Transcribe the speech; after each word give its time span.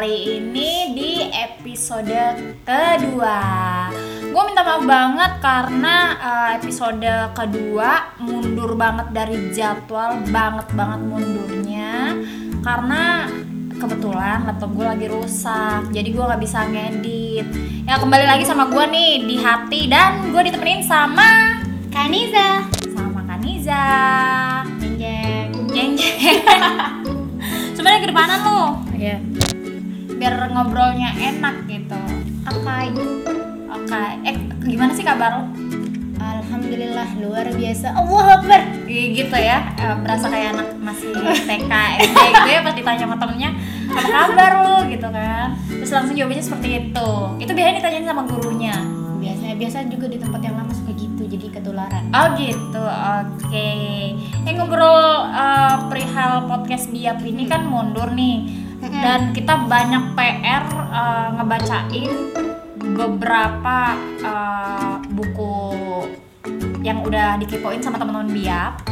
kali 0.00 0.40
ini 0.40 0.96
di 0.96 1.12
episode 1.28 2.56
kedua. 2.64 3.36
Gue 4.32 4.42
minta 4.48 4.64
maaf 4.64 4.80
banget 4.88 5.32
karena 5.44 6.16
uh, 6.16 6.48
episode 6.56 7.04
kedua 7.36 8.16
mundur 8.16 8.80
banget 8.80 9.12
dari 9.12 9.52
jadwal 9.52 10.24
Banget 10.32 10.72
banget 10.72 11.04
mundurnya. 11.04 12.16
Karena 12.64 13.28
kebetulan 13.76 14.48
laptop 14.48 14.72
gue 14.72 14.86
lagi 14.88 15.04
rusak 15.04 15.92
Jadi 15.92 16.08
gue 16.16 16.24
gak 16.24 16.40
bisa 16.40 16.64
ngedit. 16.64 17.46
Ya 17.84 18.00
kembali 18.00 18.24
lagi 18.24 18.48
sama 18.48 18.72
gue 18.72 18.84
nih 18.88 19.28
di 19.28 19.36
hati 19.36 19.84
Dan 19.84 20.32
gue 20.32 20.42
ditemenin 20.48 20.80
sama 20.80 21.60
Kaniza. 21.92 22.64
Sama 22.88 23.20
Kaniza. 23.28 23.84
Jeng 24.80 24.96
jeng. 24.96 25.48
Jeng 25.68 25.92
jeng. 25.92 26.40
Sebenarnya 27.76 28.00
kedepanan 28.00 28.40
lu? 28.48 28.60
Iya 28.96 29.20
biar 30.20 30.36
ngobrolnya 30.52 31.16
enak 31.16 31.64
gitu. 31.64 31.96
Oke 32.44 32.92
oke 33.72 34.02
eh 34.28 34.36
gimana 34.68 34.92
sih 34.92 35.00
kabar 35.00 35.40
lo? 35.40 35.44
Alhamdulillah 36.20 37.08
luar 37.24 37.48
biasa. 37.48 37.96
Allah 37.96 38.36
Akbar. 38.36 38.60
Gitu 38.84 39.32
ya. 39.32 39.72
Eh, 39.80 39.96
berasa 40.04 40.28
kayak 40.28 40.52
anak 40.52 40.68
masih 40.76 41.16
TK 41.48 41.72
SD 42.04 42.18
gitu 42.36 42.48
ya 42.52 42.60
pas 42.60 42.74
ditanya 42.76 43.00
sama 43.08 43.16
temennya 43.16 43.50
apa 43.88 44.02
kabar 44.12 44.52
lo? 44.60 44.76
gitu 44.92 45.08
kan. 45.08 45.56
Terus 45.72 45.88
langsung 45.88 46.12
jawabnya 46.12 46.44
seperti 46.44 46.68
itu. 46.68 47.10
Itu 47.40 47.50
biasanya 47.56 47.76
ditanyain 47.80 48.04
sama 48.04 48.22
gurunya. 48.28 48.76
Biasanya 49.24 49.56
biasa 49.56 49.88
juga 49.88 50.06
di 50.12 50.18
tempat 50.20 50.40
yang 50.44 50.56
lama 50.60 50.72
suka 50.76 50.92
gitu 51.00 51.22
jadi 51.24 51.46
ketularan. 51.48 52.12
Oh 52.12 52.26
gitu. 52.36 52.84
Oke. 53.24 53.72
Eh 54.44 54.52
ngobrol 54.52 55.32
eh, 55.32 55.76
perihal 55.88 56.44
podcast 56.44 56.92
biap 56.92 57.24
ini 57.24 57.48
kan 57.48 57.64
mundur 57.64 58.12
nih 58.12 58.68
dan 58.80 59.36
kita 59.36 59.68
banyak 59.68 60.16
PR 60.16 60.64
eh, 60.88 61.28
ngebacain 61.36 62.12
beberapa 62.96 63.78
eh, 64.24 64.94
buku 65.12 65.56
yang 66.80 67.04
udah 67.04 67.36
dikepoin 67.36 67.84
sama 67.84 68.00
teman-teman 68.00 68.32
biap. 68.32 68.88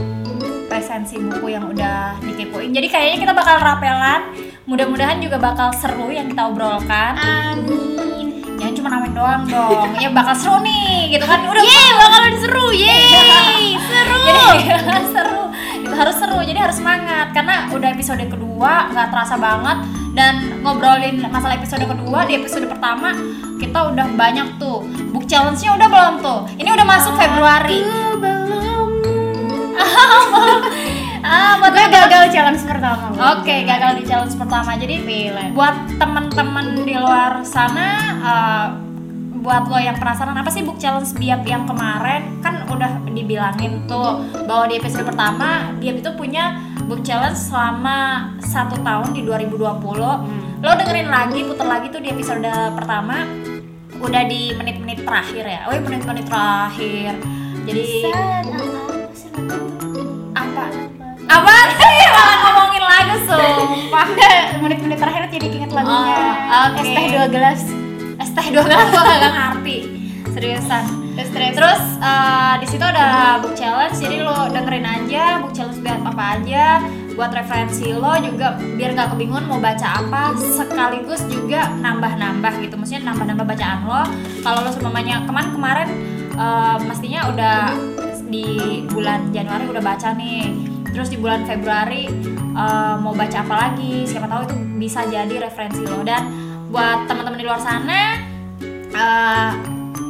Resensi 0.68 1.16
buku 1.16 1.56
yang 1.56 1.64
udah 1.64 2.20
dikepoin. 2.20 2.70
Jadi 2.70 2.86
kayaknya 2.92 3.18
kita 3.24 3.34
bakal 3.34 3.56
rapelan. 3.56 4.36
Mudah-mudahan 4.68 5.16
juga 5.24 5.40
bakal 5.40 5.72
seru 5.72 6.12
yang 6.12 6.28
kita 6.28 6.52
obrolkan. 6.52 7.16
Amin 7.16 8.17
jangan 8.58 8.74
cuma 8.74 8.88
namen 8.90 9.12
doang 9.14 9.42
dong. 9.46 9.88
Ya 9.96 10.10
bakal 10.10 10.34
seru 10.34 10.56
nih 10.60 11.14
gitu 11.14 11.24
kan? 11.24 11.40
Udah 11.42 11.62
Yeay 11.62 11.90
bakalan 11.94 12.34
seru. 12.36 12.66
Yeay 12.68 13.78
Seru 13.88 14.16
jadi 14.20 14.44
seru. 15.14 15.42
itu 15.78 15.94
harus 15.94 16.16
seru. 16.16 16.38
Jadi 16.42 16.58
harus 16.58 16.76
semangat. 16.76 17.32
Karena 17.32 17.70
udah 17.70 17.88
episode 17.88 18.20
kedua 18.20 18.90
nggak 18.90 19.08
terasa 19.08 19.34
banget. 19.34 19.78
Dan 20.12 20.34
ngobrolin 20.60 21.22
masalah 21.30 21.54
episode 21.54 21.86
kedua 21.86 22.26
di 22.26 22.34
episode 22.34 22.66
pertama 22.66 23.14
kita 23.56 23.78
udah 23.88 24.06
banyak 24.12 24.58
tuh. 24.58 24.82
Book 25.08 25.24
challenge-nya 25.24 25.74
udah 25.74 25.88
belum 25.88 26.14
tuh? 26.18 26.40
Ini 26.58 26.68
udah 26.68 26.86
masuk 26.86 27.14
Februari. 27.14 27.78
belum 28.18 28.90
ah 31.28 31.60
buat 31.60 31.72
Gue 31.76 31.86
gagal 31.92 32.24
challenge 32.32 32.62
pertama 32.64 33.12
Oke, 33.36 33.68
gagal 33.68 34.00
di 34.00 34.04
challenge 34.08 34.34
pertama. 34.40 34.70
Jadi 34.80 34.94
Pilih. 35.04 35.48
buat 35.52 35.76
temen-temen 36.00 36.88
di 36.88 36.94
luar 36.96 37.44
sana, 37.44 37.88
uh, 38.24 38.66
buat 39.38 39.70
lo 39.70 39.78
yang 39.78 39.96
penasaran 40.00 40.34
apa 40.34 40.50
sih 40.50 40.66
book 40.66 40.80
challenge 40.80 41.14
Biap 41.14 41.46
yang 41.46 41.68
kemarin 41.68 42.42
kan 42.42 42.66
udah 42.68 43.04
dibilangin 43.12 43.86
tuh 43.86 44.24
bahwa 44.48 44.66
di 44.66 44.80
episode 44.80 45.06
pertama 45.06 45.70
Biap 45.78 46.02
itu 46.02 46.10
punya 46.18 46.58
book 46.88 47.04
challenge 47.04 47.36
selama 47.38 48.32
satu 48.40 48.80
tahun 48.80 49.12
di 49.12 49.22
2020. 49.28 50.64
Lo 50.64 50.70
dengerin 50.74 51.08
lagi, 51.12 51.44
puter 51.44 51.66
lagi 51.68 51.86
tuh 51.92 52.00
di 52.00 52.08
episode 52.08 52.48
pertama 52.72 53.28
udah 53.98 54.22
di 54.24 54.54
menit-menit 54.56 55.04
terakhir 55.04 55.44
ya. 55.44 55.60
Oh, 55.68 55.72
iya, 55.74 55.82
menit-menit 55.84 56.24
terakhir. 56.26 57.12
Jadi 57.68 57.86
apa? 58.08 59.67
Apa 61.28 61.54
sih 61.76 61.96
malah 62.08 62.36
ngomongin 62.40 62.82
lagu 62.82 63.16
sumpah. 63.28 64.06
Menit-menit 64.64 64.98
terakhir 64.98 65.22
jadi 65.28 65.46
inget 65.46 65.70
lagunya 65.70 66.16
Oh, 66.48 66.60
oke. 66.72 66.80
Es 66.80 66.88
teh 66.88 67.06
dua 67.12 67.26
gelas 67.28 67.60
Es 68.18 68.30
teh 68.32 68.46
dua 68.50 68.64
gelas 68.64 68.86
gua 68.90 69.02
kagak 69.04 69.32
ngerti. 69.36 69.76
Seriusan. 70.32 70.84
Terus 71.18 71.30
terus 71.34 71.54
Terus 71.58 71.82
eh, 71.98 72.54
di 72.62 72.66
situ 72.70 72.84
ada 72.86 73.38
book 73.42 73.58
challenge, 73.58 73.98
jadi 73.98 74.22
lo 74.22 74.46
dengerin 74.54 74.86
aja 74.86 75.42
book 75.42 75.50
challenge 75.50 75.82
biar 75.82 75.98
apa 76.06 76.38
aja, 76.38 76.78
buat 77.18 77.34
referensi 77.34 77.90
lo 77.90 78.14
juga 78.22 78.54
biar 78.54 78.94
nggak 78.94 79.18
kebingungan 79.18 79.50
mau 79.50 79.58
baca 79.58 79.98
apa, 79.98 80.38
sekaligus 80.38 81.26
juga 81.26 81.66
nambah-nambah 81.82 82.62
gitu, 82.62 82.78
maksudnya 82.78 83.10
nambah-nambah 83.10 83.46
bacaan 83.50 83.78
lo. 83.82 84.02
Kalau 84.46 84.58
lo 84.62 84.70
semuanya 84.70 85.26
kemarin 85.26 85.50
kemarin 85.50 85.88
eh, 86.38 86.76
mestinya 86.86 87.20
udah 87.34 87.58
di 88.30 88.46
bulan 88.86 89.34
Januari 89.34 89.66
udah 89.66 89.82
baca 89.82 90.14
nih, 90.14 90.54
terus 90.92 91.08
di 91.12 91.18
bulan 91.20 91.44
Februari 91.44 92.08
eh, 92.58 92.94
mau 92.98 93.14
baca 93.14 93.38
apa 93.44 93.54
lagi, 93.68 94.04
siapa 94.08 94.26
tahu 94.26 94.42
itu 94.48 94.56
bisa 94.78 95.04
jadi 95.06 95.46
referensi 95.46 95.82
lo. 95.84 96.02
Dan 96.02 96.22
buat 96.68 97.08
teman-teman 97.08 97.38
di 97.40 97.46
luar 97.48 97.60
sana 97.60 98.18
eh, 98.92 99.50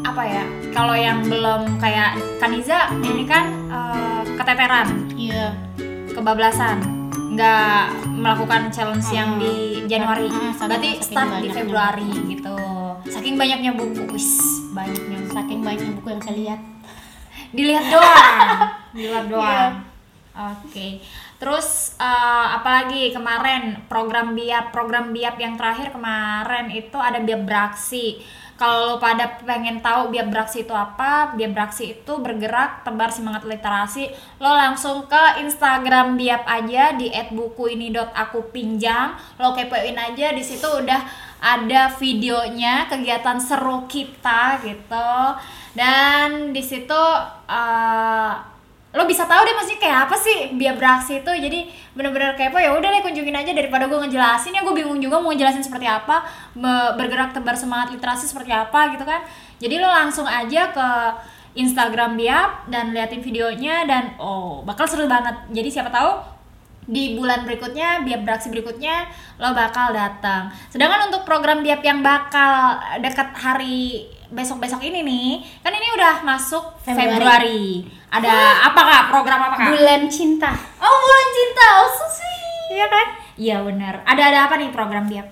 apa 0.02 0.22
ya 0.24 0.44
kalau 0.74 0.94
yang 0.98 1.22
belum 1.26 1.78
kayak 1.78 2.18
Kaniza 2.38 2.90
ini 3.02 3.24
kan 3.26 3.50
eh, 3.68 4.22
keteteran. 4.38 4.88
Iya. 5.14 5.54
Kebablasan. 6.14 6.98
Nggak 7.38 7.84
melakukan 8.18 8.72
challenge 8.74 9.06
yang 9.14 9.38
Hmm. 9.38 9.42
di 9.42 9.54
Januari. 9.86 10.26
Hmm, 10.26 10.54
berarti 10.58 10.90
start 10.98 11.38
di. 11.38 11.50
Februari 11.54 12.10
gitu. 12.26 12.56
Saking 13.06 13.38
banyaknya 13.38 13.78
buku. 13.78 14.10
Wis 14.10 14.34
banyaknya. 14.74 15.22
Saking 15.30 15.62
banyaknya 15.62 15.92
buku 15.94 16.08
yang 16.10 16.22
saya 16.22 16.34
lihat. 16.34 16.60
Dilihat 17.54 17.84
doang. 17.86 18.38
Dilihat 18.96 19.24
doang 19.30 19.97
oke. 20.38 20.88
Terus 21.38 21.99
eh, 21.99 22.47
apalagi 22.54 23.10
kemarin 23.10 23.82
program 23.91 24.38
biap 24.38 24.71
program 24.71 25.10
biap 25.10 25.34
yang 25.38 25.59
terakhir 25.59 25.91
kemarin 25.91 26.71
itu 26.71 26.99
ada 26.99 27.19
biap 27.19 27.43
beraksi. 27.43 28.22
Kalau 28.59 28.99
pada 28.99 29.38
pengen 29.47 29.78
tahu 29.78 30.10
biap 30.10 30.34
beraksi 30.34 30.66
itu 30.66 30.75
apa 30.75 31.31
biap 31.38 31.54
beraksi 31.54 31.94
itu 31.94 32.12
bergerak 32.19 32.82
tebar 32.82 33.06
semangat 33.15 33.47
literasi 33.47 34.10
lo 34.43 34.50
langsung 34.50 35.06
ke 35.06 35.47
Instagram 35.47 36.19
biap 36.19 36.43
aja 36.43 36.91
di 36.99 37.06
@bukuini.aku_pinjam 37.31 39.15
lo 39.38 39.55
kepoin 39.55 39.94
aja 39.94 40.34
di 40.34 40.43
situ 40.43 40.66
udah 40.66 41.06
ada 41.38 41.87
videonya 42.03 42.91
kegiatan 42.91 43.38
seru 43.38 43.87
kita 43.87 44.59
gitu. 44.66 45.15
Dan 45.78 46.50
di 46.50 46.59
situ 46.59 47.03
eh, 47.47 48.57
lo 48.98 49.06
bisa 49.06 49.31
tahu 49.31 49.47
deh 49.47 49.54
maksudnya 49.54 49.78
kayak 49.78 49.98
apa 50.10 50.16
sih 50.19 50.59
biar 50.59 50.75
beraksi 50.75 51.22
itu. 51.22 51.31
Jadi 51.31 51.70
bener-bener 51.94 52.34
kepo 52.34 52.59
ya 52.59 52.75
udah 52.75 52.91
deh 52.91 53.03
kunjungin 53.06 53.38
aja 53.38 53.54
daripada 53.54 53.86
gue 53.86 53.94
ngejelasin. 53.94 54.59
Ya 54.59 54.66
gue 54.66 54.75
bingung 54.75 54.98
juga 54.98 55.22
mau 55.22 55.31
ngejelasin 55.31 55.62
seperti 55.62 55.86
apa 55.86 56.26
bergerak 56.98 57.31
tebar 57.31 57.54
semangat 57.54 57.94
literasi 57.94 58.26
seperti 58.26 58.50
apa 58.50 58.91
gitu 58.98 59.06
kan. 59.06 59.22
Jadi 59.62 59.78
lo 59.78 59.87
langsung 59.87 60.26
aja 60.26 60.75
ke 60.75 60.88
Instagram 61.54 62.19
Biap 62.19 62.66
dan 62.70 62.91
liatin 62.91 63.22
videonya 63.22 63.87
dan 63.87 64.19
oh 64.19 64.66
bakal 64.66 64.91
seru 64.91 65.06
banget. 65.06 65.47
Jadi 65.54 65.69
siapa 65.70 65.94
tahu 65.94 66.38
di 66.88 67.12
bulan 67.14 67.44
berikutnya 67.44 68.00
biap 68.00 68.25
beraksi 68.25 68.48
berikutnya 68.48 69.06
lo 69.38 69.54
bakal 69.54 69.94
datang. 69.94 70.50
Sedangkan 70.75 71.06
untuk 71.12 71.22
program 71.22 71.62
biap 71.62 71.84
yang 71.84 72.03
bakal 72.03 72.81
dekat 72.98 73.31
hari 73.37 74.08
besok-besok 74.28 74.80
ini 74.82 75.00
nih 75.00 75.28
kan 75.60 75.70
ini 75.70 75.88
udah 75.90 76.20
masuk 76.20 76.76
Februari, 76.78 77.16
Februari. 77.16 77.62
ada 78.08 78.34
apa 78.68 78.80
kak? 78.80 79.02
Program 79.08 79.40
apa 79.42 79.54
kak? 79.56 79.68
Bulan 79.70 80.02
cinta. 80.06 80.50
Oh 80.78 80.94
bulan 80.94 81.26
cinta. 81.30 81.66
Oh 81.78 81.88
sweet. 81.88 82.68
Iya 82.70 82.86
kan? 82.86 83.06
iya 83.34 83.56
benar. 83.60 83.94
Ada 84.02 84.22
ada 84.28 84.38
apa 84.44 84.54
nih 84.56 84.69
program 84.69 85.06
biap 85.06 85.28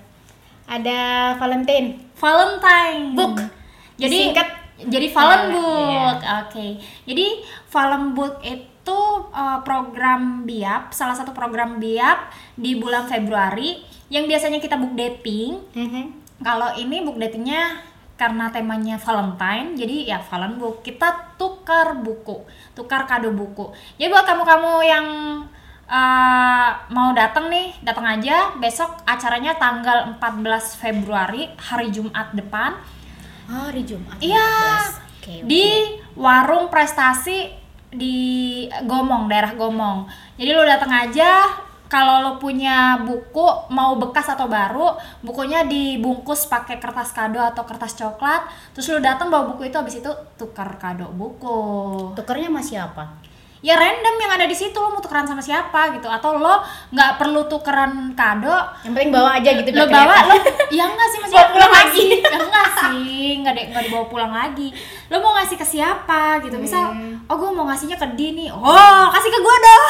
Ada 0.65 0.99
Valentine. 1.35 2.11
Valentine. 2.13 3.13
Book. 3.13 3.37
jadi 3.95 4.17
Singkat. 4.29 4.49
jadi 4.85 5.07
Valen 5.09 5.41
Iya. 5.41 5.53
Book. 5.53 6.19
Oke. 6.43 6.67
Jadi 7.03 7.25
Valen 7.67 8.03
Book 8.11 8.35
itu 8.41 8.99
uh, 9.29 9.59
program 9.61 10.43
biap 10.43 10.91
salah 10.91 11.13
satu 11.13 11.31
program 11.31 11.77
biap 11.77 12.29
di 12.53 12.75
bulan 12.75 13.05
Februari 13.05 13.79
yang 14.07 14.23
biasanya 14.23 14.57
kita 14.57 14.75
book 14.75 14.91
dating. 14.93 15.59
Kalau 16.37 16.69
ini 16.73 17.01
book 17.01 17.17
datingnya 17.17 17.79
karena 18.17 18.49
temanya 18.49 18.97
Valentine 18.97 19.77
jadi 19.77 20.17
ya 20.17 20.19
Valen 20.25 20.57
Book 20.57 20.81
kita 20.81 21.37
tukar 21.37 21.95
buku 22.01 22.43
tukar 22.73 23.05
kado 23.05 23.29
buku 23.31 23.71
jadi 24.01 24.09
buat 24.09 24.25
kamu-kamu 24.25 24.73
yang 24.83 25.05
uh, 25.85 26.69
mau 26.89 27.13
datang 27.13 27.47
nih 27.47 27.77
datang 27.85 28.17
aja 28.17 28.57
besok 28.57 29.05
acaranya 29.05 29.53
tanggal 29.55 30.17
14 30.17 30.81
Februari 30.81 31.47
hari 31.55 31.93
Jumat 31.93 32.33
depan 32.33 32.73
Oh, 33.47 33.71
hari 33.71 33.87
Jumat. 33.87 34.19
Iya. 34.19 34.43
14. 34.91 34.99
Oke, 35.23 35.31
oke. 35.39 35.47
di 35.47 35.65
warung 36.19 36.67
prestasi 36.67 37.47
di 37.87 38.17
Gomong 38.83 39.31
daerah 39.31 39.55
Gomong 39.55 40.07
jadi 40.35 40.51
lo 40.51 40.67
datang 40.67 40.91
aja 40.91 41.47
kalau 41.87 42.23
lo 42.23 42.31
punya 42.39 42.99
buku 43.03 43.71
mau 43.71 43.95
bekas 43.95 44.27
atau 44.31 44.47
baru 44.47 44.99
bukunya 45.23 45.63
dibungkus 45.63 46.47
pakai 46.51 46.79
kertas 46.79 47.15
kado 47.15 47.39
atau 47.39 47.63
kertas 47.63 47.95
coklat 47.95 48.43
terus 48.75 48.91
lo 48.91 48.99
datang 48.99 49.31
bawa 49.31 49.55
buku 49.55 49.71
itu 49.71 49.75
habis 49.79 49.99
itu 49.99 50.11
tukar 50.35 50.75
kado 50.79 51.07
buku 51.11 51.57
Tukernya 52.13 52.49
sama 52.51 52.61
siapa? 52.61 53.03
Ya 53.61 53.73
random 53.73 54.15
yang 54.21 54.31
ada 54.37 54.45
di 54.45 54.53
situ 54.53 54.77
lo 54.77 54.93
mau 54.93 55.01
tukeran 55.01 55.25
sama 55.25 55.41
siapa 55.41 55.93
gitu. 55.97 56.05
Atau 56.05 56.37
lo 56.37 56.61
nggak 56.93 57.11
perlu 57.17 57.45
tukeran 57.49 58.13
kado. 58.13 58.53
Yang 58.85 58.93
penting 58.93 59.11
bawa 59.13 59.29
aja 59.39 59.49
gitu 59.57 59.69
lo 59.73 59.85
bawa 59.87 60.15
lo 60.29 60.35
ya 60.69 60.83
enggak 60.85 61.07
sih 61.09 61.19
masih 61.23 61.35
pulang 61.53 61.73
lagi. 61.73 62.05
ya 62.21 62.37
enggak 62.37 62.67
sih 62.81 63.25
enggak 63.41 63.53
deh 63.57 63.65
enggak 63.71 63.83
dibawa 63.89 64.05
pulang 64.09 64.33
lagi. 64.33 64.69
Lo 65.07 65.23
mau 65.23 65.33
ngasih 65.39 65.57
ke 65.57 65.65
siapa 65.65 66.41
gitu? 66.43 66.57
Misal 66.57 66.85
Hmm. 66.87 67.19
oh 67.27 67.35
gue 67.35 67.51
mau 67.51 67.67
ngasihnya 67.67 67.99
ke 67.99 68.07
Dini 68.15 68.47
oh 68.47 69.05
kasih 69.11 69.29
ke 69.29 69.39
gue 69.39 69.55
dong. 69.59 69.85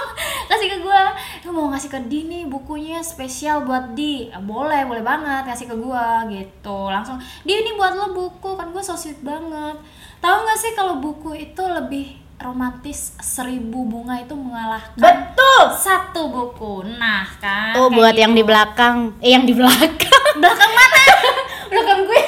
Kasih 0.50 0.66
ke 0.66 0.78
gue 0.82 1.00
lo 1.46 1.50
mau 1.54 1.70
ngasih 1.70 1.88
ke 1.88 2.00
Dini 2.10 2.42
bukunya 2.44 2.98
spesial 3.00 3.62
buat 3.62 3.94
Di 3.94 4.26
Ah, 4.30 4.42
boleh 4.42 4.82
boleh 4.84 5.00
banget 5.00 5.46
kasih 5.46 5.70
ke 5.70 5.76
gue 5.78 6.06
gitu. 6.34 6.78
Langsung 6.90 7.16
Di 7.46 7.52
ini 7.54 7.72
buat 7.78 7.94
lo 7.94 8.10
buku 8.12 8.58
kan 8.58 8.68
gue 8.70 8.82
so 8.82 8.98
sweet 8.98 9.22
banget. 9.22 9.78
Tahu 10.20 10.36
nggak 10.44 10.58
sih 10.58 10.72
kalau 10.76 11.00
buku 11.00 11.32
itu 11.32 11.62
lebih 11.64 12.19
romantis 12.40 13.12
seribu 13.18 13.84
bunga 13.84 14.16
itu 14.16 14.32
mengalahkan 14.32 14.96
Betul. 14.96 15.62
satu 15.76 16.22
buku 16.26 16.88
nah 16.90 17.28
kan 17.36 17.76
Oh, 17.76 17.86
kayak 17.86 17.94
buat 17.94 18.14
yang 18.14 18.32
gitu. 18.32 18.38
di 18.38 18.44
belakang. 18.44 18.96
Eh, 19.18 19.30
yang 19.30 19.44
di 19.44 19.52
belakang. 19.52 20.22
belakang 20.40 20.70
mana 20.70 21.02
belakang 21.70 22.00
gue. 22.02 22.22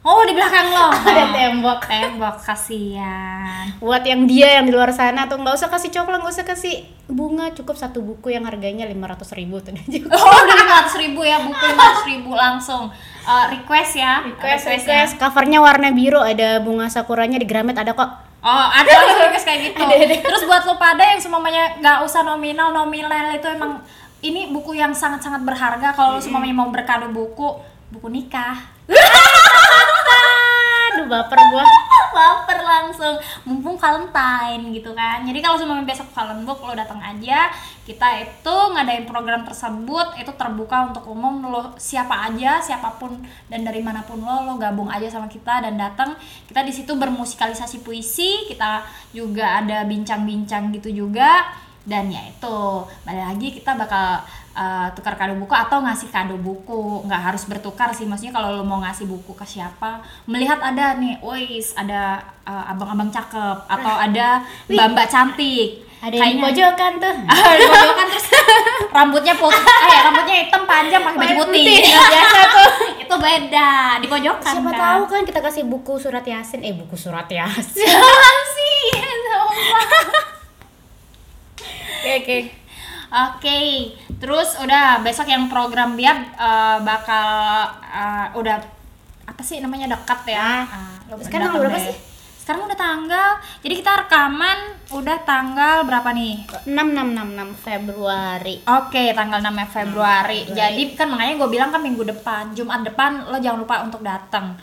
oh 0.00 0.22
di 0.22 0.32
belakang 0.32 0.66
lo 0.68 0.88
Ada 1.06 1.24
tembok. 1.30 1.80
tembok 1.82 2.36
kasihan 2.40 3.70
Buat 3.76 4.02
yang 4.02 4.24
dia 4.24 4.56
yang 4.56 4.64
di 4.64 4.72
luar 4.72 4.90
sana 4.90 5.24
tuh 5.24 5.36
nggak 5.36 5.54
usah 5.54 5.68
kasih 5.68 5.88
coklat, 5.90 6.20
nggak 6.20 6.34
usah 6.34 6.44
kasih 6.44 6.74
bunga, 7.06 7.50
cukup 7.50 7.74
satu 7.74 8.00
buku 8.00 8.30
yang 8.30 8.44
harganya 8.44 8.84
500 8.84 9.30
ribu 9.34 9.58
tuh 9.58 9.72
cukup. 9.74 10.10
oh 10.10 10.36
udah 10.38 10.56
lima 10.56 10.74
ratus 10.78 10.94
ribu 10.96 11.20
ya 11.22 11.38
buku 11.38 11.62
lima 11.64 11.82
ratus 11.82 12.04
ribu 12.06 12.30
langsung 12.32 12.90
Eh, 13.20 13.46
request 13.52 13.94
ya 13.94 14.24
Request, 14.24 14.64
Requestnya. 14.64 15.04
request. 15.04 15.20
Covernya 15.20 15.60
warna 15.60 15.92
biru, 15.92 16.18
ada 16.18 16.56
bunga 16.58 16.88
sakuranya 16.88 17.36
di 17.36 17.44
Gramet 17.44 17.76
ada 17.76 17.92
kok. 17.92 18.29
Oh, 18.40 18.66
ada 18.72 18.88
request 19.28 19.44
kayak 19.44 19.60
gitu. 19.72 19.80
Terus 20.24 20.42
buat 20.48 20.64
lo 20.64 20.80
pada 20.80 21.04
yang 21.04 21.20
semuanya 21.20 21.76
nggak 21.76 21.98
usah 22.08 22.24
nominal, 22.24 22.72
nominal 22.72 23.12
itu 23.36 23.48
emang 23.52 23.84
ini 24.24 24.48
buku 24.52 24.76
yang 24.76 24.92
sangat-sangat 24.96 25.44
berharga 25.44 25.92
kalau 25.92 26.16
semuanya 26.20 26.56
mau 26.56 26.68
berkado 26.72 27.08
buku, 27.12 27.60
buku 27.92 28.08
nikah. 28.08 28.56
Aduh, 31.00 31.08
baper 31.08 31.40
gua. 31.48 31.64
Baper 32.10 32.60
langsung, 32.60 33.16
mumpung 33.48 33.80
Valentine 33.80 34.68
gitu 34.76 34.92
kan. 34.92 35.24
Jadi 35.24 35.40
kalau 35.40 35.56
semuanya 35.56 35.88
besok 35.88 36.12
Valen 36.12 36.44
book 36.44 36.60
lo 36.60 36.76
datang 36.76 37.00
aja, 37.00 37.48
kita 37.88 38.20
itu 38.20 38.56
ngadain 38.76 39.08
program 39.08 39.46
tersebut 39.46 40.20
itu 40.20 40.28
terbuka 40.36 40.92
untuk 40.92 41.08
umum 41.08 41.40
lo 41.48 41.72
siapa 41.80 42.28
aja, 42.28 42.60
siapa 42.60 42.98
pun 43.00 43.16
dan 43.48 43.64
dari 43.64 43.80
mana 43.80 44.04
pun 44.04 44.20
lo 44.20 44.44
lo 44.44 44.60
gabung 44.60 44.92
aja 44.92 45.08
sama 45.08 45.30
kita 45.30 45.64
dan 45.64 45.80
datang. 45.80 46.18
Kita 46.50 46.60
di 46.60 46.74
situ 46.74 46.92
bermusikalisasi 46.98 47.80
puisi, 47.80 48.44
kita 48.50 48.84
juga 49.16 49.62
ada 49.64 49.86
bincang-bincang 49.88 50.74
gitu 50.76 50.92
juga 50.92 51.48
dan 51.80 52.12
ya 52.12 52.20
itu 52.28 52.58
balik 53.08 53.24
lagi 53.24 53.48
kita 53.56 53.72
bakal 53.72 54.20
uh, 54.52 54.88
tukar 54.92 55.14
kado 55.14 55.34
buku 55.34 55.50
atau 55.50 55.78
ngasih 55.80 56.08
kado 56.08 56.34
buku. 56.36 57.04
Nggak 57.04 57.22
harus 57.26 57.42
bertukar 57.44 57.90
sih 57.90 58.04
maksudnya 58.04 58.32
kalau 58.32 58.52
lo 58.52 58.62
mau 58.62 58.78
ngasih 58.78 59.04
buku 59.04 59.32
ke 59.32 59.44
siapa 59.44 59.98
melihat 60.24 60.58
ada 60.58 60.94
nih 60.94 61.18
wis 61.20 61.74
ada 61.74 62.18
uh, 62.42 62.64
abang-abang 62.66 63.08
cakep 63.08 63.58
atau 63.66 63.94
ada 63.94 64.40
mbak-mbak 64.66 65.06
cantik. 65.06 65.86
Ada 66.00 66.16
yang 66.16 66.16
di 66.16 66.20
Kayaknya- 66.40 66.44
pojokan 66.48 66.92
tuh. 66.96 67.14
Di 67.60 67.66
pojokan 67.68 68.06
terus 68.08 68.26
rambutnya 68.96 69.34
putih 69.36 69.60
eh 69.84 70.00
rambutnya 70.00 70.36
hitam 70.40 70.62
panjang 70.64 71.02
pakai 71.04 71.18
baju 71.20 71.34
putih. 71.44 71.80
Biasa 72.16 72.40
tuh. 72.48 72.70
itu 72.96 73.14
beda 73.16 73.70
di 74.00 74.06
pojokan 74.08 74.54
Siapa 74.56 74.70
kan. 74.70 74.80
tahu 74.80 75.02
kan 75.06 75.22
kita 75.28 75.40
kasih 75.40 75.68
buku 75.68 76.00
surat 76.00 76.24
yasin, 76.24 76.64
eh 76.64 76.72
buku 76.72 76.96
surat 76.96 77.28
yasin. 77.28 77.84
sih? 78.48 78.86
Sumpah. 78.96 80.26
Oke, 82.00 82.38
oke. 83.10 83.38
Oke, 83.40 83.60
terus 84.22 84.54
udah 84.62 85.02
besok 85.02 85.26
yang 85.26 85.50
program 85.50 85.98
biar 85.98 86.16
eh, 86.34 86.78
bakal 86.86 87.28
eh, 87.90 88.26
udah 88.38 88.56
apa 89.26 89.42
sih 89.42 89.62
namanya 89.62 89.90
dekat 89.94 90.34
ya? 90.34 90.66
Ah, 90.66 90.94
lo 91.10 91.18
Sekarang 91.22 91.54
datang 91.54 91.62
berapa 91.66 91.78
deh. 91.78 91.86
sih? 91.90 91.96
Sekarang 92.40 92.66
udah 92.66 92.78
tanggal. 92.78 93.30
Jadi 93.62 93.74
kita 93.78 93.92
rekaman 94.06 94.58
udah 94.90 95.18
tanggal 95.22 95.76
berapa 95.86 96.10
nih? 96.10 96.50
6666 96.66 97.62
Februari. 97.62 98.54
Oke, 98.66 99.14
tanggal 99.14 99.38
6 99.38 99.70
Februari. 99.70 100.40
Jadi 100.50 100.82
kan 100.98 101.14
makanya 101.14 101.34
gue 101.46 101.48
bilang 101.52 101.70
kan 101.70 101.78
minggu 101.78 102.02
depan, 102.02 102.50
Jumat 102.56 102.82
depan 102.82 103.30
lo 103.30 103.38
jangan 103.38 103.60
lupa 103.62 103.86
untuk 103.86 104.02
datang. 104.02 104.58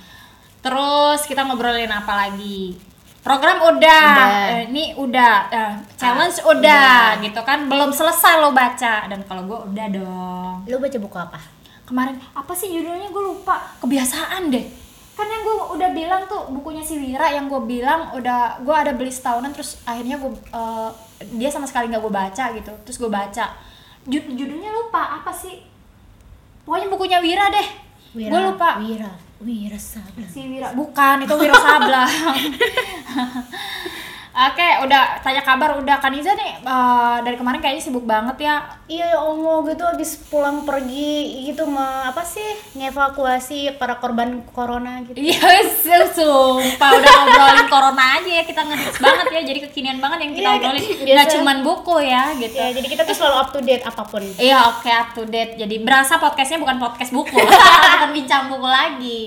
Terus 0.60 1.24
kita 1.24 1.48
ngobrolin 1.48 1.88
apa 1.88 2.28
lagi? 2.28 2.76
Program 3.28 3.58
udah, 3.60 4.04
Udah. 4.08 4.30
eh, 4.48 4.62
ini 4.66 4.96
udah, 4.96 5.34
eh, 5.50 5.74
challenge 5.94 6.40
udah, 6.42 7.20
gitu 7.20 7.42
kan? 7.44 7.68
Belum 7.68 7.92
selesai 7.92 8.40
lo 8.40 8.50
baca 8.50 9.04
dan 9.06 9.20
kalau 9.24 9.44
gue 9.44 9.60
udah 9.68 9.88
dong. 9.92 10.56
Lu 10.64 10.80
baca 10.80 10.98
buku 10.98 11.18
apa? 11.18 11.40
Kemarin 11.84 12.16
apa 12.32 12.52
sih 12.52 12.72
judulnya 12.72 13.08
gue 13.08 13.24
lupa, 13.26 13.76
kebiasaan 13.80 14.48
deh. 14.48 14.64
Kan 15.12 15.28
yang 15.28 15.42
gue 15.42 15.56
udah 15.76 15.90
bilang 15.92 16.24
tuh 16.24 16.48
bukunya 16.50 16.80
si 16.80 16.96
Wira 16.96 17.28
yang 17.28 17.48
gue 17.48 17.60
bilang 17.60 18.14
udah 18.14 18.62
gue 18.62 18.72
ada 18.72 18.94
beli 18.94 19.10
setahunan 19.10 19.52
terus 19.52 19.82
akhirnya 19.84 20.16
gue 20.16 20.32
eh, 20.32 20.90
dia 21.36 21.50
sama 21.50 21.66
sekali 21.66 21.90
nggak 21.90 22.00
gue 22.00 22.14
baca 22.14 22.44
gitu, 22.56 22.72
terus 22.86 22.96
gue 22.96 23.12
baca. 23.12 23.46
Jud- 24.04 24.32
judulnya 24.32 24.72
lupa 24.72 25.20
apa 25.20 25.36
sih? 25.36 25.68
Pokoknya 26.64 26.88
bukunya 26.88 27.20
Wira 27.20 27.52
deh. 27.52 27.68
Gue 28.16 28.40
lupa. 28.40 28.80
Wira, 28.80 29.12
Wira 29.42 29.78
Sabla. 29.78 30.26
Si 30.26 30.42
Wira 30.50 30.74
bukan 30.74 31.26
itu 31.26 31.36
Wiro 31.38 31.54
Sabla. 31.54 32.04
Oke, 34.38 34.62
udah 34.86 35.18
tanya 35.20 35.42
kabar 35.42 35.74
udah 35.76 35.98
Kaniza 35.98 36.30
nih 36.32 36.62
eh, 36.62 37.18
dari 37.26 37.34
kemarin 37.34 37.58
kayaknya 37.58 37.82
sibuk 37.82 38.06
banget 38.06 38.38
ya. 38.40 38.62
Iya 38.86 39.10
ya 39.10 39.20
Allah 39.20 39.66
gitu 39.66 39.82
habis 39.82 40.14
pulang 40.24 40.62
pergi 40.62 41.18
gitu 41.44 41.66
mah 41.66 42.08
apa 42.08 42.22
sih 42.22 42.46
ngevakuasi 42.78 43.76
para 43.76 43.98
korban 43.98 44.46
corona 44.48 45.02
gitu. 45.04 45.18
Iya, 45.18 45.42
su- 45.66 46.14
sumpah 46.14 46.90
udah 46.94 47.14
ngobrolin 47.18 47.66
corona 47.66 48.04
aja 48.16 48.30
ya 48.32 48.44
kita 48.44 48.62
ngehits 48.62 49.02
banget 49.02 49.26
ya, 49.28 49.42
jadi 49.44 49.60
kekinian 49.66 49.98
banget 49.98 50.20
yang 50.22 50.32
kita 50.32 50.46
Iya, 50.46 50.56
obrolin. 50.56 50.84
biasa. 50.86 51.10
Nggak 51.10 51.28
cuman 51.34 51.58
buku 51.66 51.96
ya, 52.00 52.24
gitu. 52.38 52.56
Ya, 52.56 52.68
jadi 52.72 52.88
kita 52.88 53.02
tuh 53.04 53.16
selalu 53.18 53.36
up 53.36 53.50
to 53.50 53.60
date 53.60 53.84
apa 53.84 54.04
pun. 54.04 54.22
Iya, 54.22 54.58
oke 54.70 54.86
up 54.88 55.10
to 55.12 55.26
date. 55.26 55.58
Jadi 55.58 55.76
berasa 55.82 56.16
podcastnya 56.16 56.62
bukan 56.62 56.78
podcast 56.78 57.10
buku, 57.10 57.34
bukan 57.98 58.10
bincang 58.14 58.48
buku 58.48 58.68
lagi. 58.68 59.22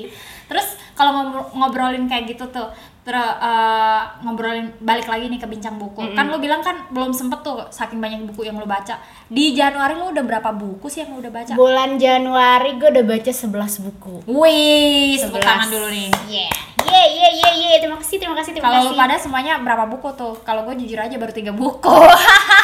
Terus 0.46 0.66
kalau 0.94 1.10
ngob- 1.16 1.50
ngobrolin 1.52 2.06
kayak 2.06 2.30
gitu 2.30 2.46
tuh, 2.46 2.70
ter 3.10 3.18
eh, 3.18 4.00
ngobrolin 4.22 4.70
balik 4.78 5.10
lagi 5.10 5.26
nih 5.26 5.42
ke 5.42 5.50
bincang 5.50 5.74
buku. 5.82 6.14
Kan 6.14 6.30
lu 6.30 6.38
bilang 6.38 6.62
kan 6.62 6.86
belum 6.94 7.10
sempet 7.10 7.42
tuh 7.42 7.66
saking 7.74 7.98
banyak 7.98 8.22
buku 8.30 8.46
yang 8.46 8.54
lu 8.54 8.70
baca. 8.70 9.02
Di 9.26 9.50
Januari 9.50 9.98
lu 9.98 10.14
udah 10.14 10.22
berapa 10.22 10.54
buku 10.54 10.86
sih 10.86 11.02
yang 11.02 11.18
lu 11.18 11.18
udah 11.18 11.34
baca? 11.34 11.52
Bulan 11.58 11.98
Januari 11.98 12.78
gue 12.78 12.86
udah 12.86 13.02
baca 13.02 13.32
11 13.34 13.50
buku. 13.82 14.14
Wih, 14.30 15.18
tepuk 15.18 15.42
11. 15.42 15.50
tangan 15.50 15.68
dulu 15.74 15.88
nih. 15.90 16.10
Yeah. 16.30 16.54
Yeah, 16.86 17.06
yeah, 17.10 17.32
yeah, 17.34 17.52
yeah. 17.58 17.76
Terima 17.82 17.98
kasih, 17.98 18.16
terima 18.22 18.38
kasih, 18.38 18.54
terima 18.54 18.70
Kalau 18.70 18.94
pada 18.94 19.18
semuanya 19.18 19.58
berapa 19.58 19.90
buku 19.90 20.14
tuh? 20.14 20.38
Kalau 20.46 20.62
gue 20.70 20.78
jujur 20.78 21.02
aja 21.02 21.18
baru 21.18 21.34
tiga 21.34 21.50
buku. 21.50 21.98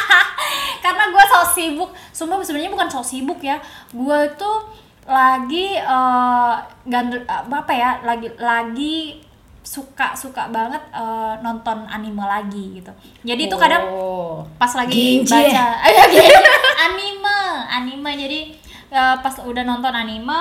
Karena 0.83 1.11
gue 1.11 1.23
so 1.27 1.39
sibuk. 1.59 1.91
Sumpah 2.15 2.39
sebenarnya 2.39 2.71
bukan 2.71 2.87
so 2.87 3.03
sibuk 3.03 3.43
ya. 3.43 3.59
Gue 3.91 4.31
tuh 4.39 4.63
lagi 5.03 5.75
eh 5.75 6.53
gandel 6.87 7.27
apa 7.27 7.73
ya? 7.75 7.99
Lagi 8.07 8.31
lagi 8.39 9.26
suka 9.67 10.15
suka 10.15 10.47
banget 10.47 10.79
eh, 10.89 11.33
nonton 11.39 11.83
anime 11.85 12.23
lagi 12.23 12.79
gitu. 12.79 12.91
Jadi 13.21 13.41
itu 13.43 13.55
kadang 13.55 13.83
Oh. 13.89 14.47
pas 14.55 14.71
lagi 14.71 15.19
Genji 15.19 15.27
baca 15.27 15.65
Genji. 16.07 16.23
anime 16.79 17.39
anime 17.69 18.11
jadi 18.17 18.39
eh, 18.89 19.15
pas 19.17 19.35
udah 19.39 19.63
nonton 19.63 19.91
anime 19.91 20.39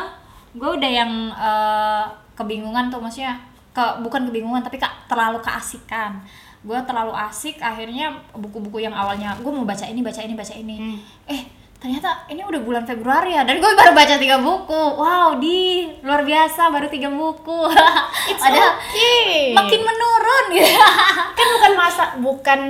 gue 0.52 0.70
udah 0.70 0.90
yang 0.92 1.10
eh, 1.32 2.04
kebingungan 2.34 2.86
tuh 2.86 3.00
maksudnya 3.00 3.34
ke 3.72 3.82
bukan 4.00 4.24
kebingungan 4.24 4.60
tapi 4.60 4.76
kak 4.76 5.04
terlalu 5.06 5.36
keasikan 5.38 6.22
gue 6.62 6.78
terlalu 6.82 7.12
asik 7.12 7.60
akhirnya 7.60 8.10
buku-buku 8.32 8.80
yang 8.80 8.92
awalnya 8.92 9.36
gue 9.36 9.48
mau 9.48 9.62
baca 9.62 9.84
ini 9.84 10.00
baca 10.00 10.18
ini 10.18 10.34
baca 10.34 10.54
ini 10.54 10.76
Hmm. 10.76 10.98
eh 11.26 11.42
ternyata 11.76 12.24
ini 12.32 12.40
udah 12.40 12.60
bulan 12.64 12.84
Februari 12.88 13.36
ya 13.36 13.44
dan 13.44 13.60
gue 13.60 13.68
baru 13.68 13.92
baca 13.92 14.16
tiga 14.16 14.40
buku. 14.40 14.82
Wow 14.96 15.36
di 15.36 15.84
luar 16.00 16.24
biasa 16.24 16.72
baru 16.72 16.88
tiga 16.88 17.12
buku. 17.12 17.68
It's 18.32 18.40
padahal 18.40 18.80
okay. 18.80 19.52
makin 19.52 19.80
menurun. 19.84 20.44
Gitu 20.56 20.72
kan 21.38 21.46
bukan 21.52 21.72
masa 21.76 22.04
bukan 22.16 22.60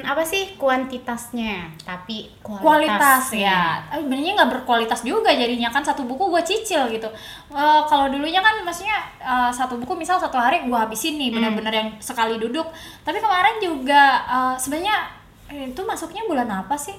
apa 0.00 0.24
sih 0.24 0.56
kuantitasnya 0.56 1.68
tapi 1.84 2.32
kualitas, 2.40 2.64
kualitas 2.64 3.24
ya 3.36 3.84
sebenarnya 3.92 4.32
nggak 4.40 4.50
berkualitas 4.56 5.04
juga 5.04 5.28
jadinya 5.36 5.68
kan 5.68 5.84
satu 5.84 6.08
buku 6.08 6.32
gue 6.32 6.42
cicil 6.48 6.88
gitu. 6.88 7.08
Eh, 7.52 7.80
kalau 7.84 8.08
dulunya 8.08 8.40
kan 8.40 8.64
maksudnya 8.64 8.96
eh, 9.20 9.52
satu 9.52 9.76
buku 9.76 9.92
misal 9.92 10.16
satu 10.16 10.40
hari 10.40 10.64
gue 10.64 10.78
habisin 10.78 11.20
nih 11.20 11.36
benar-benar 11.36 11.74
yang 11.76 11.88
sekali 12.00 12.40
duduk. 12.40 12.64
Tapi 13.04 13.20
kemarin 13.20 13.60
juga 13.60 14.24
eh, 14.24 14.54
sebenarnya 14.56 15.20
itu 15.48 15.80
masuknya 15.84 16.24
bulan 16.28 16.48
apa 16.48 16.76
sih 16.76 16.92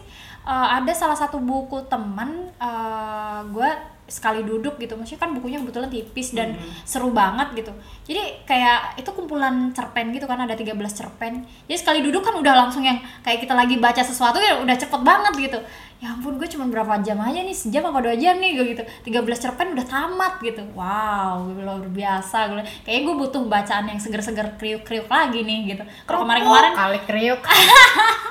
eh, 0.50 0.68
ada 0.82 0.94
salah 0.98 1.18
satu 1.18 1.38
buku 1.38 1.86
temen 1.86 2.50
eh, 2.58 3.42
gue 3.54 3.70
sekali 4.10 4.42
duduk 4.44 4.82
gitu. 4.82 4.98
Maksudnya 4.98 5.22
kan 5.22 5.32
bukunya 5.38 5.62
kebetulan 5.62 5.88
tipis 5.88 6.34
dan 6.34 6.58
seru 6.84 7.14
banget 7.14 7.54
gitu. 7.56 7.72
Jadi 8.10 8.44
kayak 8.44 8.98
itu 8.98 9.10
kumpulan 9.14 9.72
cerpen 9.72 10.10
gitu 10.12 10.26
kan 10.26 10.42
ada 10.44 10.58
13 10.58 10.74
cerpen. 10.90 11.46
Jadi 11.70 11.78
sekali 11.78 12.00
duduk 12.02 12.26
kan 12.26 12.36
udah 12.36 12.68
langsung 12.68 12.82
yang 12.84 12.98
kayak 13.22 13.46
kita 13.46 13.54
lagi 13.54 13.78
baca 13.78 14.02
sesuatu 14.02 14.42
ya 14.42 14.60
udah 14.60 14.76
cepet 14.76 15.02
banget 15.06 15.34
gitu. 15.38 15.60
Ya 16.00 16.16
ampun 16.16 16.40
gue 16.40 16.48
cuma 16.50 16.66
berapa 16.68 17.00
jam 17.06 17.22
aja 17.22 17.40
nih? 17.44 17.56
Sejam 17.56 17.86
apa 17.88 18.02
dua 18.02 18.16
jam 18.18 18.42
nih? 18.42 18.52
Gue 18.58 18.66
gitu. 18.76 18.84
13 18.84 19.24
cerpen 19.38 19.78
udah 19.78 19.86
tamat 19.86 20.34
gitu. 20.42 20.66
Wow 20.74 21.54
luar 21.54 21.86
biasa. 21.88 22.50
Gue 22.52 22.66
kayak 22.84 23.06
gue 23.06 23.16
butuh 23.16 23.46
bacaan 23.46 23.86
yang 23.88 24.02
seger-seger 24.02 24.58
kriuk-kriuk 24.58 25.08
lagi 25.08 25.46
nih 25.46 25.78
gitu. 25.78 25.84
Kalau 26.10 26.26
kemarin-kemarin 26.26 26.74
kali 26.74 27.00
kriuk 27.06 27.40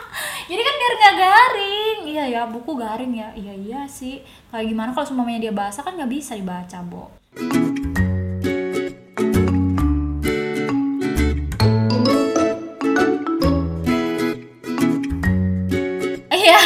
jadi 0.49 0.63
kan 0.65 0.75
biar 0.81 0.93
nggak 0.97 1.17
garing. 1.21 1.99
Iya 2.09 2.25
ya 2.25 2.43
buku 2.49 2.73
garing 2.73 3.13
ya. 3.13 3.29
Iya 3.37 3.53
iya 3.53 3.81
sih. 3.85 4.25
Kayak 4.49 4.73
gimana 4.73 4.91
kalau 4.97 5.05
semuanya 5.05 5.45
dia 5.45 5.53
bahasa 5.53 5.85
kan 5.85 5.93
nggak 5.93 6.09
bisa 6.09 6.33
dibaca 6.33 6.81
bo. 6.89 7.13
Iya. 16.33 16.61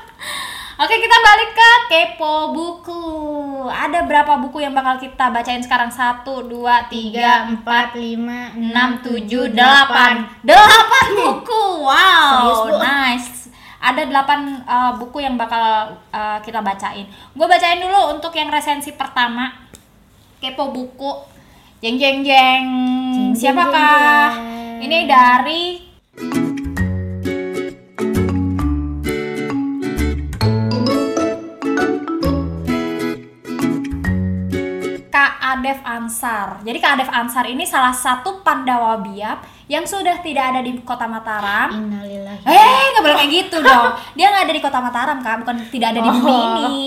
Oke 0.82 0.96
kita 0.96 1.16
balik 1.20 1.50
ke 1.52 1.70
kepo 1.92 2.56
buku 2.56 3.01
Ada 3.72 4.04
berapa 4.04 4.36
buku 4.38 4.60
yang 4.60 4.76
bakal 4.76 5.00
kita 5.00 5.32
bacain 5.32 5.64
sekarang? 5.64 5.88
Satu, 5.88 6.44
dua, 6.44 6.86
tiga, 6.92 7.48
tiga 7.48 7.50
empat 7.50 7.96
lima 7.96 8.52
enam 8.52 9.00
tujuh 9.00 9.50
delapan. 9.50 10.28
delapan. 10.44 11.06
Buku? 11.16 11.64
Serius, 11.88 12.60
wow 12.60 12.78
nice. 12.78 13.30
Ada 13.82 14.06
delapan 14.06 14.62
uh, 14.62 14.92
buku 14.94 15.24
yang 15.24 15.34
bakal 15.34 15.98
uh, 16.14 16.38
kita 16.44 16.62
bacain. 16.62 17.08
Gue 17.34 17.46
bacain 17.50 17.82
dulu 17.82 18.14
untuk 18.14 18.30
yang 18.38 18.46
resensi 18.52 18.94
pertama. 18.94 19.50
Kepo 20.38 20.70
buku. 20.70 21.26
Jeng 21.82 21.98
jeng 21.98 22.22
jeng. 22.22 22.62
Jeng, 22.62 23.34
jeng, 23.34 23.34
siapakah? 23.34 24.38
jeng, 24.38 24.46
jeng. 24.46 24.84
ini 24.86 24.98
dari 25.10 25.62
Adef 35.52 35.78
Ansar. 35.82 36.60
Jadi 36.60 36.78
Kak 36.78 36.96
Adef 36.96 37.10
Ansar 37.10 37.44
ini 37.44 37.62
salah 37.62 37.90
satu 37.90 38.40
Pandawa 38.40 38.96
Biak 38.98 39.38
yang 39.66 39.82
sudah 39.82 40.18
tidak 40.18 40.52
ada 40.52 40.60
di 40.60 40.76
Kota 40.80 41.04
Mataram. 41.04 41.70
Innalillahi 41.70 42.42
Eh, 42.42 42.84
nggak 42.90 43.02
boleh 43.02 43.16
kayak 43.16 43.30
gitu 43.30 43.56
dong. 43.58 43.88
Dia 44.12 44.28
nggak 44.28 44.44
ada 44.46 44.54
di 44.54 44.60
Kota 44.60 44.78
Mataram 44.78 45.18
kan, 45.18 45.40
bukan 45.40 45.56
tidak 45.68 45.92
ada 45.92 46.00
di 46.00 46.10
bumi 46.10 46.28
Oh. 46.28 46.42
ini. 46.58 46.80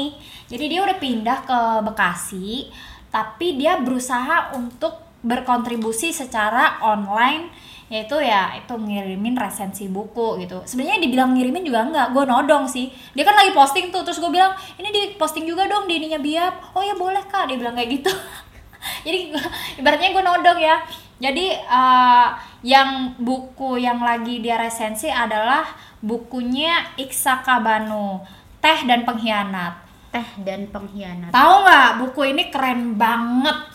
Jadi 0.46 0.66
dia 0.68 0.80
udah 0.80 0.98
pindah 0.98 1.38
ke 1.42 1.60
Bekasi, 1.82 2.70
tapi 3.10 3.56
dia 3.56 3.78
berusaha 3.78 4.52
untuk 4.52 4.94
berkontribusi 5.20 6.14
secara 6.14 6.78
online 6.80 7.50
yaitu 7.86 8.18
ya 8.18 8.50
itu 8.56 8.74
ngirimin 8.74 9.38
resensi 9.38 9.86
buku 9.86 10.42
gitu 10.42 10.66
sebenarnya 10.66 10.98
dibilang 11.00 11.38
ngirimin 11.38 11.62
juga 11.62 11.86
enggak 11.86 12.08
gue 12.12 12.24
nodong 12.26 12.66
sih 12.66 12.90
dia 13.14 13.22
kan 13.22 13.38
lagi 13.38 13.54
posting 13.54 13.94
tuh 13.94 14.02
terus 14.02 14.18
gue 14.18 14.26
bilang 14.28 14.50
ini 14.76 14.90
di 14.90 15.02
posting 15.14 15.46
juga 15.46 15.66
dong 15.66 15.86
di 15.86 16.02
ininya 16.02 16.18
biap 16.18 16.74
oh 16.74 16.82
ya 16.82 16.94
boleh 16.94 17.22
kak 17.24 17.46
dia 17.46 17.58
bilang 17.58 17.78
kayak 17.78 17.90
gitu 17.96 18.10
jadi 19.06 19.34
ibaratnya 19.80 20.10
gue 20.14 20.24
nodong 20.24 20.60
ya. 20.62 20.78
Jadi 21.16 21.48
eh, 21.56 22.28
yang 22.66 23.16
buku 23.16 23.80
yang 23.80 24.04
lagi 24.04 24.44
dia 24.44 24.60
resensi 24.60 25.08
adalah 25.08 25.64
bukunya 26.04 26.92
Iksa 27.00 27.40
Kabanu 27.46 28.20
Teh 28.60 28.84
dan 28.84 29.08
Pengkhianat. 29.08 29.86
Teh 30.16 30.30
dan 30.48 30.72
pengkhianat. 30.72 31.36
Tahu 31.36 31.54
nggak? 31.68 31.90
Buku 32.00 32.22
ini 32.32 32.48
keren 32.48 32.96
banget. 32.96 33.68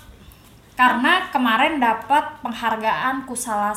Karena 0.72 1.28
kemarin 1.28 1.76
dapat 1.76 2.40
penghargaan 2.40 3.28
kusala 3.28 3.76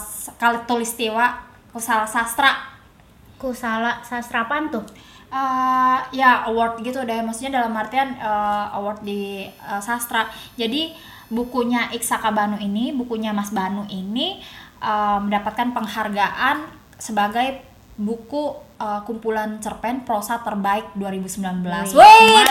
tulistiwa 0.64 1.44
kusala 1.76 2.08
sastra. 2.08 2.72
Kusala 3.36 4.00
sastra 4.08 4.48
apaan 4.48 4.72
tuh? 4.72 4.88
Eh, 5.28 6.00
ya 6.16 6.48
award 6.48 6.80
gitu 6.88 7.04
deh. 7.04 7.20
Maksudnya 7.20 7.60
dalam 7.60 7.76
artian 7.76 8.16
eh, 8.16 8.66
award 8.80 9.04
di 9.04 9.44
eh, 9.44 9.82
sastra. 9.84 10.32
Jadi 10.56 10.96
bukunya 11.34 11.90
Iksa 11.90 12.22
Kabanu 12.22 12.62
ini 12.62 12.94
bukunya 12.94 13.34
Mas 13.34 13.50
Banu 13.50 13.90
ini 13.90 14.38
eh, 14.78 15.18
mendapatkan 15.20 15.74
penghargaan 15.74 16.70
sebagai 17.02 17.66
buku 17.98 18.54
eh, 18.78 19.02
kumpulan 19.04 19.58
cerpen 19.58 20.06
prosa 20.06 20.40
terbaik 20.46 20.94
2019 20.94 21.98
Wih, 21.98 22.46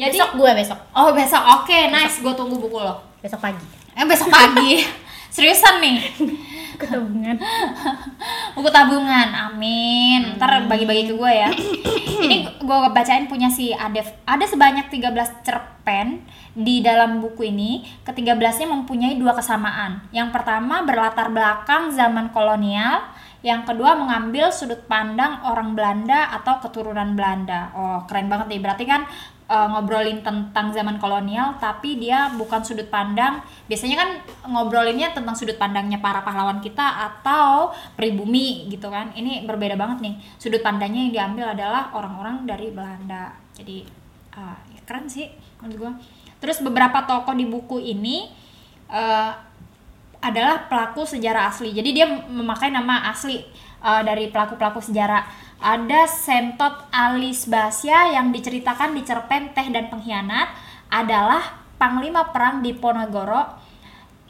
jadi 0.00 0.16
besok 0.16 0.32
gue 0.40 0.50
besok. 0.56 0.80
Oh 0.96 1.12
besok. 1.12 1.42
Oke 1.60 1.92
nice. 1.92 2.24
Gue 2.24 2.32
tunggu 2.32 2.56
buku 2.56 2.80
lo. 2.80 3.04
Besok 3.20 3.44
pagi. 3.44 3.60
Eh 3.92 4.08
besok 4.08 4.32
pagi. 4.32 4.80
Seriusan 5.34 5.76
nih 5.84 6.00
ketabungan. 6.78 7.36
Buku 8.54 8.68
tabungan 8.70 9.28
amin. 9.32 10.36
Ntar 10.36 10.68
bagi-bagi 10.68 11.10
ke 11.10 11.14
gue 11.16 11.32
ya. 11.32 11.50
Ini 12.24 12.60
gue 12.60 12.78
bacain 12.92 13.26
punya 13.26 13.48
si 13.48 13.72
Adef. 13.72 14.12
Ada 14.28 14.44
sebanyak 14.46 14.92
13 14.92 15.46
cerpen 15.46 16.22
di 16.52 16.84
dalam 16.84 17.24
buku 17.24 17.48
ini. 17.48 17.86
Ke-13 18.04 18.66
nya 18.66 18.68
mempunyai 18.76 19.14
dua 19.16 19.32
kesamaan. 19.32 20.04
Yang 20.12 20.36
pertama 20.36 20.84
berlatar 20.84 21.32
belakang 21.32 21.94
zaman 21.96 22.28
kolonial. 22.34 23.08
Yang 23.40 23.72
kedua 23.72 23.96
mengambil 23.96 24.52
sudut 24.52 24.84
pandang 24.84 25.40
orang 25.48 25.72
Belanda 25.72 26.28
atau 26.36 26.60
keturunan 26.60 27.16
Belanda. 27.16 27.72
Oh 27.72 28.04
keren 28.04 28.28
banget 28.28 28.52
nih. 28.52 28.60
Berarti 28.60 28.84
kan 28.84 29.08
eh, 29.50 29.68
ngobrolin 29.74 30.22
tentang 30.22 30.70
zaman 30.70 31.02
kolonial 31.02 31.58
tapi 31.58 31.98
dia 31.98 32.30
bukan 32.38 32.62
sudut 32.62 32.86
pandang 32.86 33.42
biasanya 33.66 33.96
kan 33.98 34.10
ngobrolinnya 34.46 35.10
tentang 35.10 35.34
sudut 35.34 35.58
pandangnya 35.58 35.98
para 35.98 36.22
pahlawan 36.22 36.62
kita 36.62 37.10
atau 37.10 37.74
pribumi 37.98 38.70
gitu 38.70 38.86
kan. 38.86 39.10
Ini 39.18 39.42
berbeda 39.44 39.74
banget 39.74 39.98
nih. 40.06 40.14
Sudut 40.38 40.62
pandangnya 40.62 41.10
yang 41.10 41.12
diambil 41.34 41.58
adalah 41.58 41.90
orang-orang 41.98 42.46
dari 42.46 42.70
Belanda. 42.70 43.34
Jadi 43.58 43.82
ah, 44.38 44.54
ya 44.70 44.80
keren 44.86 45.10
sih 45.10 45.26
menurut 45.58 45.76
gua. 45.76 45.92
Terus 46.40 46.62
beberapa 46.62 47.04
tokoh 47.04 47.34
di 47.34 47.44
buku 47.50 47.82
ini 47.82 48.30
eh, 48.86 49.49
adalah 50.20 50.68
pelaku 50.68 51.08
sejarah 51.08 51.48
asli. 51.48 51.72
Jadi 51.72 51.90
dia 51.96 52.06
memakai 52.08 52.68
nama 52.68 53.08
asli 53.08 53.40
uh, 53.80 54.04
dari 54.04 54.28
pelaku-pelaku 54.28 54.84
sejarah. 54.84 55.24
Ada 55.60 56.08
Sentot 56.08 56.88
Alis 56.88 57.44
Basya 57.44 58.16
yang 58.16 58.32
diceritakan 58.32 58.96
di 58.96 59.04
cerpen 59.04 59.52
Teh 59.52 59.68
dan 59.68 59.92
Pengkhianat 59.92 60.48
adalah 60.88 61.60
panglima 61.76 62.32
perang 62.32 62.64
di 62.64 62.72
Ponorogo 62.72 63.60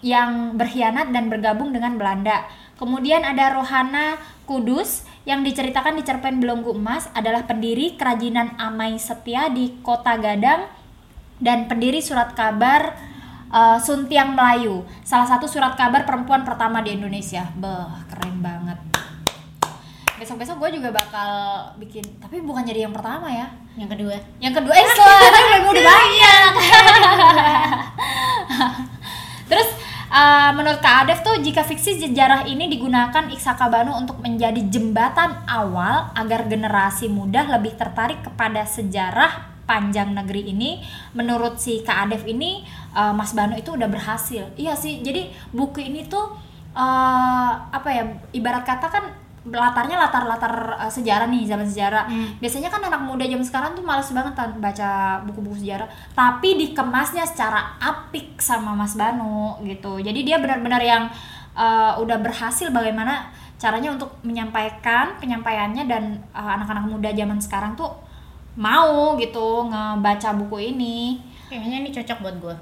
yang 0.03 0.57
berkhianat 0.59 1.15
dan 1.15 1.31
bergabung 1.31 1.71
dengan 1.71 1.95
Belanda. 1.99 2.47
Kemudian 2.81 3.23
ada 3.23 3.53
Rohana 3.53 4.17
Kudus 4.49 5.05
yang 5.29 5.45
diceritakan 5.45 6.01
di 6.01 6.03
cerpen 6.03 6.41
Belenggu 6.41 6.73
Emas 6.73 7.07
adalah 7.13 7.45
pendiri 7.45 7.95
kerajinan 7.95 8.57
Amai 8.57 8.97
Setia 8.97 9.53
di 9.53 9.79
Kota 9.85 10.17
Gadang 10.17 10.65
dan 11.39 11.69
pendiri 11.69 12.01
surat 12.01 12.33
kabar 12.33 12.97
uh, 13.51 13.77
Suntiang 13.77 14.33
Melayu, 14.33 14.87
salah 15.03 15.27
satu 15.27 15.51
surat 15.51 15.75
kabar 15.75 16.07
perempuan 16.07 16.47
pertama 16.47 16.81
di 16.81 16.97
Indonesia. 16.97 17.45
Beh, 17.59 17.91
keren 18.09 18.41
banget. 18.41 18.79
Besok-besok 20.17 20.57
gue 20.61 20.71
juga 20.81 20.93
bakal 20.93 21.31
bikin, 21.81 22.05
tapi 22.21 22.45
bukan 22.45 22.65
jadi 22.65 22.89
yang 22.89 22.95
pertama 22.95 23.29
ya. 23.33 23.49
yang 23.79 23.89
kedua 23.89 24.13
Yang 24.37 24.61
kedua, 24.61 24.75
eh 24.77 24.89
soalnya 24.93 25.65
udah 25.65 25.85
banyak. 25.85 26.53
Terus 29.51 29.69
uh, 30.13 30.53
menurut 30.53 30.79
Kak 30.85 31.09
Adef 31.09 31.25
tuh 31.25 31.41
jika 31.41 31.65
fiksi 31.65 32.05
sejarah 32.05 32.45
ini 32.45 32.69
digunakan 32.69 33.33
Iksaka 33.33 33.73
Banu 33.73 33.97
untuk 33.97 34.21
menjadi 34.21 34.61
jembatan 34.69 35.41
awal 35.49 36.13
agar 36.13 36.45
generasi 36.47 37.09
muda 37.09 37.49
lebih 37.49 37.81
tertarik 37.81 38.21
kepada 38.21 38.69
sejarah 38.69 39.50
panjang 39.71 40.11
negeri 40.11 40.51
ini 40.51 40.83
menurut 41.15 41.63
si 41.63 41.87
Kak 41.87 42.11
Adef 42.11 42.27
ini 42.27 42.67
uh, 42.91 43.15
Mas 43.15 43.31
Banu 43.39 43.55
itu 43.55 43.79
udah 43.79 43.87
berhasil. 43.87 44.51
Iya 44.59 44.75
sih 44.75 44.99
jadi 44.99 45.31
buku 45.55 45.79
ini 45.87 46.11
tuh 46.11 46.35
uh, 46.75 47.53
apa 47.71 47.89
ya 47.95 48.03
ibarat 48.35 48.67
kata 48.67 48.91
kan 48.91 49.05
latarnya 49.41 49.97
latar-latar 49.97 50.77
uh, 50.77 50.91
sejarah 50.91 51.31
nih 51.31 51.47
zaman 51.47 51.71
sejarah. 51.71 52.11
Biasanya 52.43 52.67
kan 52.67 52.83
anak 52.83 53.07
muda 53.07 53.23
zaman 53.23 53.47
sekarang 53.47 53.71
tuh 53.79 53.87
males 53.87 54.11
banget 54.11 54.35
kan 54.35 54.51
baca 54.59 55.23
buku-buku 55.31 55.63
sejarah. 55.63 55.87
Tapi 56.19 56.59
dikemasnya 56.59 57.23
secara 57.23 57.79
apik 57.79 58.43
sama 58.43 58.75
Mas 58.75 58.99
Banu 58.99 59.55
gitu. 59.63 60.03
Jadi 60.03 60.27
dia 60.27 60.43
benar-benar 60.43 60.83
yang 60.83 61.07
uh, 61.55 61.95
udah 62.03 62.19
berhasil 62.19 62.75
bagaimana 62.75 63.31
caranya 63.61 63.93
untuk 63.93 64.17
menyampaikan 64.25 65.21
penyampaiannya 65.21 65.85
dan 65.85 66.25
uh, 66.33 66.59
anak-anak 66.59 66.85
muda 66.89 67.11
zaman 67.13 67.39
sekarang 67.39 67.73
tuh 67.77 68.10
mau 68.61 69.17
gitu 69.17 69.65
ngebaca 69.67 70.37
buku 70.37 70.71
ini 70.71 71.17
kayaknya 71.49 71.77
ini 71.81 71.91
cocok 71.91 72.19
buat 72.21 72.37
gue 72.39 72.57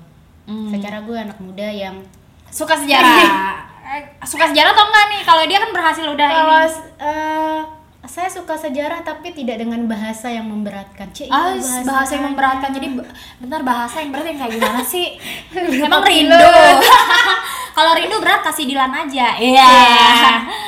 Hmm. 0.48 0.72
secara 0.72 1.04
gue 1.04 1.12
anak 1.12 1.36
muda 1.38 1.68
yang 1.68 2.00
suka 2.48 2.72
sejarah 2.72 3.68
Eh, 3.84 4.00
suka 4.22 4.44
sejarah 4.44 4.72
atau 4.72 4.84
enggak 4.84 5.04
nih 5.08 5.20
kalau 5.22 5.42
dia 5.44 5.58
kan 5.58 5.70
berhasil 5.72 6.04
udah 6.04 6.28
kalau 6.28 6.60
ini 6.60 6.76
eh, 7.00 7.60
saya 8.04 8.28
suka 8.28 8.54
sejarah 8.54 9.00
tapi 9.00 9.32
tidak 9.32 9.60
dengan 9.60 9.84
bahasa 9.84 10.28
yang 10.28 10.44
memberatkan. 10.44 11.08
Cik, 11.08 11.28
Ah, 11.28 11.52
iya, 11.52 11.84
bahasa, 11.84 12.16
yang 12.16 12.32
memberatkan. 12.32 12.70
Jadi 12.70 12.96
be- 12.96 13.04
bentar 13.38 13.60
bahasa 13.60 14.00
yang 14.00 14.08
berat 14.08 14.24
yang 14.26 14.38
kayak 14.38 14.52
gimana 14.56 14.80
sih? 14.80 15.20
Emang 15.84 16.00
rindu. 16.00 16.32
Kalau 17.76 17.92
rindu 17.92 18.16
berat 18.16 18.40
kasih 18.40 18.64
Dilan 18.64 18.88
aja. 18.88 19.36
Iya. 19.36 19.72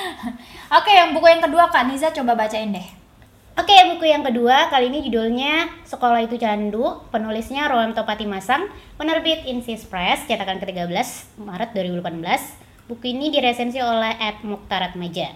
Oke, 0.76 0.92
yang 0.92 1.16
buku 1.16 1.26
yang 1.26 1.40
kedua 1.40 1.68
Kak 1.68 1.88
Niza 1.88 2.12
coba 2.12 2.36
bacain 2.36 2.70
deh. 2.70 2.84
Oke, 3.58 3.74
buku 3.90 4.06
yang 4.06 4.22
kedua 4.22 4.70
kali 4.70 4.94
ini 4.94 5.02
judulnya 5.10 5.66
Sekolah 5.82 6.22
Itu 6.22 6.38
Candu, 6.38 7.02
penulisnya 7.10 7.66
Roem 7.66 7.90
Topati 7.90 8.22
Masang, 8.22 8.70
penerbit 8.94 9.42
Insis 9.42 9.82
Press, 9.82 10.22
cetakan 10.30 10.62
ke-13 10.62 10.86
Maret 11.42 11.74
2018. 11.74 12.22
Buku 12.86 13.10
ini 13.10 13.34
diresensi 13.34 13.82
oleh 13.82 14.14
Ed 14.22 14.46
Mukhtarat 14.46 14.94
Maja. 14.94 15.34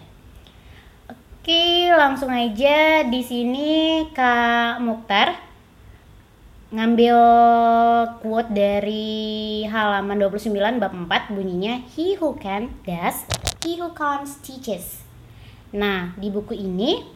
Oke, 1.10 1.90
langsung 1.90 2.30
aja 2.30 3.02
di 3.02 3.20
sini 3.20 4.06
Kak 4.14 4.78
Mukhtar 4.78 5.34
ngambil 6.74 7.18
quote 8.18 8.50
dari 8.50 9.62
halaman 9.70 10.18
29 10.18 10.82
bab 10.82 10.90
4 10.90 11.34
bunyinya 11.34 11.82
He 11.94 12.18
who 12.18 12.34
can 12.34 12.74
does, 12.82 13.26
he 13.62 13.78
who 13.78 13.94
comes 13.94 14.38
teaches. 14.42 15.06
Nah, 15.70 16.14
di 16.18 16.30
buku 16.30 16.54
ini 16.58 17.13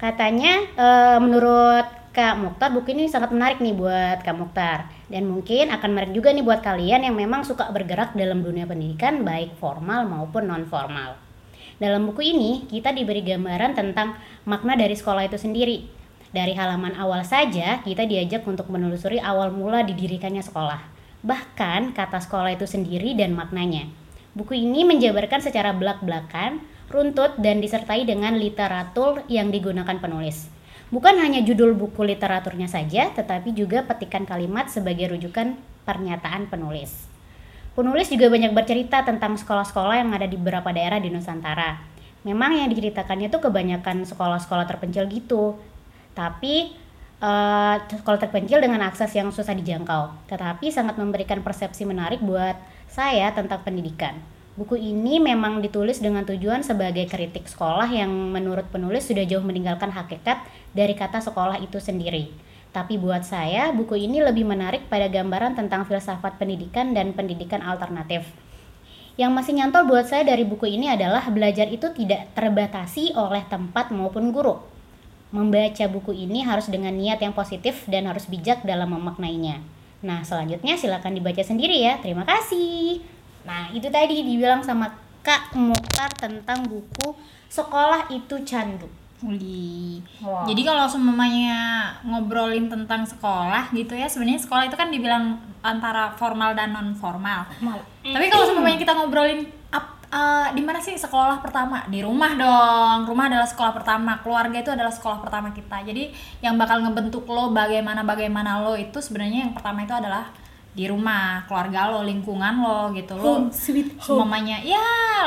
katanya 0.00 0.64
eh, 0.64 1.18
menurut 1.20 2.00
Kak 2.10 2.42
Mukhtar 2.42 2.74
buku 2.74 2.90
ini 2.90 3.06
sangat 3.06 3.30
menarik 3.30 3.62
nih 3.62 3.70
buat 3.70 4.18
Kak 4.26 4.34
Mukhtar 4.34 4.90
dan 5.06 5.30
mungkin 5.30 5.70
akan 5.70 5.88
menarik 5.94 6.10
juga 6.10 6.34
nih 6.34 6.42
buat 6.42 6.58
kalian 6.58 7.06
yang 7.06 7.14
memang 7.14 7.46
suka 7.46 7.70
bergerak 7.70 8.18
dalam 8.18 8.42
dunia 8.42 8.66
pendidikan 8.66 9.22
baik 9.22 9.54
formal 9.62 10.10
maupun 10.10 10.50
non 10.50 10.66
formal. 10.66 11.14
Dalam 11.78 12.10
buku 12.10 12.34
ini 12.34 12.66
kita 12.66 12.90
diberi 12.90 13.22
gambaran 13.22 13.78
tentang 13.78 14.18
makna 14.42 14.74
dari 14.74 14.98
sekolah 14.98 15.30
itu 15.30 15.38
sendiri. 15.38 15.86
Dari 16.34 16.50
halaman 16.58 16.98
awal 16.98 17.22
saja 17.22 17.78
kita 17.86 18.10
diajak 18.10 18.42
untuk 18.42 18.66
menelusuri 18.74 19.22
awal 19.22 19.54
mula 19.54 19.86
didirikannya 19.86 20.42
sekolah. 20.42 20.82
Bahkan 21.22 21.94
kata 21.94 22.18
sekolah 22.18 22.58
itu 22.58 22.66
sendiri 22.66 23.14
dan 23.14 23.38
maknanya. 23.38 23.86
Buku 24.34 24.58
ini 24.58 24.86
menjabarkan 24.86 25.42
secara 25.42 25.74
belak-belakan, 25.74 26.62
runtut 26.90 27.38
dan 27.38 27.62
disertai 27.62 28.02
dengan 28.02 28.34
literatur 28.34 29.22
yang 29.30 29.54
digunakan 29.54 29.96
penulis. 30.02 30.50
Bukan 30.90 31.22
hanya 31.22 31.38
judul 31.46 31.78
buku 31.78 32.02
literaturnya 32.02 32.66
saja, 32.66 33.14
tetapi 33.14 33.54
juga 33.54 33.86
petikan 33.86 34.26
kalimat 34.26 34.66
sebagai 34.66 35.14
rujukan 35.14 35.54
pernyataan 35.86 36.50
penulis. 36.50 37.06
Penulis 37.78 38.10
juga 38.10 38.26
banyak 38.26 38.50
bercerita 38.50 39.06
tentang 39.06 39.38
sekolah-sekolah 39.38 40.02
yang 40.02 40.10
ada 40.10 40.26
di 40.26 40.34
beberapa 40.34 40.74
daerah 40.74 40.98
di 40.98 41.06
Nusantara. 41.14 41.78
Memang 42.26 42.58
yang 42.58 42.66
diceritakannya 42.66 43.30
tuh 43.30 43.38
kebanyakan 43.38 44.02
sekolah-sekolah 44.02 44.66
terpencil 44.66 45.06
gitu. 45.06 45.54
Tapi 46.12 46.74
eh, 47.22 47.76
sekolah 47.86 48.18
terpencil 48.18 48.58
dengan 48.58 48.82
akses 48.82 49.14
yang 49.14 49.30
susah 49.30 49.54
dijangkau. 49.54 50.26
Tetapi 50.26 50.74
sangat 50.74 50.98
memberikan 50.98 51.38
persepsi 51.46 51.86
menarik 51.86 52.18
buat 52.18 52.58
saya 52.90 53.30
tentang 53.30 53.62
pendidikan. 53.62 54.18
Buku 54.60 54.76
ini 54.76 55.16
memang 55.16 55.64
ditulis 55.64 56.04
dengan 56.04 56.20
tujuan 56.28 56.60
sebagai 56.60 57.08
kritik 57.08 57.48
sekolah 57.48 57.88
yang 57.88 58.12
menurut 58.12 58.68
penulis 58.68 59.08
sudah 59.08 59.24
jauh 59.24 59.40
meninggalkan 59.40 59.88
hakikat 59.88 60.44
dari 60.76 60.92
kata 60.92 61.24
sekolah 61.24 61.64
itu 61.64 61.80
sendiri. 61.80 62.28
Tapi 62.68 63.00
buat 63.00 63.24
saya, 63.24 63.72
buku 63.72 63.96
ini 63.96 64.20
lebih 64.20 64.44
menarik 64.44 64.84
pada 64.92 65.08
gambaran 65.08 65.56
tentang 65.56 65.88
filsafat 65.88 66.36
pendidikan 66.36 66.92
dan 66.92 67.16
pendidikan 67.16 67.64
alternatif. 67.64 68.28
Yang 69.16 69.32
masih 69.32 69.52
nyantol 69.56 69.88
buat 69.88 70.04
saya 70.04 70.28
dari 70.28 70.44
buku 70.44 70.68
ini 70.68 70.92
adalah 70.92 71.24
belajar 71.32 71.64
itu 71.72 71.88
tidak 71.96 72.28
terbatasi 72.36 73.16
oleh 73.16 73.40
tempat 73.48 73.88
maupun 73.96 74.28
guru. 74.28 74.60
Membaca 75.32 75.88
buku 75.88 76.12
ini 76.12 76.44
harus 76.44 76.68
dengan 76.68 76.92
niat 76.92 77.16
yang 77.24 77.32
positif 77.32 77.88
dan 77.88 78.04
harus 78.12 78.28
bijak 78.28 78.60
dalam 78.68 78.92
memaknainya. 78.92 79.64
Nah, 80.04 80.20
selanjutnya 80.20 80.76
silakan 80.76 81.16
dibaca 81.16 81.40
sendiri 81.40 81.80
ya. 81.80 81.96
Terima 82.04 82.28
kasih. 82.28 83.19
Nah, 83.44 83.72
itu 83.72 83.88
tadi 83.88 84.20
dibilang 84.24 84.60
sama 84.60 84.90
Kak 85.20 85.52
Mukhtar 85.56 86.12
tentang 86.16 86.64
buku 86.64 87.12
Sekolah 87.50 88.08
Itu 88.08 88.40
Candu. 88.46 88.88
Wow. 89.20 90.48
Jadi 90.48 90.62
kalau 90.64 90.88
semuanya 90.88 91.92
ngobrolin 92.08 92.72
tentang 92.72 93.04
sekolah 93.04 93.68
gitu 93.76 93.92
ya, 93.92 94.08
sebenarnya 94.08 94.40
sekolah 94.40 94.64
itu 94.72 94.76
kan 94.80 94.88
dibilang 94.88 95.36
antara 95.60 96.16
formal 96.16 96.56
dan 96.56 96.72
non 96.72 96.96
formal. 96.96 97.44
Tapi 98.00 98.26
kalau 98.32 98.48
semuanya 98.48 98.80
kita 98.80 98.96
ngobrolin 98.96 99.44
eh, 100.10 100.46
di 100.56 100.62
mana 100.64 100.80
sih 100.80 100.96
sekolah 100.96 101.44
pertama? 101.44 101.84
Di 101.86 102.00
rumah 102.00 102.32
dong. 102.32 103.12
Rumah 103.12 103.24
adalah 103.28 103.44
sekolah 103.44 103.72
pertama. 103.76 104.18
Keluarga 104.24 104.56
itu 104.56 104.72
adalah 104.72 104.90
sekolah 104.90 105.20
pertama 105.20 105.52
kita. 105.52 105.84
Jadi 105.84 106.10
yang 106.40 106.56
bakal 106.56 106.80
ngebentuk 106.80 107.28
lo 107.28 107.52
bagaimana 107.52 108.00
bagaimana 108.00 108.64
lo 108.64 108.72
itu 108.72 109.04
sebenarnya 109.04 109.46
yang 109.46 109.52
pertama 109.52 109.84
itu 109.84 109.92
adalah 109.92 110.32
di 110.70 110.86
rumah, 110.86 111.42
keluarga 111.50 111.90
lo, 111.90 112.06
lingkungan 112.06 112.62
lo 112.62 112.94
gitu 112.94 113.18
lo. 113.18 113.50
Sweet 113.50 113.98
home. 114.06 114.22
Mamanya, 114.22 114.62
ya 114.62 114.78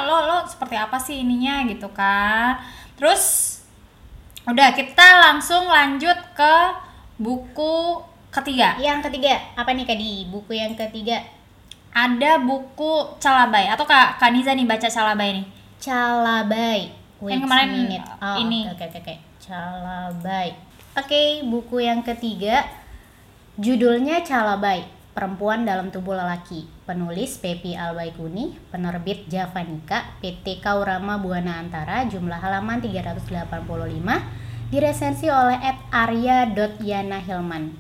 lo 0.08 0.24
lo 0.28 0.38
seperti 0.48 0.80
apa 0.80 0.96
sih 0.96 1.20
ininya 1.22 1.68
gitu 1.68 1.92
kan. 1.92 2.60
Terus 2.96 3.60
udah 4.48 4.72
kita 4.72 5.08
langsung 5.30 5.68
lanjut 5.68 6.16
ke 6.36 6.56
buku 7.20 8.00
ketiga. 8.32 8.80
Yang 8.80 9.12
ketiga, 9.12 9.40
apa 9.60 9.76
nih 9.76 9.86
Kadi? 9.88 10.28
Buku 10.32 10.52
yang 10.56 10.74
ketiga, 10.74 11.22
Ada 11.94 12.42
buku 12.42 13.22
Calabai 13.22 13.70
atau 13.70 13.86
Kak 13.86 14.18
Kaniza 14.18 14.58
nih 14.58 14.66
baca 14.66 14.90
Calabai 14.90 15.30
nih. 15.38 15.46
Calabai. 15.78 16.82
Wait 17.22 17.38
Yang 17.38 17.42
kemarin, 17.46 17.70
minute. 17.70 18.08
Oh, 18.18 18.36
ini. 18.42 18.66
Oke, 18.66 18.90
oke, 18.90 18.98
oke. 18.98 19.16
Calabai. 19.38 20.58
Oke, 20.98 21.46
buku 21.46 21.86
yang 21.86 22.02
ketiga 22.02 22.66
judulnya 23.62 24.26
Calabai, 24.26 24.90
Perempuan 25.14 25.62
dalam 25.62 25.94
Tubuh 25.94 26.18
Lelaki. 26.18 26.66
Penulis 26.90 27.38
Pepi 27.38 27.78
Albaikuni, 27.78 28.58
penerbit 28.74 29.30
Javanika, 29.30 30.18
PT 30.26 30.58
Kaurama 30.58 31.22
Buana 31.22 31.62
Antara, 31.62 32.02
jumlah 32.10 32.42
halaman 32.42 32.82
385, 32.82 33.54
diresensi 34.74 35.30
oleh 35.30 35.62
Ed 35.62 35.78
Arya.yana 35.94 37.22
Hilman. 37.22 37.78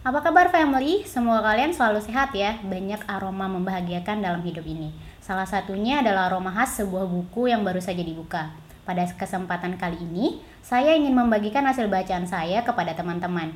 Apa 0.00 0.24
kabar 0.24 0.48
family? 0.48 1.04
Semoga 1.04 1.44
kalian 1.44 1.76
selalu 1.76 2.00
sehat 2.00 2.32
ya. 2.32 2.56
Banyak 2.64 3.04
aroma 3.04 3.52
membahagiakan 3.52 4.24
dalam 4.24 4.40
hidup 4.40 4.64
ini. 4.64 4.96
Salah 5.20 5.44
satunya 5.44 6.00
adalah 6.00 6.32
aroma 6.32 6.56
khas 6.56 6.80
sebuah 6.80 7.04
buku 7.04 7.52
yang 7.52 7.68
baru 7.68 7.84
saja 7.84 8.00
dibuka. 8.00 8.48
Pada 8.88 9.04
kesempatan 9.12 9.76
kali 9.76 10.00
ini, 10.00 10.40
saya 10.64 10.96
ingin 10.96 11.12
membagikan 11.12 11.68
hasil 11.68 11.86
bacaan 11.92 12.24
saya 12.24 12.64
kepada 12.64 12.96
teman-teman. 12.96 13.52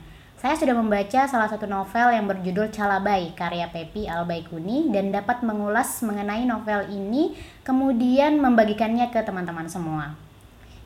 Saya 0.46 0.62
sudah 0.62 0.78
membaca 0.78 1.26
salah 1.26 1.50
satu 1.50 1.66
novel 1.66 2.14
yang 2.14 2.30
berjudul 2.30 2.70
Calabai 2.70 3.34
karya 3.34 3.66
Pepi 3.66 4.06
Albaikuni 4.06 4.94
dan 4.94 5.10
dapat 5.10 5.42
mengulas 5.42 5.98
mengenai 6.06 6.46
novel 6.46 6.86
ini 6.86 7.34
kemudian 7.66 8.38
membagikannya 8.38 9.10
ke 9.10 9.26
teman-teman 9.26 9.66
semua. 9.66 10.14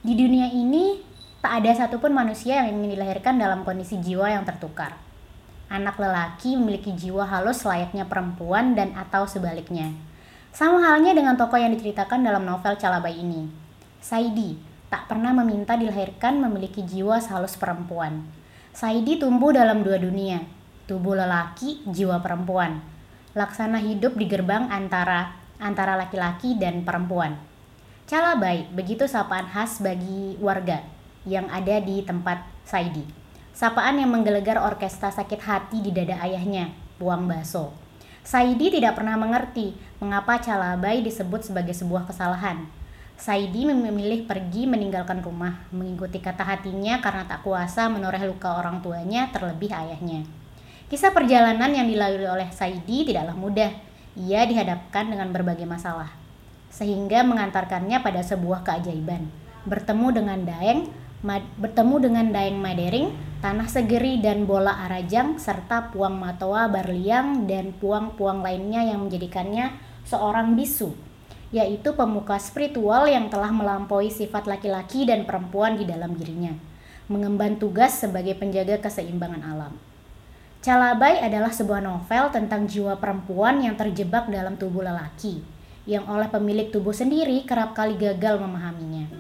Di 0.01 0.17
dunia 0.17 0.49
ini, 0.49 1.05
tak 1.45 1.61
ada 1.61 1.77
satupun 1.77 2.09
manusia 2.09 2.65
yang 2.65 2.73
ingin 2.73 2.97
dilahirkan 2.97 3.37
dalam 3.37 3.61
kondisi 3.61 4.01
jiwa 4.01 4.33
yang 4.33 4.49
tertukar. 4.49 4.97
Anak 5.69 6.01
lelaki 6.01 6.57
memiliki 6.57 6.97
jiwa 6.97 7.29
halus 7.29 7.61
layaknya 7.69 8.09
perempuan 8.09 8.73
dan 8.73 8.97
atau 8.97 9.29
sebaliknya. 9.29 9.93
Sama 10.57 10.81
halnya 10.81 11.13
dengan 11.13 11.37
tokoh 11.37 11.61
yang 11.61 11.77
diceritakan 11.77 12.25
dalam 12.25 12.49
novel 12.49 12.81
Calabai 12.81 13.13
ini. 13.13 13.45
Saidi 14.01 14.57
tak 14.89 15.05
pernah 15.13 15.37
meminta 15.37 15.77
dilahirkan 15.77 16.41
memiliki 16.41 16.81
jiwa 16.81 17.21
sehalus 17.21 17.61
perempuan. 17.61 18.40
Saidi 18.71 19.19
tumbuh 19.19 19.51
dalam 19.51 19.83
dua 19.83 19.99
dunia, 19.99 20.47
tubuh 20.87 21.19
lelaki, 21.19 21.83
jiwa 21.91 22.23
perempuan. 22.23 22.79
Laksana 23.35 23.83
hidup 23.83 24.15
di 24.15 24.31
gerbang 24.31 24.71
antara 24.71 25.35
antara 25.59 25.99
laki-laki 25.99 26.57
dan 26.57 26.87
perempuan. 26.87 27.37
Calabai, 28.07 28.67
begitu 28.75 29.07
sapaan 29.07 29.47
khas 29.47 29.79
bagi 29.79 30.35
warga 30.43 30.83
yang 31.23 31.47
ada 31.53 31.79
di 31.79 32.03
tempat 32.03 32.43
Saidi. 32.67 33.07
Sapaan 33.55 34.01
yang 34.01 34.11
menggelegar 34.11 34.59
orkestra 34.59 35.13
sakit 35.13 35.43
hati 35.43 35.79
di 35.85 35.91
dada 35.95 36.19
ayahnya, 36.23 36.75
Puang 36.99 37.29
Baso. 37.29 37.75
Saidi 38.23 38.71
tidak 38.71 38.99
pernah 38.99 39.15
mengerti 39.19 39.75
mengapa 39.99 40.39
Calabai 40.39 41.03
disebut 41.05 41.45
sebagai 41.45 41.77
sebuah 41.77 42.09
kesalahan. 42.09 42.67
Saidi 43.21 43.69
memilih 43.69 44.25
pergi 44.25 44.65
meninggalkan 44.65 45.21
rumah, 45.21 45.61
mengikuti 45.77 46.25
kata 46.25 46.41
hatinya 46.41 47.05
karena 47.05 47.29
tak 47.29 47.45
kuasa 47.45 47.93
menoreh 47.93 48.25
luka 48.25 48.57
orang 48.57 48.81
tuanya 48.81 49.29
terlebih 49.29 49.69
ayahnya. 49.69 50.25
Kisah 50.89 51.13
perjalanan 51.13 51.69
yang 51.69 51.85
dilalui 51.85 52.25
oleh 52.25 52.49
Saidi 52.49 53.05
tidaklah 53.05 53.37
mudah. 53.37 53.77
Ia 54.17 54.49
dihadapkan 54.49 55.13
dengan 55.13 55.37
berbagai 55.37 55.69
masalah, 55.69 56.09
sehingga 56.73 57.21
mengantarkannya 57.21 58.01
pada 58.01 58.25
sebuah 58.25 58.65
keajaiban. 58.65 59.29
Bertemu 59.69 60.07
dengan 60.17 60.41
Daeng, 60.41 60.89
Ma- 61.21 61.53
bertemu 61.61 62.01
dengan 62.01 62.27
Daeng 62.33 62.57
Madering, 62.57 63.13
Tanah 63.45 63.69
Segeri 63.69 64.25
dan 64.25 64.49
Bola 64.49 64.89
Arajang, 64.89 65.37
serta 65.37 65.93
Puang 65.93 66.17
Matoa 66.17 66.73
Barliang 66.73 67.45
dan 67.45 67.77
puang-puang 67.77 68.41
lainnya 68.41 68.81
yang 68.81 69.05
menjadikannya 69.05 69.77
seorang 70.09 70.57
bisu. 70.57 71.10
Yaitu 71.51 71.95
pemuka 71.99 72.39
spiritual 72.39 73.11
yang 73.11 73.27
telah 73.27 73.51
melampaui 73.51 74.11
sifat 74.11 74.47
laki-laki 74.47 75.03
dan 75.03 75.27
perempuan 75.27 75.75
di 75.75 75.83
dalam 75.83 76.15
dirinya, 76.15 76.55
mengemban 77.11 77.59
tugas 77.59 77.99
sebagai 77.99 78.39
penjaga 78.39 78.79
keseimbangan 78.79 79.43
alam. 79.43 79.75
Calabai 80.61 81.19
adalah 81.19 81.51
sebuah 81.51 81.83
novel 81.83 82.31
tentang 82.31 82.69
jiwa 82.71 83.01
perempuan 83.01 83.65
yang 83.65 83.75
terjebak 83.75 84.29
dalam 84.29 84.55
tubuh 84.61 84.85
lelaki, 84.85 85.41
yang 85.89 86.07
oleh 86.07 86.29
pemilik 86.31 86.69
tubuh 86.69 86.95
sendiri 86.95 87.43
kerap 87.49 87.75
kali 87.75 87.99
gagal 87.99 88.39
memahaminya. 88.39 89.11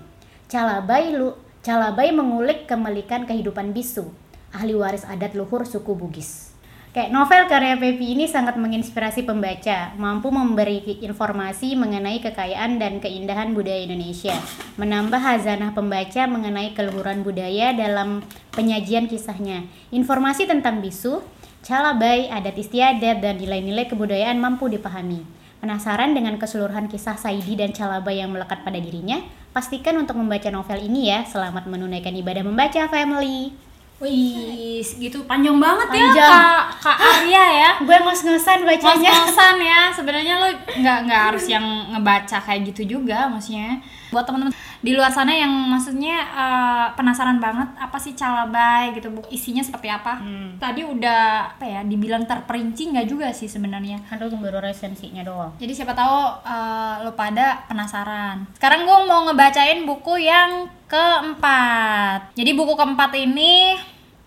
Calabai, 0.46 1.16
lu, 1.16 1.34
Calabai 1.64 2.12
mengulik 2.12 2.68
kemelikan 2.70 3.24
kehidupan 3.24 3.72
bisu, 3.74 4.12
ahli 4.52 4.76
waris 4.76 5.02
adat 5.08 5.32
luhur 5.34 5.64
suku 5.64 5.96
Bugis. 5.96 6.49
Kayak 6.90 7.14
novel 7.14 7.46
karya 7.46 7.78
Pepi 7.78 8.18
ini 8.18 8.26
sangat 8.26 8.58
menginspirasi 8.58 9.22
pembaca, 9.22 9.94
mampu 9.94 10.26
memberi 10.34 10.82
informasi 10.98 11.78
mengenai 11.78 12.18
kekayaan 12.18 12.82
dan 12.82 12.98
keindahan 12.98 13.54
budaya 13.54 13.86
Indonesia, 13.86 14.34
menambah 14.74 15.22
hazanah 15.22 15.70
pembaca 15.70 16.26
mengenai 16.26 16.74
keluhuran 16.74 17.22
budaya 17.22 17.70
dalam 17.78 18.26
penyajian 18.50 19.06
kisahnya. 19.06 19.70
Informasi 19.94 20.50
tentang 20.50 20.82
bisu, 20.82 21.22
calabai, 21.62 22.26
adat 22.26 22.58
istiadat, 22.58 23.22
dan 23.22 23.38
nilai-nilai 23.38 23.86
kebudayaan 23.86 24.42
mampu 24.42 24.66
dipahami. 24.66 25.22
Penasaran 25.62 26.10
dengan 26.10 26.42
keseluruhan 26.42 26.90
kisah 26.90 27.14
Saidi 27.14 27.54
dan 27.54 27.70
Calabai 27.70 28.18
yang 28.18 28.34
melekat 28.34 28.66
pada 28.66 28.82
dirinya? 28.82 29.22
Pastikan 29.54 29.94
untuk 29.94 30.18
membaca 30.18 30.50
novel 30.50 30.82
ini 30.82 31.12
ya. 31.12 31.22
Selamat 31.22 31.70
menunaikan 31.70 32.18
ibadah 32.18 32.42
membaca, 32.42 32.90
family. 32.90 33.69
Wih, 34.00 34.80
gitu 34.80 35.28
panjang 35.28 35.60
banget 35.60 35.92
Panjang. 35.92 36.16
ya 36.16 36.32
Kak, 36.32 36.64
Kak 36.80 36.96
Arya 36.96 37.44
ya. 37.52 37.70
Gue 37.84 37.96
ngos-ngosan 38.00 38.64
bacanya. 38.64 39.12
Ngos-ngosan 39.12 39.56
ya. 39.60 39.80
Sebenarnya 39.92 40.34
lo 40.40 40.48
nggak 40.80 40.98
nggak 41.04 41.22
harus 41.28 41.44
yang 41.52 41.64
ngebaca 41.92 42.40
kayak 42.40 42.72
gitu 42.72 42.96
juga 42.96 43.28
maksudnya. 43.28 43.76
Buat 44.08 44.24
teman-teman 44.24 44.56
di 44.80 44.96
luar 44.96 45.12
sana 45.12 45.36
yang 45.36 45.52
maksudnya 45.52 46.16
eh, 46.24 46.86
penasaran 46.96 47.36
banget 47.36 47.68
apa 47.76 48.00
sih 48.00 48.16
calabai 48.16 48.96
gitu, 48.96 49.12
Bu. 49.12 49.20
isinya 49.28 49.60
seperti 49.60 49.92
apa? 49.92 50.24
Hmm. 50.24 50.56
Tadi 50.56 50.82
udah 50.88 51.52
apa 51.56 51.64
ya 51.68 51.80
dibilang 51.84 52.24
terperinci 52.24 52.96
nggak 52.96 53.06
juga 53.08 53.28
sih 53.36 53.46
sebenarnya. 53.46 54.00
Aduh, 54.08 54.32
baru 54.40 54.64
resensinya 54.64 55.20
doang. 55.20 55.52
Jadi 55.60 55.72
siapa 55.76 55.92
tahu 55.92 56.18
eh, 56.48 56.94
lo 57.04 57.12
pada 57.12 57.68
penasaran. 57.68 58.48
Sekarang 58.56 58.88
gue 58.88 58.98
mau 59.04 59.28
ngebacain 59.28 59.84
buku 59.84 60.24
yang 60.24 60.72
keempat. 60.88 62.32
Jadi 62.32 62.50
buku 62.56 62.72
keempat 62.72 63.12
ini 63.20 63.76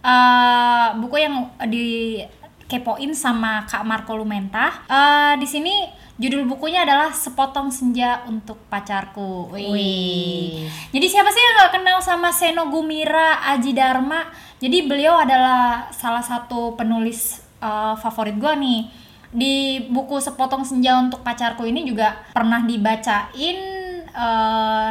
eh, 0.05 0.87
buku 1.01 1.15
yang 1.17 1.49
dikepoin 1.65 3.11
sama 3.17 3.65
Kak 3.65 3.81
Marco 3.81 4.13
Lumenta. 4.13 4.85
Eh, 4.85 5.33
di 5.41 5.49
sini 5.49 6.02
judul 6.21 6.45
bukunya 6.45 6.85
adalah 6.85 7.09
Sepotong 7.09 7.73
Senja 7.73 8.21
untuk 8.29 8.61
Pacarku. 8.69 9.49
Wih. 9.49 9.69
Wih. 9.73 10.69
Jadi 10.93 11.05
siapa 11.09 11.29
sih 11.33 11.41
yang 11.41 11.55
nggak 11.57 11.73
kenal 11.81 11.97
sama 12.05 12.29
Seno 12.29 12.69
Gumira 12.69 13.41
Aji 13.53 13.73
Dharma? 13.73 14.29
Jadi 14.61 14.85
beliau 14.85 15.17
adalah 15.17 15.89
salah 15.89 16.21
satu 16.21 16.77
penulis 16.77 17.41
eh, 17.61 17.95
favorit 17.97 18.37
gue 18.37 18.53
nih. 18.53 18.81
Di 19.33 19.55
buku 19.89 20.21
Sepotong 20.21 20.61
Senja 20.61 21.01
untuk 21.01 21.25
Pacarku 21.25 21.65
ini 21.65 21.81
juga 21.81 22.21
pernah 22.37 22.61
dibacain 22.61 23.57
eh, 24.05 24.89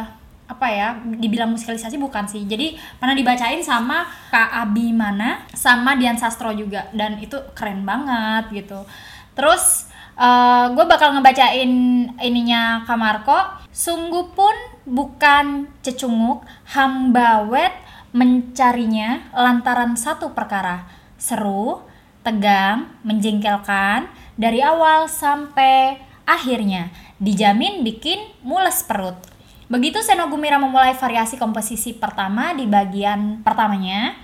apa 0.51 0.67
ya? 0.75 0.99
Dibilang 1.07 1.55
musikalisasi 1.55 2.03
bukan 2.03 2.27
sih. 2.27 2.43
Jadi 2.51 2.75
pernah 2.99 3.15
dibacain 3.15 3.63
sama 3.63 4.11
Kak 4.35 4.51
Abimana 4.67 5.47
sama 5.55 5.95
Dian 5.95 6.19
Sastro 6.19 6.51
juga 6.51 6.91
dan 6.91 7.23
itu 7.23 7.39
keren 7.55 7.87
banget 7.87 8.51
gitu. 8.67 8.83
Terus 9.39 9.92
gue 10.73 10.85
bakal 10.85 11.17
ngebacain 11.17 11.73
ininya 12.21 12.85
Kak 12.85 12.99
Marco. 12.99 13.39
Sungguh 13.73 14.37
pun 14.37 14.53
bukan 14.85 15.71
cecunguk, 15.81 16.45
hamba 16.77 17.47
wet 17.49 17.73
mencarinya 18.13 19.33
lantaran 19.33 19.97
satu 19.97 20.37
perkara. 20.37 20.85
Seru, 21.17 21.81
tegang, 22.21 22.93
menjengkelkan, 23.03 24.11
dari 24.37 24.61
awal 24.61 25.09
sampai 25.09 26.03
akhirnya. 26.29 26.93
Dijamin 27.23 27.87
bikin 27.87 28.19
mules 28.43 28.83
perut. 28.83 29.17
Begitu 29.71 30.05
Seno 30.05 30.29
Gumira 30.29 30.61
memulai 30.61 30.93
variasi 30.93 31.41
komposisi 31.41 31.97
pertama 31.97 32.53
di 32.53 32.69
bagian 32.69 33.41
pertamanya 33.41 34.19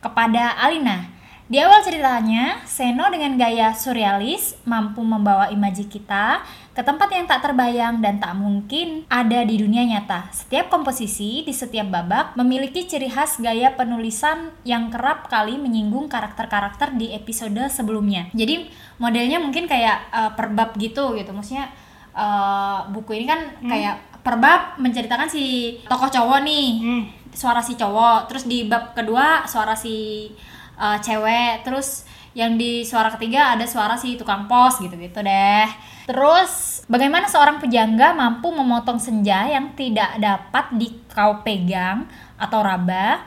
kepada 0.00 0.56
Alina. 0.56 1.13
Di 1.44 1.60
awal 1.60 1.84
ceritanya, 1.84 2.64
Seno 2.64 3.04
dengan 3.12 3.36
gaya 3.36 3.76
surrealis 3.76 4.56
mampu 4.64 5.04
membawa 5.04 5.52
imaji 5.52 5.84
kita 5.92 6.40
ke 6.72 6.80
tempat 6.80 7.12
yang 7.12 7.28
tak 7.28 7.44
terbayang 7.44 8.00
dan 8.00 8.16
tak 8.16 8.32
mungkin 8.32 9.04
ada 9.12 9.44
di 9.44 9.60
dunia 9.60 9.84
nyata. 9.84 10.32
Setiap 10.32 10.72
komposisi 10.72 11.44
di 11.44 11.52
setiap 11.52 11.92
babak 11.92 12.32
memiliki 12.40 12.88
ciri 12.88 13.12
khas 13.12 13.36
gaya 13.44 13.76
penulisan 13.76 14.56
yang 14.64 14.88
kerap 14.88 15.28
kali 15.28 15.60
menyinggung 15.60 16.08
karakter-karakter 16.08 16.96
di 16.96 17.12
episode 17.12 17.60
sebelumnya. 17.68 18.32
Jadi 18.32 18.64
modelnya 18.96 19.36
mungkin 19.36 19.68
kayak 19.68 19.98
eh, 20.16 20.30
per 20.32 20.48
bab 20.48 20.72
gitu 20.80 21.12
gitu. 21.12 21.28
Maksudnya 21.28 21.68
eh, 22.16 22.78
buku 22.88 23.20
ini 23.20 23.28
kan 23.28 23.40
kayak 23.68 24.24
per 24.24 24.40
bab 24.40 24.80
menceritakan 24.80 25.28
si 25.28 25.76
tokoh 25.84 26.08
cowok 26.08 26.40
nih 26.40 26.68
Hmm. 26.80 27.04
suara 27.36 27.60
si 27.60 27.76
cowok 27.76 28.32
terus 28.32 28.48
di 28.48 28.64
bab 28.64 28.96
kedua 28.96 29.44
suara 29.44 29.76
si 29.76 30.32
uh, 30.78 30.98
cewek. 31.00 31.62
Terus 31.66 32.08
yang 32.34 32.58
di 32.58 32.82
suara 32.82 33.14
ketiga 33.14 33.54
ada 33.54 33.64
suara 33.64 33.94
si 33.94 34.18
tukang 34.18 34.50
pos 34.50 34.82
gitu-gitu 34.82 35.22
deh. 35.22 35.68
Terus 36.04 36.84
bagaimana 36.90 37.30
seorang 37.30 37.62
pejangga 37.62 38.12
mampu 38.12 38.50
memotong 38.50 38.98
senja 38.98 39.46
yang 39.48 39.72
tidak 39.78 40.18
dapat 40.18 40.74
dikau 40.76 41.40
pegang 41.46 42.10
atau 42.36 42.60
raba 42.60 43.22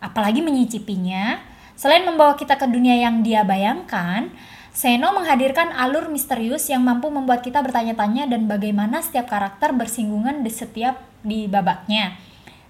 apalagi 0.00 0.40
menyicipinya? 0.40 1.40
Selain 1.76 2.08
membawa 2.08 2.32
kita 2.40 2.56
ke 2.56 2.64
dunia 2.64 2.96
yang 2.96 3.20
dia 3.20 3.44
bayangkan 3.44 4.32
Seno 4.76 5.08
menghadirkan 5.16 5.72
alur 5.72 6.12
misterius 6.12 6.68
yang 6.68 6.84
mampu 6.84 7.08
membuat 7.08 7.40
kita 7.40 7.64
bertanya-tanya 7.64 8.28
dan 8.28 8.44
bagaimana 8.44 9.00
setiap 9.00 9.24
karakter 9.24 9.72
bersinggungan 9.72 10.44
di 10.44 10.52
setiap 10.52 11.00
di 11.24 11.48
babaknya. 11.48 12.20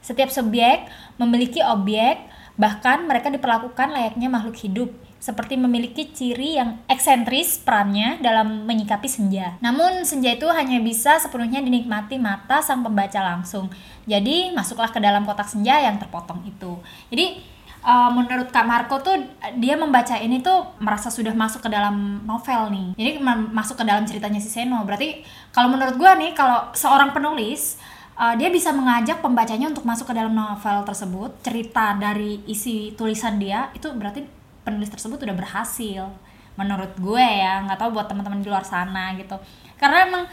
Setiap 0.07 0.31
subjek 0.31 0.87
memiliki 1.19 1.59
objek, 1.67 2.23
bahkan 2.57 3.05
mereka 3.05 3.29
diperlakukan 3.29 3.93
layaknya 3.93 4.29
makhluk 4.33 4.57
hidup, 4.61 4.91
seperti 5.17 5.57
memiliki 5.57 6.09
ciri 6.13 6.57
yang 6.61 6.81
eksentris 6.89 7.61
perannya 7.61 8.21
dalam 8.21 8.65
menyikapi 8.69 9.09
senja. 9.09 9.57
Namun 9.61 10.05
senja 10.05 10.33
itu 10.33 10.47
hanya 10.49 10.81
bisa 10.81 11.21
sepenuhnya 11.21 11.61
dinikmati 11.61 12.17
mata 12.21 12.61
sang 12.61 12.85
pembaca 12.85 13.21
langsung. 13.21 13.69
Jadi 14.07 14.55
masuklah 14.55 14.89
ke 14.89 15.03
dalam 15.03 15.27
kotak 15.27 15.49
senja 15.51 15.83
yang 15.83 15.99
terpotong 15.99 16.47
itu. 16.47 16.79
Jadi 17.11 17.43
uh, 17.83 18.11
menurut 18.15 18.55
Kak 18.55 18.65
Marco 18.65 19.03
tuh 19.03 19.19
dia 19.59 19.75
membaca 19.75 20.15
ini 20.15 20.39
tuh 20.39 20.79
merasa 20.79 21.11
sudah 21.11 21.35
masuk 21.35 21.67
ke 21.67 21.71
dalam 21.73 22.23
novel 22.23 22.71
nih. 22.71 22.89
Jadi 22.95 23.11
ma- 23.19 23.51
masuk 23.51 23.83
ke 23.83 23.85
dalam 23.85 24.07
ceritanya 24.07 24.39
si 24.39 24.47
Seno. 24.47 24.79
Berarti 24.87 25.27
kalau 25.51 25.75
menurut 25.75 25.99
gua 25.99 26.15
nih 26.15 26.33
kalau 26.39 26.71
seorang 26.71 27.11
penulis 27.11 27.83
uh, 28.17 28.35
dia 28.35 28.49
bisa 28.49 28.73
mengajak 28.73 29.21
pembacanya 29.21 29.71
untuk 29.71 29.85
masuk 29.85 30.11
ke 30.11 30.15
dalam 30.17 30.33
novel 30.33 30.83
tersebut, 30.83 31.31
cerita 31.45 31.95
dari 31.97 32.43
isi 32.49 32.97
tulisan 32.97 33.37
dia 33.37 33.71
itu 33.77 33.87
berarti 33.93 34.25
penulis 34.65 34.91
tersebut 34.91 35.23
udah 35.23 35.37
berhasil. 35.37 36.09
Menurut 36.57 36.97
gue 36.97 37.21
ya, 37.21 37.63
nggak 37.69 37.79
tahu 37.79 37.95
buat 37.95 38.09
teman-teman 38.09 38.41
di 38.41 38.49
luar 38.49 38.65
sana 38.65 39.13
gitu. 39.15 39.37
Karena 39.77 40.09
emang 40.09 40.25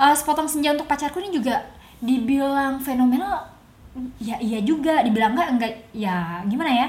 uh, 0.00 0.14
sepotong 0.16 0.48
senja 0.48 0.72
untuk 0.72 0.88
pacarku 0.88 1.20
ini 1.20 1.30
juga 1.30 1.62
dibilang 2.00 2.80
fenomenal 2.80 3.56
ya 4.20 4.36
iya 4.36 4.60
juga 4.60 5.00
dibilang 5.00 5.32
enggak 5.32 5.48
enggak 5.56 5.72
ya 5.96 6.44
gimana 6.44 6.68
ya 6.68 6.86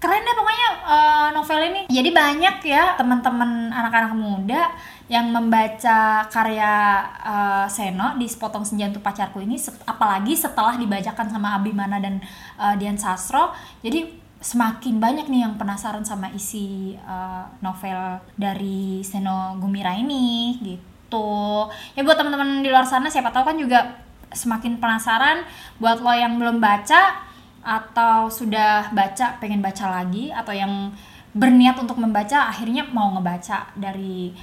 keren 0.00 0.24
deh 0.24 0.32
pokoknya 0.34 0.68
eh, 0.88 1.28
novel 1.36 1.60
ini. 1.60 1.80
Jadi 1.92 2.10
banyak 2.10 2.56
ya 2.64 2.96
teman-teman 2.96 3.68
anak-anak 3.68 4.16
muda 4.16 4.72
yang 5.12 5.28
membaca 5.28 6.24
karya 6.32 7.04
eh, 7.20 7.66
Seno 7.68 8.16
di 8.16 8.24
sepotong 8.24 8.64
senja 8.64 8.88
untuk 8.88 9.04
pacarku 9.04 9.44
ini 9.44 9.60
apalagi 9.84 10.32
setelah 10.32 10.80
dibacakan 10.80 11.28
sama 11.28 11.60
Abimana 11.60 12.00
dan 12.00 12.18
eh, 12.56 12.74
Dian 12.80 12.96
Sastro. 12.96 13.52
Jadi 13.84 14.16
semakin 14.40 14.96
banyak 14.96 15.28
nih 15.28 15.44
yang 15.44 15.60
penasaran 15.60 16.02
sama 16.02 16.32
isi 16.32 16.96
eh, 16.96 17.44
novel 17.60 18.24
dari 18.40 19.04
Seno 19.04 19.60
Gumira 19.60 19.92
ini 20.00 20.56
gitu. 20.64 21.68
Ya 21.92 22.00
buat 22.00 22.16
teman-teman 22.16 22.64
di 22.64 22.72
luar 22.72 22.88
sana 22.88 23.12
siapa 23.12 23.28
tahu 23.36 23.52
kan 23.52 23.56
juga 23.60 24.00
semakin 24.32 24.80
penasaran. 24.80 25.44
Buat 25.76 26.00
lo 26.00 26.16
yang 26.16 26.40
belum 26.40 26.56
baca 26.56 27.29
atau 27.60 28.32
sudah 28.32 28.88
baca 28.90 29.36
pengen 29.36 29.60
baca 29.60 30.00
lagi 30.00 30.32
atau 30.32 30.52
yang 30.56 30.92
berniat 31.36 31.76
untuk 31.78 32.00
membaca 32.00 32.48
akhirnya 32.50 32.88
mau 32.90 33.12
ngebaca 33.14 33.70
dari 33.76 34.34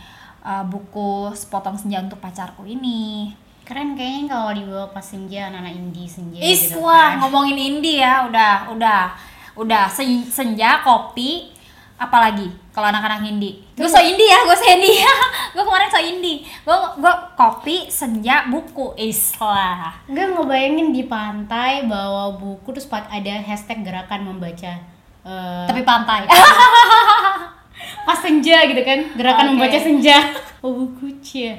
uh, 0.46 0.64
buku 0.64 1.34
sepotong 1.36 1.76
senja 1.76 2.00
untuk 2.00 2.22
pacarku 2.22 2.64
ini 2.64 3.34
Keren 3.68 4.00
kayaknya 4.00 4.32
kalau 4.32 4.56
dibawa 4.56 4.88
pas 4.96 5.04
senja 5.04 5.52
anak-anak 5.52 5.76
indie 5.76 6.08
senja 6.08 6.40
is 6.40 6.72
gitu 6.72 6.80
wah 6.80 7.20
kan. 7.20 7.20
ngomongin 7.20 7.60
indie 7.60 8.00
ya 8.00 8.24
udah 8.24 8.72
udah 8.72 9.12
udah 9.60 9.92
sen- 9.92 10.30
senja 10.32 10.80
kopi 10.88 11.52
apalagi 11.98 12.46
kalau 12.70 12.94
anak-anak 12.94 13.26
indie 13.26 13.58
gue 13.74 13.90
so 13.90 13.98
indie 13.98 14.30
ya 14.30 14.46
gue 14.46 14.54
so 14.54 14.66
indie 14.70 15.02
gue 15.58 15.64
kemarin 15.66 15.90
so 15.90 15.98
indie 15.98 16.46
gue 16.46 16.78
gue 17.02 17.14
kopi 17.34 17.90
senja 17.90 18.46
buku 18.54 18.94
islah 19.02 19.98
Enggak 20.06 20.38
ngebayangin 20.38 20.94
di 20.94 21.10
pantai 21.10 21.90
bawa 21.90 22.38
buku 22.38 22.70
terus 22.70 22.86
ada 22.94 23.34
hashtag 23.42 23.82
gerakan 23.82 24.30
membaca 24.30 24.78
eh, 25.26 25.66
tapi 25.66 25.82
pantai. 25.82 26.30
pas 28.08 28.18
senja 28.22 28.64
gitu 28.70 28.82
kan 28.86 29.00
gerakan 29.18 29.46
Oke. 29.50 29.52
membaca 29.58 29.78
senja. 29.82 30.18
Oh 30.66 30.74
buku 30.74 31.22
cia 31.22 31.54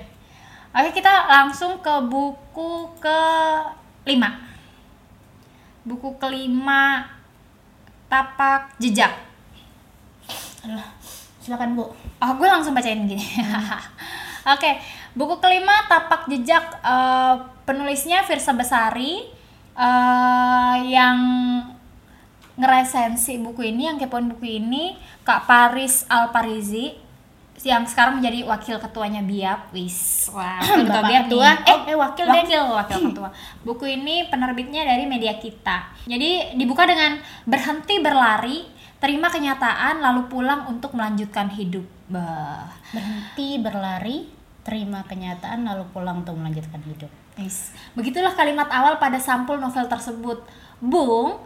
oke 0.75 0.91
kita 0.91 1.11
langsung 1.31 1.79
ke 1.79 1.95
buku 2.11 2.91
ke 2.99 3.21
lima 4.07 4.43
buku 5.87 6.19
kelima 6.19 7.07
tapak 8.11 8.75
jejak 8.83 9.28
Aduh, 10.67 10.87
silakan 11.39 11.79
bu 11.79 11.85
Oh, 12.19 12.33
gue 12.35 12.49
langsung 12.49 12.75
bacain 12.75 13.07
gini. 13.07 13.23
Oke, 14.55 14.81
buku 15.15 15.39
kelima 15.39 15.87
Tapak 15.87 16.27
Jejak 16.27 16.83
eh, 16.83 17.35
penulisnya 17.63 18.25
Firsa 18.27 18.57
Besari 18.57 19.23
eh, 19.79 20.77
yang 20.89 21.19
ngeresensi 22.59 23.39
buku 23.39 23.71
ini, 23.71 23.87
yang 23.87 23.97
kepoin 24.03 24.27
buku 24.35 24.59
ini 24.59 24.99
Kak 25.23 25.47
Paris 25.47 26.03
Alparizi 26.11 27.09
yang 27.67 27.83
sekarang 27.91 28.23
menjadi 28.23 28.47
wakil 28.47 28.77
ketuanya 28.79 29.23
Biap. 29.23 29.75
Wis, 29.75 30.31
wah, 30.31 30.63
ketua 30.79 31.03
Biap 31.03 31.25
ketua. 31.27 31.49
nih. 31.59 31.67
Eh, 31.67 31.79
eh, 31.91 31.97
wakil 31.99 32.25
deh. 32.27 32.35
wakil, 32.43 32.63
wakil 32.71 32.99
ketua. 33.11 33.29
Buku 33.67 33.85
ini 33.99 34.31
penerbitnya 34.31 34.87
dari 34.87 35.05
media 35.11 35.35
kita. 35.39 35.91
Jadi 36.07 36.55
dibuka 36.55 36.87
dengan 36.87 37.19
berhenti 37.47 37.99
berlari, 37.99 38.63
terima 38.99 39.31
kenyataan 39.31 40.03
lalu 40.03 40.27
pulang 40.31 40.67
untuk 40.71 40.95
melanjutkan 40.95 41.51
hidup. 41.51 41.87
Bah. 42.09 42.73
berhenti 42.89 43.61
berlari 43.61 44.33
terima 44.65 45.05
kenyataan 45.05 45.69
lalu 45.69 45.85
pulang 45.93 46.25
untuk 46.25 46.41
melanjutkan 46.41 46.81
hidup 46.89 47.13
Yes. 47.39 47.71
Begitulah 47.95 48.35
kalimat 48.35 48.67
awal 48.67 48.99
pada 48.99 49.23
sampul 49.23 49.63
novel 49.63 49.87
tersebut. 49.87 50.43
Bung 50.83 51.39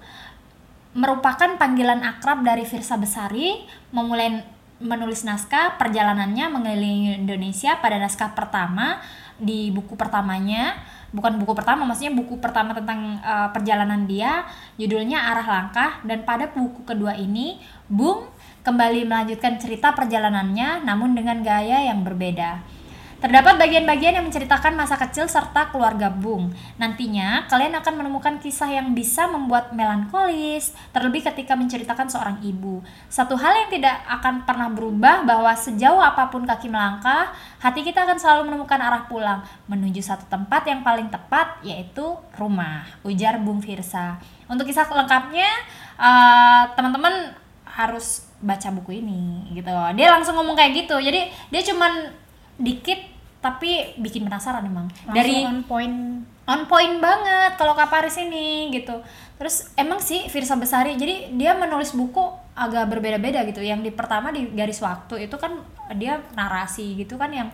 merupakan 0.96 1.60
panggilan 1.60 2.00
akrab 2.00 2.40
dari 2.40 2.64
Firsa 2.64 2.96
Besari 2.96 3.68
memulai 3.92 4.40
menulis 4.80 5.22
naskah 5.22 5.76
perjalanannya 5.76 6.48
mengelilingi 6.48 7.10
Indonesia 7.20 7.78
pada 7.78 8.00
naskah 8.00 8.32
pertama 8.32 8.98
di 9.36 9.68
buku 9.70 9.94
pertamanya 9.94 10.80
bukan 11.12 11.38
buku 11.38 11.52
pertama 11.52 11.84
maksudnya 11.84 12.16
buku 12.16 12.40
pertama 12.40 12.72
tentang 12.72 13.20
eh, 13.20 13.48
perjalanan 13.52 14.08
dia 14.08 14.48
judulnya 14.80 15.20
Arah 15.32 15.46
Langkah 15.46 15.90
dan 16.02 16.24
pada 16.24 16.48
buku 16.50 16.82
kedua 16.88 17.14
ini 17.14 17.60
Bung 17.86 18.26
kembali 18.64 19.04
melanjutkan 19.04 19.60
cerita 19.60 19.92
perjalanannya 19.92 20.82
namun 20.82 21.12
dengan 21.12 21.44
gaya 21.44 21.84
yang 21.86 22.00
berbeda 22.02 22.81
Terdapat 23.22 23.54
bagian-bagian 23.54 24.18
yang 24.18 24.26
menceritakan 24.26 24.74
masa 24.74 24.98
kecil 24.98 25.30
serta 25.30 25.70
keluarga 25.70 26.10
Bung. 26.10 26.50
Nantinya, 26.74 27.46
kalian 27.46 27.70
akan 27.78 28.02
menemukan 28.02 28.42
kisah 28.42 28.66
yang 28.66 28.98
bisa 28.98 29.30
membuat 29.30 29.70
melankolis, 29.70 30.74
terlebih 30.90 31.22
ketika 31.30 31.54
menceritakan 31.54 32.10
seorang 32.10 32.42
ibu. 32.42 32.82
Satu 33.06 33.38
hal 33.38 33.62
yang 33.62 33.70
tidak 33.70 33.94
akan 34.10 34.42
pernah 34.42 34.66
berubah 34.74 35.22
bahwa 35.22 35.54
sejauh 35.54 36.02
apa 36.02 36.34
pun 36.34 36.42
kaki 36.42 36.66
melangkah, 36.66 37.30
hati 37.62 37.86
kita 37.86 38.02
akan 38.02 38.18
selalu 38.18 38.50
menemukan 38.50 38.82
arah 38.82 39.06
pulang 39.06 39.46
menuju 39.70 40.02
satu 40.02 40.26
tempat 40.26 40.66
yang 40.66 40.82
paling 40.82 41.06
tepat, 41.06 41.62
yaitu 41.62 42.18
rumah. 42.34 42.82
Ujar 43.06 43.38
Bung 43.38 43.62
Firsa. 43.62 44.18
Untuk 44.50 44.66
kisah 44.66 44.90
lengkapnya, 44.90 45.46
eh, 45.94 46.62
teman-teman 46.74 47.38
harus 47.62 48.26
baca 48.42 48.68
buku 48.74 48.98
ini 48.98 49.46
gitu. 49.54 49.70
Dia 49.94 50.10
langsung 50.10 50.34
ngomong 50.36 50.58
kayak 50.58 50.84
gitu. 50.84 50.98
Jadi 50.98 51.30
dia 51.54 51.62
cuman 51.70 52.21
dikit 52.60 53.12
tapi 53.42 53.98
bikin 53.98 54.22
penasaran 54.22 54.62
emang. 54.62 54.86
Dari 55.10 55.42
on 55.42 55.66
point. 55.66 56.22
on 56.42 56.66
point 56.66 56.98
banget 56.98 57.54
kalau 57.58 57.74
Kak 57.74 57.90
Paris 57.90 58.14
ini 58.18 58.70
gitu. 58.70 59.02
Terus 59.38 59.74
emang 59.74 59.98
sih 59.98 60.30
Firsa 60.30 60.54
Besari 60.54 60.94
jadi 60.94 61.34
dia 61.34 61.54
menulis 61.58 61.90
buku 61.90 62.22
agak 62.54 62.86
berbeda-beda 62.86 63.42
gitu. 63.42 63.58
Yang 63.58 63.90
di 63.90 63.92
pertama 63.94 64.30
di 64.30 64.46
garis 64.54 64.78
waktu 64.78 65.26
itu 65.26 65.36
kan 65.42 65.58
dia 65.98 66.22
narasi 66.38 66.94
gitu 66.94 67.18
kan 67.18 67.34
yang 67.34 67.50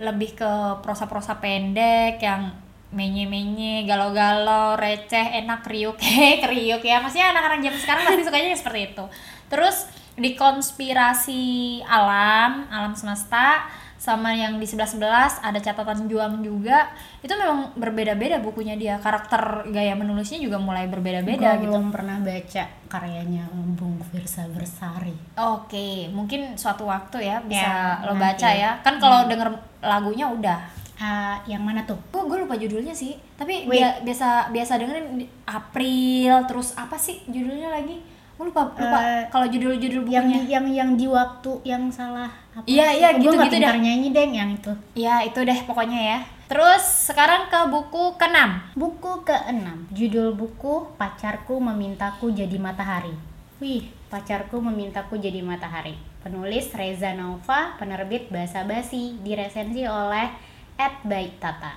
lebih 0.00 0.34
ke 0.34 0.50
prosa-prosa 0.82 1.38
pendek 1.38 2.18
yang 2.18 2.50
menye-menye, 2.90 3.86
galau-galau, 3.86 4.74
receh, 4.74 5.38
enak, 5.38 5.62
kriuk, 5.62 5.94
kriuk 6.44 6.82
ya. 6.82 6.98
Maksudnya 6.98 7.30
anak-anak 7.30 7.62
zaman 7.62 7.78
sekarang 7.78 8.02
pasti 8.02 8.22
sukanya 8.26 8.48
yang 8.50 8.58
seperti 8.58 8.80
itu. 8.90 9.04
Terus 9.46 9.76
di 10.18 10.34
konspirasi 10.34 11.44
alam, 11.86 12.66
alam 12.66 12.98
semesta, 12.98 13.70
sama 14.10 14.30
yang 14.30 14.56
di 14.56 14.64
11-11 14.64 14.98
ada 15.40 15.56
catatan 15.56 16.04
juang 16.04 16.40
juga. 16.40 16.90
Itu 17.20 17.30
memang 17.32 17.70
berbeda-beda 17.74 18.38
bukunya 18.38 18.74
dia. 18.74 18.98
Karakter 18.98 19.38
gaya 19.68 19.94
menulisnya 19.94 20.36
juga 20.36 20.58
mulai 20.58 20.84
berbeda-beda 20.84 21.54
gitu. 21.56 21.70
belum 21.70 21.88
pernah 21.88 22.18
baca 22.18 22.64
karyanya 22.86 23.46
Bung 23.72 24.02
Firsa 24.04 24.44
Bersari. 24.48 25.14
Oke 25.36 26.10
mungkin 26.10 26.54
suatu 26.54 26.84
waktu 26.84 27.22
ya 27.24 27.38
bisa 27.40 27.62
Ya, 27.62 28.02
lo 28.02 28.12
nanti. 28.12 28.22
baca 28.26 28.48
ya. 28.50 28.70
Kan 28.80 28.98
kalau 28.98 29.24
denger 29.24 29.48
lagunya 29.80 30.26
udah. 30.26 30.58
Ah, 30.96 31.40
yang 31.46 31.62
mana 31.62 31.80
tuh? 31.80 31.96
Gue 32.10 32.28
gue 32.28 32.38
lupa 32.38 32.52
judulnya 32.54 32.92
sih. 32.92 33.16
Tapi 33.34 33.64
Wait. 33.64 33.72
bia- 33.72 33.98
biasa 34.02 34.50
biasa 34.50 34.76
dengerin 34.76 35.24
April 35.46 36.44
terus 36.44 36.74
apa 36.74 36.96
sih 36.96 37.22
judulnya 37.24 37.70
lagi 37.70 38.02
gue 38.40 38.48
lupa 38.48 38.72
lupa 38.72 38.98
Eh, 39.04 39.22
kalau 39.28 39.44
judul-judul 39.44 40.08
yang 40.08 40.24
bukunya. 40.24 40.48
yang 40.48 40.66
yang 40.72 40.90
di 40.96 41.04
waktu 41.04 41.60
yang 41.60 41.92
salah 41.92 42.32
apa 42.56 42.64
Iya, 42.64 42.88
iya, 42.96 43.08
nggak 43.12 43.20
gitu-gitu 43.20 43.56
pintar 43.60 43.76
nyanyi 43.76 44.08
deng 44.16 44.32
yang 44.32 44.50
itu. 44.56 44.72
Ya 44.96 45.20
itu 45.20 45.44
deh 45.44 45.60
pokoknya 45.68 46.00
ya. 46.00 46.18
Terus 46.48 47.12
sekarang 47.12 47.52
ke 47.52 47.60
buku 47.68 48.16
keenam. 48.16 48.64
Buku 48.72 49.28
ke-6 49.28 49.92
judul 49.92 50.32
buku 50.32 50.88
pacarku 50.96 51.60
memintaku 51.60 52.32
jadi 52.32 52.56
matahari. 52.56 53.12
Wih 53.60 53.92
pacarku 54.08 54.56
memintaku 54.56 55.20
jadi 55.20 55.44
matahari. 55.44 56.00
Penulis 56.24 56.72
Reza 56.72 57.12
Nova 57.12 57.76
penerbit 57.76 58.32
Basa 58.32 58.64
Basi 58.64 59.20
diresensi 59.20 59.84
oleh 59.84 60.32
Ed 60.80 60.96
Baik 61.04 61.36
Tata. 61.44 61.76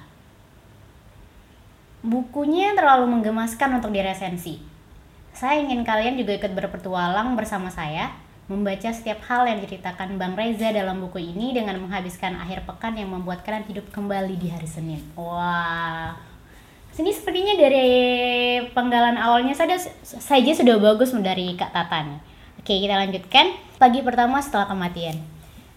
Bukunya 2.04 2.71
terlalu 2.71 3.19
menggemaskan 3.19 3.84
untuk 3.84 3.91
diresensi 3.91 4.73
saya 5.34 5.60
ingin 5.60 5.82
kalian 5.82 6.15
juga 6.15 6.38
ikut 6.38 6.54
berpetualang 6.54 7.34
bersama 7.34 7.74
saya 7.74 8.13
membaca 8.46 8.91
setiap 8.91 9.24
hal 9.26 9.48
yang 9.48 9.63
diceritakan 9.63 10.19
Bang 10.19 10.38
Reza 10.38 10.69
dalam 10.69 11.00
buku 11.02 11.17
ini 11.34 11.56
dengan 11.56 11.80
menghabiskan 11.80 12.38
akhir 12.38 12.67
pekan 12.69 12.93
yang 12.93 13.10
membuat 13.10 13.41
kalian 13.41 13.65
hidup 13.65 13.88
kembali 13.89 14.36
di 14.36 14.52
hari 14.52 14.67
Senin. 14.67 15.00
Wah. 15.15 16.13
Sini 16.93 17.10
sepertinya 17.10 17.58
dari 17.58 17.89
penggalan 18.69 19.17
awalnya 19.17 19.58
saja 19.58 19.80
saja 20.06 20.52
sudah 20.54 20.78
bagus 20.78 21.10
dari 21.17 21.58
Kak 21.58 21.74
Tata 21.74 22.06
nih. 22.06 22.22
Oke, 22.62 22.78
kita 22.78 22.93
lanjutkan. 22.93 23.58
Pagi 23.82 24.06
pertama 24.06 24.38
setelah 24.43 24.69
kematian. 24.69 25.17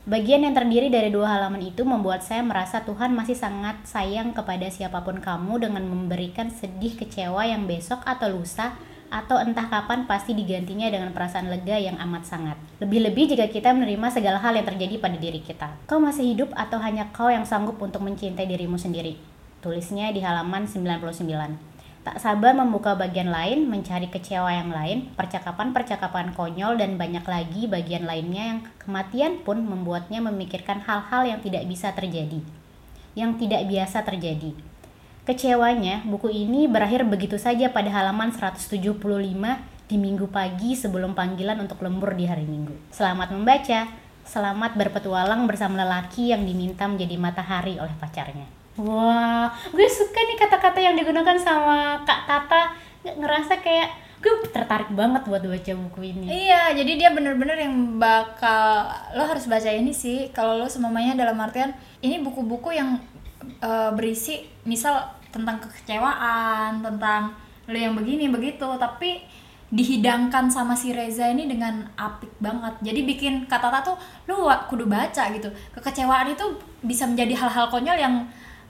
Bagian 0.06 0.44
yang 0.46 0.54
terdiri 0.54 0.86
dari 0.86 1.10
dua 1.10 1.34
halaman 1.34 1.58
itu 1.64 1.82
membuat 1.82 2.22
saya 2.22 2.44
merasa 2.44 2.84
Tuhan 2.86 3.10
masih 3.10 3.34
sangat 3.34 3.74
sayang 3.88 4.30
kepada 4.36 4.70
siapa 4.70 5.02
pun 5.02 5.18
kamu 5.18 5.66
dengan 5.66 5.82
memberikan 5.82 6.46
sedih 6.46 6.94
kecewa 6.94 7.42
yang 7.42 7.66
besok 7.66 8.06
atau 8.06 8.30
lusa 8.30 8.78
atau 9.08 9.38
entah 9.38 9.66
kapan 9.70 10.04
pasti 10.04 10.34
digantinya 10.34 10.90
dengan 10.90 11.14
perasaan 11.14 11.48
lega 11.48 11.78
yang 11.78 11.96
amat 11.98 12.26
sangat. 12.26 12.56
Lebih-lebih 12.82 13.34
jika 13.34 13.46
kita 13.50 13.72
menerima 13.72 14.10
segala 14.12 14.38
hal 14.42 14.54
yang 14.58 14.66
terjadi 14.66 14.98
pada 14.98 15.16
diri 15.16 15.40
kita. 15.40 15.72
Kau 15.86 16.02
masih 16.02 16.26
hidup 16.34 16.50
atau 16.52 16.82
hanya 16.82 17.08
kau 17.14 17.30
yang 17.30 17.46
sanggup 17.46 17.78
untuk 17.78 18.02
mencintai 18.02 18.46
dirimu 18.46 18.76
sendiri? 18.76 19.18
Tulisnya 19.64 20.14
di 20.14 20.22
halaman 20.22 20.68
99. 20.68 21.76
Tak 22.06 22.22
sabar 22.22 22.54
membuka 22.54 22.94
bagian 22.94 23.34
lain, 23.34 23.66
mencari 23.66 24.06
kecewa 24.06 24.46
yang 24.46 24.70
lain, 24.70 25.10
percakapan-percakapan 25.18 26.38
konyol 26.38 26.78
dan 26.78 26.94
banyak 26.94 27.26
lagi 27.26 27.66
bagian 27.66 28.06
lainnya 28.06 28.54
yang 28.54 28.60
kematian 28.78 29.42
pun 29.42 29.58
membuatnya 29.58 30.22
memikirkan 30.22 30.86
hal-hal 30.86 31.26
yang 31.26 31.42
tidak 31.42 31.66
bisa 31.66 31.90
terjadi. 31.90 32.38
Yang 33.18 33.42
tidak 33.42 33.66
biasa 33.66 34.06
terjadi. 34.06 34.54
Kecewanya, 35.26 36.06
buku 36.06 36.30
ini 36.30 36.70
berakhir 36.70 37.02
begitu 37.02 37.34
saja 37.34 37.74
pada 37.74 37.90
halaman 37.90 38.30
175 38.30 38.78
di 39.90 39.96
minggu 39.98 40.30
pagi 40.30 40.78
sebelum 40.78 41.18
panggilan 41.18 41.58
untuk 41.66 41.82
lembur 41.82 42.14
di 42.14 42.30
hari 42.30 42.46
minggu. 42.46 42.70
Selamat 42.94 43.34
membaca, 43.34 43.90
selamat 44.22 44.78
berpetualang 44.78 45.50
bersama 45.50 45.82
lelaki 45.82 46.30
yang 46.30 46.46
diminta 46.46 46.86
menjadi 46.86 47.18
matahari 47.18 47.74
oleh 47.74 47.90
pacarnya. 47.98 48.46
Wah, 48.78 49.50
gue 49.74 49.88
suka 49.90 50.14
nih 50.14 50.38
kata-kata 50.46 50.78
yang 50.78 50.94
digunakan 50.94 51.34
sama 51.42 52.06
Kak 52.06 52.30
Tata. 52.30 52.78
Ngerasa 53.02 53.58
kayak 53.58 54.22
gue 54.22 54.46
tertarik 54.54 54.94
banget 54.94 55.26
buat 55.26 55.42
baca 55.42 55.72
buku 55.90 56.00
ini. 56.06 56.46
Iya, 56.46 56.70
jadi 56.70 56.92
dia 56.94 57.10
bener-bener 57.10 57.66
yang 57.66 57.98
bakal 57.98 58.94
lo 59.18 59.26
harus 59.26 59.50
baca 59.50 59.74
ini 59.74 59.90
sih. 59.90 60.30
Kalau 60.30 60.54
lo 60.54 60.70
semamanya 60.70 61.18
dalam 61.18 61.34
artian 61.42 61.74
ini 61.98 62.22
buku-buku 62.22 62.78
yang 62.78 63.02
eh, 63.58 63.90
berisi 63.90 64.46
misal 64.62 65.15
tentang 65.36 65.60
kekecewaan, 65.60 66.80
tentang 66.80 67.36
lo 67.68 67.76
yang 67.76 67.92
begini 67.92 68.32
begitu, 68.32 68.64
tapi 68.80 69.20
dihidangkan 69.66 70.46
sama 70.46 70.78
si 70.78 70.94
Reza 70.94 71.26
ini 71.28 71.50
dengan 71.50 71.84
apik 71.98 72.30
banget. 72.40 72.80
Jadi 72.80 73.00
bikin 73.02 73.50
kata 73.50 73.68
Tata 73.68 73.92
tuh 73.92 73.96
lu 74.30 74.48
kudu 74.70 74.88
baca 74.88 75.28
gitu. 75.34 75.50
Kekecewaan 75.74 76.32
itu 76.32 76.46
bisa 76.86 77.04
menjadi 77.04 77.34
hal-hal 77.34 77.66
konyol 77.68 77.98
yang 77.98 78.14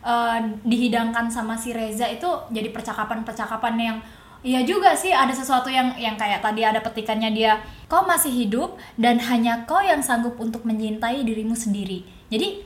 eh, 0.01 0.39
dihidangkan 0.65 1.29
sama 1.29 1.55
si 1.55 1.77
Reza 1.77 2.09
itu 2.09 2.27
jadi 2.51 2.73
percakapan-percakapan 2.73 3.77
yang 3.77 3.99
Iya 4.47 4.63
juga 4.63 4.95
sih 4.95 5.11
ada 5.11 5.35
sesuatu 5.35 5.67
yang 5.67 5.99
yang 5.99 6.15
kayak 6.15 6.39
tadi 6.39 6.63
ada 6.63 6.79
petikannya 6.79 7.35
dia 7.35 7.59
kau 7.91 8.07
masih 8.07 8.31
hidup 8.31 8.79
dan 8.95 9.19
hanya 9.19 9.67
kau 9.67 9.83
yang 9.83 9.99
sanggup 9.99 10.39
untuk 10.39 10.63
mencintai 10.63 11.27
dirimu 11.27 11.59
sendiri. 11.59 12.07
Jadi 12.31 12.63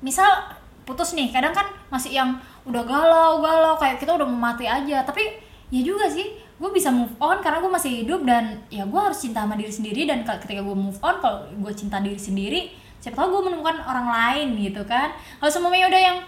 misal 0.00 0.56
putus 0.90 1.14
nih. 1.14 1.30
Kadang 1.30 1.54
kan 1.54 1.70
masih 1.86 2.18
yang 2.18 2.34
udah 2.66 2.82
galau 2.82 3.38
galau 3.38 3.78
kayak 3.78 4.02
kita 4.02 4.18
udah 4.18 4.26
mau 4.26 4.50
mati 4.50 4.66
aja. 4.66 5.06
Tapi 5.06 5.22
ya 5.70 5.86
juga 5.86 6.10
sih 6.10 6.34
gue 6.60 6.70
bisa 6.74 6.90
move 6.90 7.14
on 7.22 7.38
karena 7.40 7.62
gue 7.62 7.72
masih 7.72 8.04
hidup 8.04 8.20
dan 8.26 8.58
ya 8.68 8.82
gue 8.84 9.00
harus 9.00 9.22
cinta 9.22 9.46
sama 9.46 9.54
diri 9.56 9.72
sendiri 9.72 10.04
dan 10.04 10.26
ketika 10.26 10.60
gue 10.60 10.76
move 10.76 10.98
on 11.00 11.16
kalau 11.22 11.46
gue 11.48 11.72
cinta 11.72 12.02
diri 12.02 12.18
sendiri 12.20 12.74
siapa 13.00 13.16
tahu 13.16 13.40
gue 13.40 13.42
menemukan 13.48 13.80
orang 13.86 14.08
lain 14.12 14.60
gitu 14.60 14.84
kan. 14.84 15.14
Kalau 15.40 15.48
semuanya 15.48 15.88
udah 15.88 16.02
yang 16.02 16.18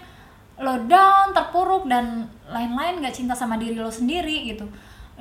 lo 0.63 0.75
down 0.89 1.33
terpuruk 1.33 1.85
dan 1.85 2.29
lain-lain 2.49 3.01
gak 3.01 3.13
cinta 3.13 3.37
sama 3.37 3.61
diri 3.61 3.77
lo 3.77 3.93
sendiri 3.93 4.49
gitu. 4.49 4.65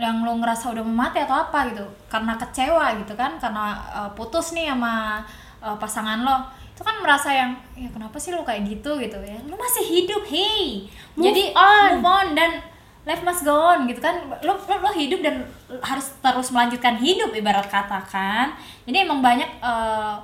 Yang 0.00 0.16
lo 0.24 0.32
ngerasa 0.40 0.72
udah 0.72 0.80
mau 0.80 1.04
mati 1.04 1.20
atau 1.20 1.36
apa 1.44 1.68
gitu. 1.68 1.84
Karena 2.08 2.40
kecewa 2.40 2.96
gitu 3.04 3.12
kan 3.12 3.36
karena 3.36 3.76
uh, 3.92 4.10
putus 4.16 4.56
nih 4.56 4.72
sama 4.72 5.20
uh, 5.60 5.76
pasangan 5.76 6.24
lo 6.24 6.36
itu 6.82 6.90
kan 6.90 6.98
merasa 6.98 7.30
yang 7.30 7.54
ya 7.78 7.86
kenapa 7.94 8.18
sih 8.18 8.34
lo 8.34 8.42
kayak 8.42 8.66
gitu? 8.66 8.98
Gitu 8.98 9.14
ya. 9.22 9.38
Lo 9.46 9.54
masih 9.54 9.86
hidup 9.86 10.26
hey 10.26 10.90
Move 11.14 11.30
jadi 11.30 11.54
on. 11.54 12.02
move 12.02 12.10
on 12.10 12.26
dan 12.34 12.58
life 13.06 13.22
must 13.22 13.46
go 13.46 13.54
on 13.54 13.86
gitu 13.86 14.02
kan. 14.02 14.18
Lo, 14.42 14.58
lo 14.58 14.74
lo 14.82 14.90
hidup 14.90 15.22
dan 15.22 15.46
harus 15.78 16.10
terus 16.18 16.50
melanjutkan 16.50 16.98
hidup 16.98 17.30
ibarat 17.30 17.70
kata 17.70 18.02
kan. 18.02 18.58
Jadi 18.82 19.06
emang 19.06 19.22
banyak 19.22 19.62
uh, 19.62 20.18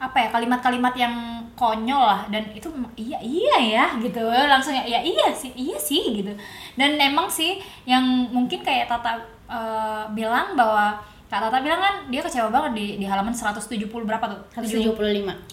apa 0.00 0.16
ya 0.16 0.28
kalimat-kalimat 0.32 0.96
yang 0.96 1.44
konyol 1.52 2.00
lah. 2.00 2.24
Dan 2.32 2.56
itu 2.56 2.72
iya 2.96 3.20
iya 3.20 3.56
ya 3.60 3.84
gitu. 4.00 4.24
Langsung 4.24 4.72
ya 4.72 4.88
ya 4.88 5.04
iya 5.04 5.28
sih 5.36 5.52
iya 5.52 5.76
sih 5.76 6.24
gitu. 6.24 6.32
Dan 6.80 6.96
emang 6.96 7.28
sih 7.28 7.60
yang 7.84 8.32
mungkin 8.32 8.64
kayak 8.64 8.88
Tata 8.88 9.20
uh, 9.44 10.08
bilang 10.16 10.56
bahwa 10.56 10.96
Kak 11.28 11.44
Tata 11.44 11.60
bilang 11.60 11.76
kan 11.76 11.94
dia 12.08 12.24
kecewa 12.24 12.48
banget 12.48 12.72
di, 12.72 12.86
di 12.96 13.04
halaman 13.04 13.30
170 13.30 13.68
berapa 13.84 14.24
tuh? 14.24 14.40
175 14.56 14.96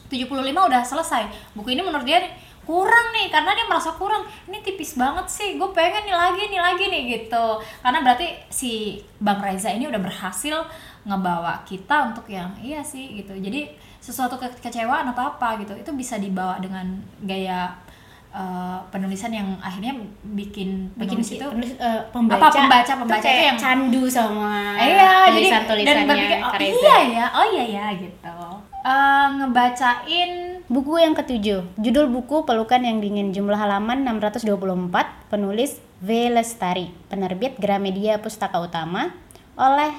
75 0.07 0.31
udah 0.47 0.81
selesai. 0.81 1.23
Buku 1.51 1.69
ini 1.69 1.83
menurut 1.83 2.07
dia 2.07 2.23
kurang 2.63 3.11
nih 3.11 3.27
karena 3.27 3.51
dia 3.51 3.67
merasa 3.67 3.91
kurang. 3.93 4.23
Ini 4.47 4.63
tipis 4.63 4.95
banget 4.95 5.27
sih 5.27 5.59
gue 5.59 5.69
pengen 5.69 6.07
nih 6.07 6.15
lagi 6.15 6.43
nih 6.47 6.61
lagi 6.63 6.85
nih 6.87 7.01
gitu. 7.11 7.45
Karena 7.83 7.99
berarti 7.99 8.27
si 8.47 8.71
Bang 9.19 9.43
Reza 9.43 9.67
ini 9.67 9.85
udah 9.85 9.99
berhasil 9.99 10.55
ngebawa 11.03 11.61
kita 11.61 12.09
untuk 12.09 12.25
yang 12.25 12.55
iya 12.57 12.79
sih 12.79 13.19
gitu. 13.19 13.35
Jadi 13.35 13.67
sesuatu 13.99 14.39
ke- 14.39 14.55
kekecewaan 14.55 15.11
atau 15.11 15.33
apa 15.33 15.59
gitu 15.59 15.75
itu 15.75 15.91
bisa 15.91 16.15
dibawa 16.15 16.55
dengan 16.57 16.87
gaya 17.19 17.73
uh, 18.35 18.77
penulisan 18.91 19.31
yang 19.31 19.47
akhirnya 19.57 19.95
bikin 20.35 20.91
bikin 20.93 21.23
penulis 21.23 21.29
itu 21.31 21.45
penulis, 21.47 21.71
eh, 21.79 22.01
pembaca. 22.11 22.43
Apa, 22.43 22.51
pembaca- 22.51 22.97
pembaca 22.99 23.23
itu 23.25 23.41
yang- 23.47 23.55
candu 23.57 24.03
sama 24.05 24.75
iya 24.75 25.31
jadi 25.31 25.47
dan 25.81 25.97
berpikir 26.03 26.37
oh 26.37 26.51
Kak 26.51 26.59
Reza. 26.59 26.75
iya 26.75 26.97
ya 27.07 27.25
oh 27.31 27.45
iya 27.49 27.65
ya 27.65 27.85
gitu. 27.95 28.37
Eh, 28.85 29.27
ngebacain 29.33 30.31
Buku 30.65 30.97
yang 30.97 31.13
ketujuh, 31.13 31.61
judul 31.77 32.09
buku 32.09 32.41
Pelukan 32.41 32.81
yang 32.81 32.97
Dingin, 32.97 33.29
jumlah 33.29 33.53
halaman 33.53 34.01
624, 34.01 34.49
penulis 35.29 35.77
V. 36.01 36.29
Lestari, 36.29 36.89
penerbit 37.05 37.53
Gramedia 37.57 38.17
Pustaka 38.17 38.57
Utama, 38.57 39.13
oleh 39.53 39.93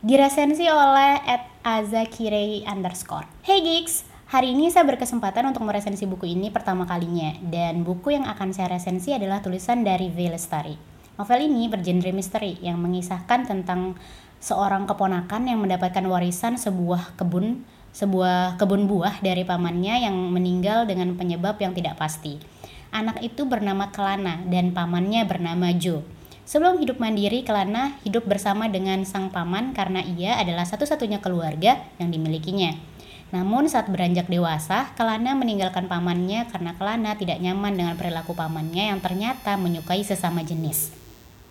diresensi 0.00 0.64
oleh 0.64 1.20
at 1.22 1.44
azakirei 1.62 2.64
underscore. 2.64 3.28
Hey 3.44 3.60
Geeks, 3.60 4.04
hari 4.32 4.56
ini 4.56 4.72
saya 4.72 4.88
berkesempatan 4.88 5.44
untuk 5.52 5.60
meresensi 5.68 6.08
buku 6.08 6.32
ini 6.32 6.48
pertama 6.48 6.88
kalinya, 6.88 7.36
dan 7.44 7.84
buku 7.84 8.16
yang 8.16 8.24
akan 8.24 8.56
saya 8.56 8.72
resensi 8.72 9.12
adalah 9.12 9.44
tulisan 9.44 9.84
dari 9.84 10.08
V. 10.08 10.32
Lestari. 10.32 10.72
Novel 11.20 11.52
ini 11.52 11.68
bergenre 11.68 12.16
misteri 12.16 12.56
yang 12.64 12.80
mengisahkan 12.80 13.44
tentang 13.44 13.92
seorang 14.40 14.88
keponakan 14.88 15.52
yang 15.52 15.60
mendapatkan 15.60 16.00
warisan 16.08 16.56
sebuah 16.56 17.20
kebun 17.20 17.68
sebuah 17.92 18.56
kebun 18.56 18.88
buah 18.88 19.20
dari 19.20 19.44
pamannya 19.44 20.08
yang 20.08 20.16
meninggal 20.32 20.88
dengan 20.88 21.12
penyebab 21.12 21.60
yang 21.60 21.76
tidak 21.76 22.00
pasti. 22.00 22.40
Anak 22.88 23.20
itu 23.20 23.44
bernama 23.44 23.92
Kelana 23.92 24.40
dan 24.48 24.72
pamannya 24.72 25.28
bernama 25.28 25.76
Jo. 25.76 26.00
Sebelum 26.48 26.80
hidup 26.80 26.96
mandiri, 26.96 27.44
Kelana 27.44 28.00
hidup 28.00 28.24
bersama 28.24 28.72
dengan 28.72 29.04
sang 29.04 29.28
paman 29.28 29.76
karena 29.76 30.00
ia 30.00 30.40
adalah 30.40 30.64
satu-satunya 30.64 31.20
keluarga 31.20 31.84
yang 32.00 32.08
dimilikinya. 32.08 32.91
Namun 33.32 33.64
saat 33.64 33.88
beranjak 33.88 34.28
dewasa, 34.28 34.92
Kelana 34.92 35.32
meninggalkan 35.32 35.88
pamannya 35.88 36.44
karena 36.52 36.76
Kelana 36.76 37.16
tidak 37.16 37.40
nyaman 37.40 37.72
dengan 37.72 37.96
perilaku 37.96 38.36
pamannya 38.36 38.92
yang 38.92 39.00
ternyata 39.00 39.56
menyukai 39.56 40.04
sesama 40.04 40.44
jenis. 40.44 40.92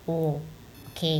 Oh, 0.06 0.38
oke. 0.94 1.16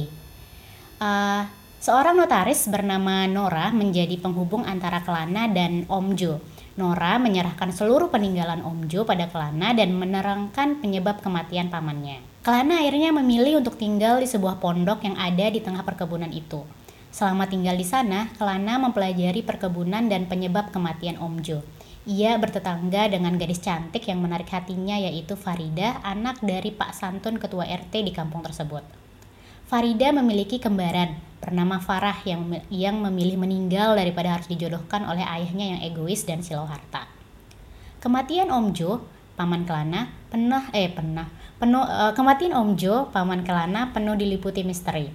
Eh, 1.02 1.42
seorang 1.82 2.14
notaris 2.14 2.70
bernama 2.70 3.26
Nora 3.26 3.74
menjadi 3.74 4.14
penghubung 4.22 4.62
antara 4.62 5.02
Kelana 5.02 5.50
dan 5.50 5.82
Om 5.90 6.14
Jo. 6.14 6.38
Nora 6.78 7.18
menyerahkan 7.18 7.74
seluruh 7.74 8.08
peninggalan 8.14 8.62
Om 8.62 8.86
Jo 8.86 9.02
pada 9.02 9.26
Kelana 9.26 9.74
dan 9.74 9.98
menerangkan 9.98 10.78
penyebab 10.78 11.20
kematian 11.26 11.74
pamannya. 11.74 12.22
Kelana 12.46 12.86
akhirnya 12.86 13.10
memilih 13.10 13.58
untuk 13.58 13.74
tinggal 13.74 14.22
di 14.22 14.30
sebuah 14.30 14.62
pondok 14.62 15.02
yang 15.02 15.18
ada 15.18 15.46
di 15.50 15.58
tengah 15.58 15.82
perkebunan 15.82 16.30
itu. 16.30 16.62
Selama 17.12 17.44
tinggal 17.44 17.76
di 17.76 17.84
sana, 17.84 18.32
Kelana 18.40 18.80
mempelajari 18.80 19.44
perkebunan 19.44 20.08
dan 20.08 20.24
penyebab 20.24 20.72
kematian 20.72 21.20
Om 21.20 21.44
Jo. 21.44 21.60
Ia 22.08 22.40
bertetangga 22.40 23.06
dengan 23.12 23.36
gadis 23.36 23.60
cantik 23.60 24.08
yang 24.08 24.24
menarik 24.24 24.48
hatinya 24.48 24.96
yaitu 24.96 25.36
Farida, 25.36 26.00
anak 26.02 26.40
dari 26.40 26.72
Pak 26.72 26.96
Santun 26.96 27.36
ketua 27.36 27.68
RT 27.68 27.92
di 28.02 28.16
kampung 28.16 28.40
tersebut. 28.40 28.80
Farida 29.68 30.08
memiliki 30.08 30.56
kembaran 30.56 31.20
bernama 31.38 31.78
Farah 31.84 32.16
yang 32.24 32.48
yang 32.72 32.96
memilih 32.98 33.36
meninggal 33.36 33.92
daripada 33.92 34.34
harus 34.34 34.48
dijodohkan 34.48 35.04
oleh 35.04 35.22
ayahnya 35.22 35.76
yang 35.76 35.80
egois 35.84 36.24
dan 36.24 36.40
silau 36.40 36.64
harta. 36.64 37.04
Kematian 38.00 38.48
Om 38.48 38.72
Jo, 38.72 39.04
paman 39.36 39.68
Kelana, 39.68 40.10
pernah 40.32 40.72
eh 40.72 40.88
pernah 40.88 41.28
penuh 41.60 41.84
eh, 41.86 42.12
kematian 42.16 42.56
Om 42.56 42.74
Jo, 42.74 43.12
paman 43.12 43.44
Kelana 43.44 43.92
penuh 43.92 44.16
diliputi 44.18 44.66
misteri. 44.66 45.12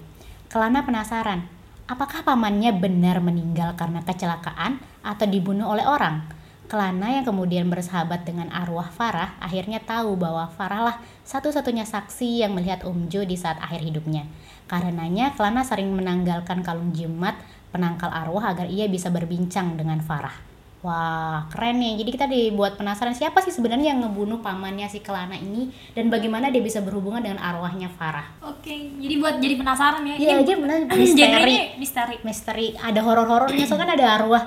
Kelana 0.47 0.87
penasaran, 0.87 1.56
apakah 1.87 2.21
pamannya 2.21 2.75
benar 2.75 3.23
meninggal 3.23 3.73
karena 3.79 4.03
kecelakaan 4.03 4.77
atau 5.01 5.25
dibunuh 5.25 5.71
oleh 5.71 5.87
orang? 5.87 6.27
Kelana 6.67 7.15
yang 7.15 7.23
kemudian 7.23 7.71
bersahabat 7.71 8.27
dengan 8.27 8.51
arwah 8.51 8.91
Farah 8.91 9.39
akhirnya 9.39 9.79
tahu 9.79 10.19
bahwa 10.19 10.51
Farah 10.51 10.91
lah 10.91 10.95
satu-satunya 11.23 11.87
saksi 11.87 12.43
yang 12.43 12.51
melihat 12.51 12.83
Om 12.83 13.07
Jo 13.07 13.23
di 13.23 13.39
saat 13.39 13.55
akhir 13.63 13.87
hidupnya. 13.87 14.27
Karenanya 14.67 15.31
Kelana 15.31 15.63
sering 15.63 15.95
menanggalkan 15.95 16.67
kalung 16.67 16.91
jimat 16.91 17.39
penangkal 17.71 18.11
arwah 18.11 18.51
agar 18.51 18.67
ia 18.67 18.91
bisa 18.91 19.07
berbincang 19.07 19.79
dengan 19.79 20.03
Farah. 20.03 20.35
Wah, 20.79 21.49
keren 21.49 21.77
nih. 21.77 21.97
Jadi 21.97 22.09
kita 22.11 22.25
dibuat 22.25 22.77
penasaran 22.77 23.11
siapa 23.11 23.41
sih 23.41 23.49
sebenarnya 23.49 23.91
yang 23.91 24.05
ngebunuh 24.05 24.39
pamannya 24.39 24.85
si 24.85 25.01
Kelana 25.01 25.33
ini 25.33 25.67
dan 25.91 26.07
bagaimana 26.07 26.47
dia 26.47 26.61
bisa 26.61 26.79
berhubungan 26.79 27.19
dengan 27.19 27.41
arwahnya 27.41 27.89
Farah. 27.89 28.29
oke 28.39 28.73
jadi 29.01 29.15
buat 29.17 29.41
jadi 29.41 29.57
penasaran 29.57 30.05
ya 30.05 30.15
Iya, 30.15 30.33
aja 30.39 30.53
benar 30.55 30.77
misteri. 30.93 31.55
misteri 31.75 32.15
Misteri 32.21 32.67
ada 32.73 33.01
horor-horornya, 33.01 33.65
soalnya 33.65 33.83
kan 33.83 33.93
ada 33.95 34.07
arwah. 34.15 34.43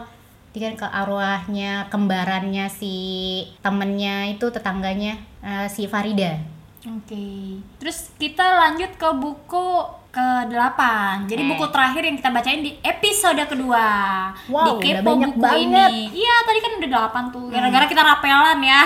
Dia 0.51 0.71
kan 0.71 0.75
ke 0.77 0.87
arwahnya 0.87 1.71
kembarannya 1.89 2.67
si 2.67 2.95
temennya 3.61 4.31
itu 4.31 4.47
tetangganya 4.49 5.19
eh, 5.41 5.67
si 5.67 5.87
Farida. 5.87 6.39
Oke. 6.81 7.59
Terus 7.77 8.15
kita 8.17 8.41
lanjut 8.57 8.95
ke 8.95 9.09
buku 9.13 9.67
ke-8. 10.11 10.81
Jadi 11.31 11.43
Oke. 11.47 11.51
buku 11.55 11.65
terakhir 11.71 12.03
yang 12.03 12.17
kita 12.19 12.31
bacain 12.35 12.63
di 12.67 12.73
episode 12.83 13.43
kedua. 13.47 13.87
Wow, 14.51 14.83
di 14.83 14.91
udah 14.91 15.01
Kepo 15.01 15.11
banyak 15.15 15.31
buku 15.35 15.41
banget. 15.41 15.91
Hmm. 15.91 15.97
ini. 15.97 16.19
Iya, 16.19 16.35
tadi 16.43 16.59
kan 16.59 16.73
udah 16.83 16.91
8 16.91 17.35
tuh. 17.35 17.47
Gara-gara 17.51 17.87
kita 17.87 18.03
rapelan 18.03 18.59
ya. 18.59 18.83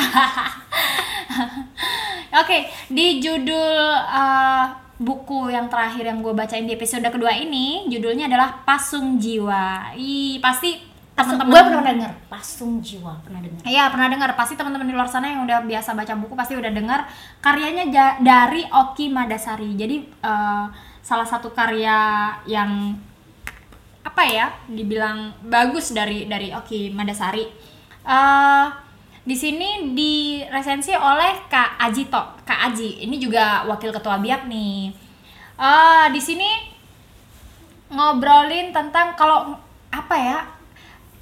Oke, 2.45 2.59
di 2.93 3.25
judul 3.25 3.77
uh, 3.97 4.65
buku 5.01 5.49
yang 5.49 5.67
terakhir 5.73 6.05
yang 6.05 6.21
gue 6.21 6.35
bacain 6.37 6.69
di 6.69 6.77
episode 6.77 7.07
kedua 7.09 7.33
ini, 7.33 7.89
judulnya 7.89 8.29
adalah 8.29 8.61
Pasung 8.63 9.17
Jiwa. 9.17 9.97
Ih, 9.97 10.39
pasti 10.45 10.95
Gue 11.15 11.23
teman-teman 11.23 11.63
pernah 11.71 11.87
denger 11.95 12.13
Pasung 12.27 12.83
Jiwa, 12.83 13.15
pernah 13.23 13.39
denger. 13.39 13.63
Iya 13.63 13.87
pernah 13.87 14.11
dengar 14.11 14.35
pasti 14.35 14.59
teman-teman 14.59 14.91
di 14.91 14.95
luar 14.99 15.07
sana 15.07 15.31
yang 15.31 15.47
udah 15.47 15.63
biasa 15.63 15.95
baca 15.95 16.19
buku 16.19 16.35
pasti 16.35 16.59
udah 16.59 16.75
dengar 16.75 17.07
karyanya 17.39 17.87
dari 18.19 18.67
Oki 18.67 19.15
Madasari. 19.15 19.79
Jadi 19.79 20.11
eh, 20.11 20.67
salah 21.05 21.29
satu 21.29 21.53
karya 21.53 22.33
yang 22.49 22.97
apa 24.01 24.25
ya 24.25 24.47
dibilang 24.65 25.37
bagus 25.45 25.93
dari 25.93 26.25
dari 26.25 26.49
Oki 26.57 26.89
Madasari. 26.97 27.45
Eh 28.05 28.67
di 29.25 29.37
sini 29.37 29.93
diresensi 29.93 30.93
oleh 30.97 31.45
Kak 31.49 31.77
Ajito. 31.81 32.41
Kak 32.45 32.73
Aji 32.73 33.05
ini 33.05 33.21
juga 33.21 33.69
wakil 33.69 33.93
ketua 33.93 34.17
BIAP 34.17 34.49
nih. 34.49 34.93
Eh 35.61 36.07
di 36.09 36.21
sini 36.21 36.49
ngobrolin 37.93 38.73
tentang 38.73 39.13
kalau 39.15 39.55
apa 39.93 40.17
ya 40.17 40.39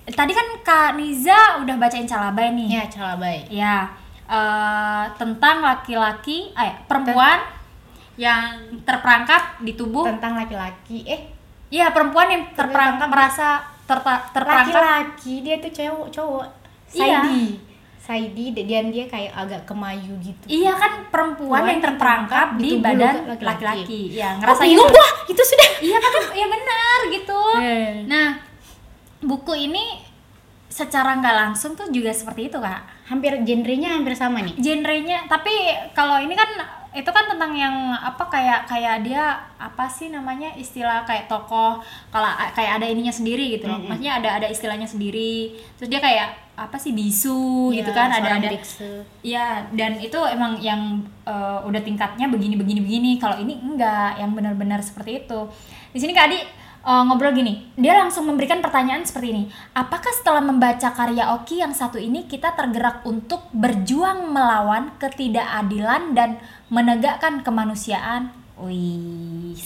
tadi 0.08 0.32
kan 0.32 0.46
Kak 0.62 0.90
Niza 0.98 1.58
udah 1.62 1.74
bacain 1.78 2.06
Calabai 2.08 2.50
nih 2.54 2.68
Ya, 2.70 2.84
calabai. 2.90 3.36
ya 3.50 3.76
eh, 4.26 5.04
tentang 5.20 5.62
laki-laki 5.62 6.50
eh 6.54 6.72
perempuan 6.88 7.38
yang 8.14 8.42
terperangkap 8.82 9.60
di 9.60 9.72
tubuh 9.72 10.04
Tentang 10.04 10.36
laki-laki. 10.36 11.04
Eh, 11.04 11.22
Iya 11.72 11.88
perempuan 11.88 12.28
yang 12.28 12.44
terperangkap 12.52 13.08
merasa 13.08 13.64
terta- 13.82 14.28
terperangkap 14.28 14.76
laki-laki 14.76 15.40
dia 15.40 15.56
tuh 15.56 15.72
cowok 15.72 16.08
cowok. 16.12 16.46
Iya. 16.92 17.20
Saidi. 17.24 17.44
Saidi 17.96 18.46
dan 18.52 18.92
dia 18.92 19.06
kayak 19.08 19.32
agak 19.32 19.62
kemayu 19.64 20.12
gitu. 20.20 20.44
Iya 20.50 20.74
kan 20.74 21.08
perempuan 21.08 21.64
yang 21.64 21.80
terperangkap 21.80 22.60
di 22.60 22.76
tubuh 22.76 22.84
badan 22.84 23.14
laki-laki. 23.40 24.12
Ya, 24.12 24.36
Oh, 24.36 24.44
ngerasain 24.44 24.68
bingung 24.68 24.90
gua. 24.90 25.08
Itu 25.24 25.40
sudah. 25.40 25.70
Iya 25.80 25.96
kan 25.96 26.12
ya 26.34 26.46
benar 26.46 26.98
gitu. 27.08 27.40
Eh. 27.56 27.92
Nah, 28.04 28.28
buku 29.22 29.54
ini 29.56 30.02
secara 30.66 31.16
nggak 31.16 31.36
langsung 31.38 31.72
tuh 31.72 31.88
juga 31.88 32.12
seperti 32.12 32.50
itu, 32.50 32.58
Kak. 32.58 33.08
Hampir 33.08 33.32
genrenya 33.48 33.96
hampir 33.96 34.12
sama 34.12 34.44
nih. 34.44 34.58
Genrenya 34.58 35.24
tapi 35.24 35.52
kalau 35.94 36.18
ini 36.18 36.36
kan 36.36 36.52
itu 36.92 37.08
kan 37.08 37.24
tentang 37.24 37.56
yang 37.56 37.72
apa 37.96 38.28
kayak 38.28 38.68
kayak 38.68 39.00
dia 39.00 39.48
apa 39.56 39.88
sih 39.88 40.12
namanya 40.12 40.52
istilah 40.60 41.08
kayak 41.08 41.24
tokoh 41.24 41.80
kalau 42.12 42.28
kayak 42.52 42.76
ada 42.76 42.86
ininya 42.86 43.12
sendiri 43.12 43.56
gitu 43.56 43.64
loh. 43.64 43.80
Mm-mm. 43.80 43.88
Maksudnya 43.88 44.20
ada 44.20 44.30
ada 44.36 44.46
istilahnya 44.52 44.84
sendiri. 44.84 45.56
Terus 45.80 45.88
dia 45.88 46.00
kayak 46.04 46.28
apa 46.52 46.76
sih 46.76 46.92
bisu 46.92 47.72
gitu 47.72 47.88
Ya, 47.88 47.96
kan 47.96 48.12
ada 48.12 48.36
ada 48.36 48.48
biksu. 48.52 48.92
Ya, 49.24 49.64
dan 49.72 49.96
itu 50.04 50.20
emang 50.28 50.60
yang 50.60 51.00
eh, 51.24 51.58
udah 51.64 51.80
tingkatnya 51.80 52.28
begini 52.28 52.60
begini 52.60 52.80
begini. 52.84 53.10
Kalau 53.16 53.40
ini 53.40 53.56
enggak, 53.56 54.20
yang 54.20 54.36
benar-benar 54.36 54.84
seperti 54.84 55.24
itu. 55.24 55.40
Di 55.96 55.98
sini 55.98 56.12
Kak 56.12 56.28
Adi 56.28 56.40
eh, 56.82 57.02
ngobrol 57.06 57.32
gini, 57.32 57.70
dia 57.78 57.94
langsung 57.96 58.26
memberikan 58.26 58.58
pertanyaan 58.58 59.06
seperti 59.06 59.28
ini. 59.30 59.44
Apakah 59.72 60.10
setelah 60.12 60.42
membaca 60.42 60.90
karya 60.92 61.34
Oki 61.38 61.62
yang 61.62 61.72
satu 61.72 61.96
ini 61.96 62.26
kita 62.26 62.52
tergerak 62.58 63.06
untuk 63.06 63.46
berjuang 63.54 64.30
melawan 64.30 64.94
ketidakadilan 64.98 66.12
dan 66.12 66.42
menegakkan 66.68 67.40
kemanusiaan? 67.46 68.34
Wih. 68.60 69.58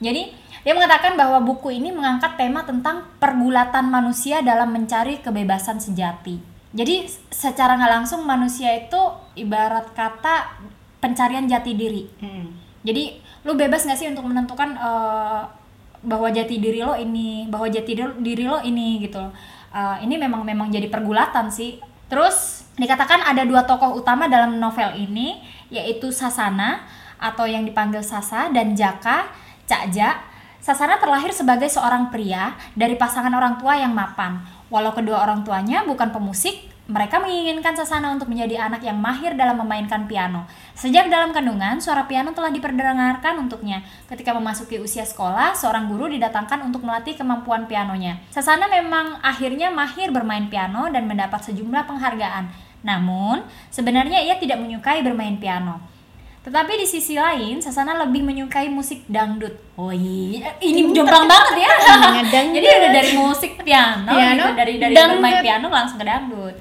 Jadi 0.00 0.32
dia 0.60 0.72
mengatakan 0.76 1.16
bahwa 1.16 1.40
buku 1.40 1.72
ini 1.72 1.88
mengangkat 1.88 2.36
tema 2.36 2.64
tentang 2.68 3.08
pergulatan 3.16 3.88
manusia 3.88 4.44
dalam 4.44 4.72
mencari 4.72 5.20
kebebasan 5.24 5.80
sejati. 5.80 6.36
Jadi 6.70 7.08
secara 7.32 7.74
nggak 7.80 7.92
langsung 8.00 8.22
manusia 8.22 8.70
itu 8.76 9.00
ibarat 9.34 9.90
kata 9.96 10.60
pencarian 11.00 11.48
jati 11.48 11.72
diri. 11.74 12.04
Mm. 12.20 12.46
Jadi 12.84 13.04
lu 13.48 13.56
bebas 13.56 13.88
nggak 13.88 13.98
sih 13.98 14.08
untuk 14.12 14.28
menentukan 14.28 14.76
eh, 14.76 15.42
bahwa 16.00 16.32
jati 16.32 16.56
diri 16.56 16.80
lo 16.80 16.96
ini, 16.96 17.44
bahwa 17.48 17.68
jati 17.68 17.92
diri- 17.96 18.48
lo 18.48 18.60
ini 18.64 19.04
gitu. 19.04 19.20
Eh, 19.70 19.96
ini 20.04 20.16
memang 20.16 20.42
memang 20.42 20.72
jadi 20.72 20.88
pergulatan 20.88 21.52
sih. 21.52 21.78
Terus 22.10 22.66
dikatakan 22.74 23.22
ada 23.22 23.46
dua 23.46 23.62
tokoh 23.68 24.00
utama 24.00 24.26
dalam 24.26 24.58
novel 24.58 24.96
ini 24.98 25.44
yaitu 25.70 26.10
Sasana 26.10 26.82
atau 27.20 27.46
yang 27.46 27.62
dipanggil 27.62 28.02
Sasa 28.02 28.50
dan 28.50 28.74
Jaka 28.74 29.30
Cakja. 29.68 30.18
Sasana 30.60 30.98
terlahir 30.98 31.30
sebagai 31.30 31.70
seorang 31.70 32.10
pria 32.10 32.58
dari 32.74 32.98
pasangan 32.98 33.32
orang 33.32 33.56
tua 33.62 33.78
yang 33.78 33.94
mapan. 33.94 34.42
Walau 34.68 34.92
kedua 34.92 35.22
orang 35.22 35.42
tuanya 35.42 35.82
bukan 35.86 36.10
pemusik, 36.14 36.69
mereka 36.90 37.22
menginginkan 37.22 37.78
Sasana 37.78 38.10
untuk 38.10 38.26
menjadi 38.26 38.66
anak 38.66 38.82
yang 38.82 38.98
mahir 38.98 39.38
dalam 39.38 39.62
memainkan 39.62 40.10
piano. 40.10 40.50
Sejak 40.74 41.06
dalam 41.06 41.30
kandungan, 41.30 41.78
suara 41.78 42.10
piano 42.10 42.34
telah 42.34 42.50
diperdengarkan 42.50 43.38
untuknya. 43.38 43.86
Ketika 44.10 44.34
memasuki 44.34 44.82
usia 44.82 45.06
sekolah, 45.06 45.54
seorang 45.54 45.86
guru 45.86 46.10
didatangkan 46.10 46.66
untuk 46.66 46.82
melatih 46.82 47.14
kemampuan 47.14 47.70
pianonya. 47.70 48.18
Sasana 48.34 48.66
memang 48.66 49.22
akhirnya 49.22 49.70
mahir 49.70 50.10
bermain 50.10 50.50
piano 50.50 50.90
dan 50.90 51.06
mendapat 51.06 51.46
sejumlah 51.46 51.86
penghargaan. 51.86 52.50
Namun, 52.82 53.46
sebenarnya 53.70 54.18
ia 54.26 54.34
tidak 54.42 54.58
menyukai 54.58 55.06
bermain 55.06 55.38
piano. 55.38 55.78
Tetapi 56.40 56.72
di 56.80 56.88
sisi 56.88 57.20
lain, 57.20 57.60
Sasana 57.60 57.92
lebih 58.00 58.24
menyukai 58.24 58.72
musik 58.72 59.04
dangdut. 59.04 59.52
Oh 59.76 59.92
iya, 59.92 60.56
ini 60.64 60.88
jomplang 60.90 61.28
banget 61.28 61.68
ya. 61.68 61.70
Ngedangdut. 62.16 62.54
Jadi 62.56 62.66
udah 62.66 62.90
dari 62.96 63.10
musik 63.12 63.52
piano, 63.60 64.08
Piano, 64.08 64.48
gitu, 64.48 64.50
dari 64.56 64.74
dari 64.80 64.94
dangdut. 64.96 65.20
bermain 65.20 65.38
piano 65.44 65.66
langsung 65.68 66.00
ke 66.00 66.06
dangdut. 66.08 66.56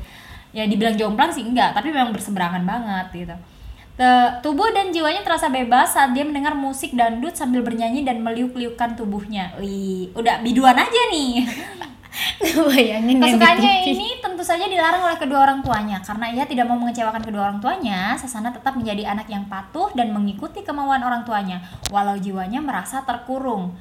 Ya 0.50 0.66
dibilang 0.66 0.97
jomplang 0.97 1.30
sih 1.30 1.45
enggak, 1.45 1.78
tapi 1.78 1.93
memang 1.93 2.10
berseberangan 2.10 2.66
banget 2.66 3.08
gitu. 3.14 3.36
Tubuh 4.39 4.72
dan 4.72 4.95
jiwanya 4.95 5.28
terasa 5.28 5.52
bebas 5.52 5.91
saat 5.91 6.16
dia 6.16 6.24
mendengar 6.24 6.56
musik 6.56 6.95
dangdut 6.95 7.36
sambil 7.36 7.60
bernyanyi 7.62 8.08
dan 8.08 8.24
meliuk-liukkan 8.24 8.95
tubuhnya. 8.95 9.52
Wih, 9.60 10.10
udah 10.16 10.39
biduan 10.39 10.80
aja 10.80 11.02
nih. 11.12 11.43
Bayangin 12.39 13.22
yang 13.22 13.38
Kesukaannya 13.38 13.74
ini 13.86 14.08
tentu 14.20 14.41
saja 14.41 14.66
dilarang 14.66 15.06
oleh 15.06 15.20
kedua 15.22 15.45
orang 15.45 15.62
tuanya 15.62 16.02
karena 16.02 16.26
ia 16.32 16.43
tidak 16.47 16.66
mau 16.66 16.80
mengecewakan 16.80 17.22
kedua 17.22 17.52
orang 17.52 17.60
tuanya. 17.62 18.18
Sasana 18.18 18.50
tetap 18.56 18.74
menjadi 18.80 19.06
anak 19.06 19.30
yang 19.30 19.45
patuh 19.52 19.93
dan 19.93 20.16
mengikuti 20.16 20.66
kemauan 20.66 21.04
orang 21.06 21.28
tuanya 21.28 21.62
walau 21.93 22.18
jiwanya 22.18 22.64
merasa 22.64 23.06
terkurung. 23.06 23.78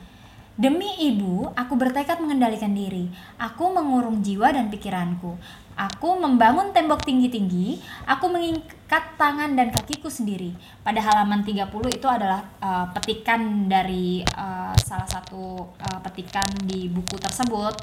Demi 0.58 0.90
ibu, 0.98 1.46
aku 1.54 1.78
bertekad 1.78 2.18
mengendalikan 2.18 2.74
diri. 2.74 3.06
Aku 3.38 3.70
mengurung 3.70 4.20
jiwa 4.26 4.50
dan 4.50 4.66
pikiranku. 4.66 5.38
Aku 5.78 6.18
membangun 6.18 6.74
tembok 6.74 7.06
tinggi-tinggi. 7.06 7.78
Aku 8.10 8.26
mengikat 8.26 9.14
tangan 9.14 9.54
dan 9.54 9.70
kakiku 9.70 10.10
sendiri. 10.10 10.50
Pada 10.82 10.98
halaman 10.98 11.46
30 11.46 11.70
itu 11.94 12.08
adalah 12.10 12.42
uh, 12.58 12.90
petikan 12.90 13.70
dari 13.70 14.26
uh, 14.34 14.74
salah 14.74 15.06
satu 15.06 15.70
uh, 15.78 15.98
petikan 16.02 16.50
di 16.66 16.90
buku 16.90 17.14
tersebut. 17.22 17.78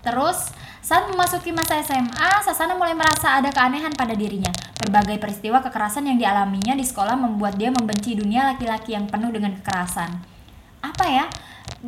Terus, 0.00 0.48
saat 0.80 1.12
memasuki 1.12 1.52
masa 1.52 1.76
SMA, 1.84 2.30
Sasana 2.40 2.72
mulai 2.72 2.96
merasa 2.96 3.36
ada 3.36 3.52
keanehan 3.52 3.92
pada 3.92 4.16
dirinya. 4.16 4.54
Berbagai 4.80 5.20
peristiwa 5.20 5.60
kekerasan 5.60 6.08
yang 6.08 6.16
dialaminya 6.16 6.72
di 6.72 6.88
sekolah 6.88 7.20
membuat 7.20 7.60
dia 7.60 7.68
membenci 7.68 8.16
dunia 8.16 8.48
laki-laki 8.48 8.96
yang 8.96 9.04
penuh 9.10 9.28
dengan 9.28 9.52
kekerasan. 9.60 10.08
Apa 10.80 11.04
ya? 11.04 11.26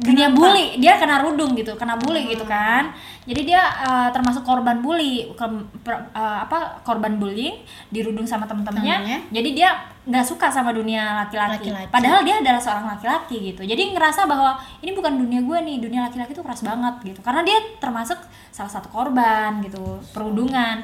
Dunia 0.01 0.29
bully, 0.31 0.77
dia 0.77 0.95
kena 0.95 1.19
rudung 1.19 1.53
gitu, 1.53 1.75
kena 1.75 1.95
bully 1.95 2.29
gitu 2.29 2.45
kan. 2.45 2.91
Jadi 3.23 3.45
dia 3.45 3.61
uh, 3.61 4.09
termasuk 4.09 4.41
korban 4.41 4.79
bully, 4.79 5.29
ke- 5.31 5.47
per- 5.81 6.09
uh, 6.11 6.39
apa 6.43 6.81
korban 6.81 7.17
bullying, 7.17 7.61
dirudung 7.87 8.23
sama 8.23 8.45
temen-temennya. 8.45 8.97
Temennya. 8.99 9.19
Jadi 9.31 9.49
dia 9.53 9.71
nggak 10.05 10.25
suka 10.25 10.49
sama 10.49 10.73
dunia 10.73 11.05
laki-laki. 11.19 11.53
Padahal 11.91 12.21
dia 12.23 12.37
adalah 12.39 12.57
seorang 12.59 12.87
laki-laki 12.89 13.37
gitu 13.47 13.61
jadi 13.63 13.93
ngerasa 13.93 14.25
bahwa 14.25 14.51
ini 14.81 14.91
bukan 14.91 15.13
dunia 15.15 15.41
gue 15.41 15.59
nih 15.61 15.77
dunia 15.79 16.01
laki-laki 16.03 16.33
itu 16.33 16.41
keras 16.41 16.65
banget 16.65 16.95
gitu 17.05 17.21
karena 17.21 17.45
dia 17.45 17.61
termasuk 17.77 18.17
salah 18.49 18.73
satu 18.73 18.89
korban 18.89 19.61
gitu 19.61 19.77
perundungan 20.09 20.81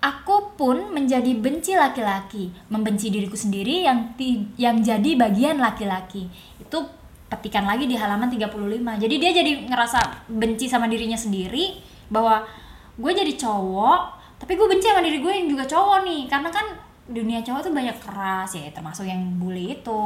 aku 0.00 0.56
pun 0.56 0.90
menjadi 0.90 1.30
benci 1.36 1.76
laki-laki 1.76 2.48
membenci 2.66 3.06
diriku 3.06 3.36
sendiri 3.36 3.84
yang 3.84 4.16
ti- 4.16 4.48
yang 4.56 4.80
jadi 4.80 5.14
bagian 5.14 5.60
laki-laki 5.60 6.24
itu 6.56 6.78
petikan 7.30 7.62
lagi 7.62 7.86
di 7.86 7.94
halaman 7.94 8.26
35 8.26 8.50
jadi 8.98 9.14
dia 9.14 9.30
jadi 9.30 9.52
ngerasa 9.70 10.26
benci 10.26 10.66
sama 10.66 10.90
dirinya 10.90 11.14
sendiri 11.14 11.78
bahwa 12.10 12.42
gue 12.98 13.12
jadi 13.14 13.38
cowok 13.38 14.20
tapi 14.40 14.56
gue 14.56 14.66
benci 14.66 14.88
sama 14.88 15.04
diri 15.04 15.20
gue 15.20 15.28
yang 15.28 15.46
juga 15.52 15.68
cowok 15.68 16.00
nih. 16.08 16.22
Karena 16.32 16.48
kan 16.48 16.64
dunia 17.04 17.44
cowok 17.44 17.60
tuh 17.68 17.72
banyak 17.76 17.96
keras 18.00 18.56
ya 18.56 18.72
termasuk 18.72 19.04
yang 19.04 19.20
bully 19.36 19.76
itu. 19.76 20.04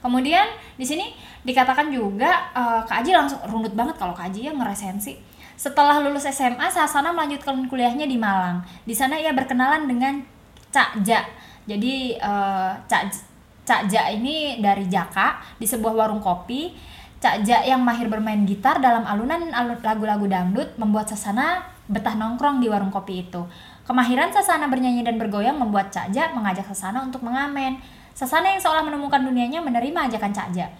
Kemudian 0.00 0.48
di 0.80 0.88
sini 0.88 1.12
dikatakan 1.44 1.92
juga 1.92 2.48
eh, 2.56 2.80
Kak 2.88 3.04
Aji 3.04 3.12
langsung 3.12 3.44
runut 3.44 3.76
banget 3.76 4.00
kalau 4.00 4.16
Kak 4.16 4.32
Aji 4.32 4.48
ya 4.48 4.52
ngeresensi. 4.56 5.20
Setelah 5.58 6.00
lulus 6.00 6.24
SMA 6.24 6.70
Sasana 6.72 7.12
melanjutkan 7.12 7.60
kuliahnya 7.68 8.08
di 8.08 8.16
Malang. 8.16 8.64
Di 8.88 8.96
sana 8.96 9.20
ia 9.20 9.36
berkenalan 9.36 9.84
dengan 9.84 10.24
Cak 10.72 11.04
Ja. 11.04 11.20
Jadi 11.68 12.16
eh, 12.16 12.72
Cak 12.88 13.27
Cak 13.68 13.92
Ja 13.92 14.08
ini 14.08 14.64
dari 14.64 14.88
Jaka 14.88 15.44
di 15.60 15.68
sebuah 15.68 15.92
warung 15.92 16.24
kopi 16.24 16.72
Cak 17.20 17.44
Ja 17.44 17.60
yang 17.60 17.84
mahir 17.84 18.08
bermain 18.08 18.48
gitar 18.48 18.80
dalam 18.80 19.04
alunan 19.04 19.52
alu- 19.52 19.76
lagu-lagu 19.84 20.24
dangdut 20.24 20.72
membuat 20.80 21.12
Sasana 21.12 21.68
betah 21.84 22.16
nongkrong 22.16 22.64
di 22.64 22.70
warung 22.72 22.88
kopi 22.88 23.28
itu. 23.28 23.44
Kemahiran 23.84 24.32
Sasana 24.32 24.70
bernyanyi 24.70 25.04
dan 25.04 25.20
bergoyang 25.20 25.60
membuat 25.60 25.92
Cak 25.92 26.14
Ja 26.16 26.32
mengajak 26.32 26.64
Sasana 26.70 27.04
untuk 27.04 27.20
mengamen. 27.20 27.76
Sasana 28.16 28.54
yang 28.54 28.62
seolah 28.62 28.86
menemukan 28.86 29.18
dunianya 29.20 29.58
menerima 29.60 30.08
ajakan 30.08 30.32
Cak 30.32 30.48
Ja. 30.54 30.70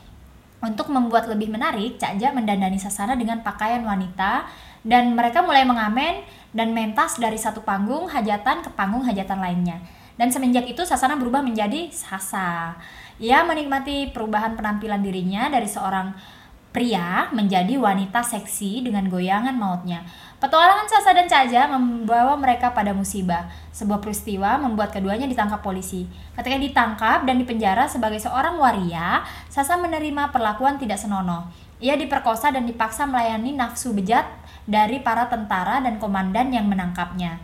Untuk 0.62 0.88
membuat 0.94 1.26
lebih 1.26 1.50
menarik, 1.50 1.98
Cak 1.98 2.22
Ja 2.22 2.30
mendandani 2.30 2.78
Sasana 2.78 3.18
dengan 3.18 3.42
pakaian 3.42 3.82
wanita 3.82 4.46
dan 4.86 5.18
mereka 5.18 5.42
mulai 5.42 5.66
mengamen 5.66 6.22
dan 6.54 6.70
mentas 6.70 7.18
dari 7.18 7.36
satu 7.36 7.66
panggung 7.66 8.06
hajatan 8.06 8.62
ke 8.62 8.70
panggung 8.78 9.02
hajatan 9.02 9.42
lainnya. 9.42 9.82
Dan 10.18 10.34
semenjak 10.34 10.66
itu 10.66 10.82
Sasana 10.82 11.14
berubah 11.14 11.40
menjadi 11.40 11.88
Sasa. 11.94 12.74
Ia 13.22 13.46
menikmati 13.46 14.10
perubahan 14.10 14.58
penampilan 14.58 14.98
dirinya 14.98 15.46
dari 15.46 15.70
seorang 15.70 16.10
pria 16.68 17.32
menjadi 17.32 17.80
wanita 17.80 18.20
seksi 18.20 18.84
dengan 18.84 19.08
goyangan 19.08 19.56
mautnya. 19.56 20.04
Petualangan 20.38 20.86
Sasa 20.86 21.10
dan 21.16 21.26
Caja 21.26 21.66
membawa 21.66 22.38
mereka 22.38 22.70
pada 22.70 22.94
musibah. 22.94 23.50
Sebuah 23.74 23.98
peristiwa 23.98 24.54
membuat 24.58 24.94
keduanya 24.94 25.26
ditangkap 25.26 25.62
polisi. 25.62 26.06
Ketika 26.38 26.58
ditangkap 26.60 27.26
dan 27.26 27.38
dipenjara 27.42 27.90
sebagai 27.90 28.22
seorang 28.22 28.58
waria, 28.58 29.22
Sasa 29.50 29.74
menerima 29.78 30.30
perlakuan 30.30 30.78
tidak 30.78 31.02
senonoh. 31.02 31.50
Ia 31.78 31.94
diperkosa 31.94 32.50
dan 32.50 32.66
dipaksa 32.66 33.06
melayani 33.06 33.54
nafsu 33.54 33.94
bejat 33.94 34.26
dari 34.66 34.98
para 34.98 35.30
tentara 35.30 35.78
dan 35.78 36.02
komandan 36.02 36.50
yang 36.50 36.66
menangkapnya. 36.66 37.38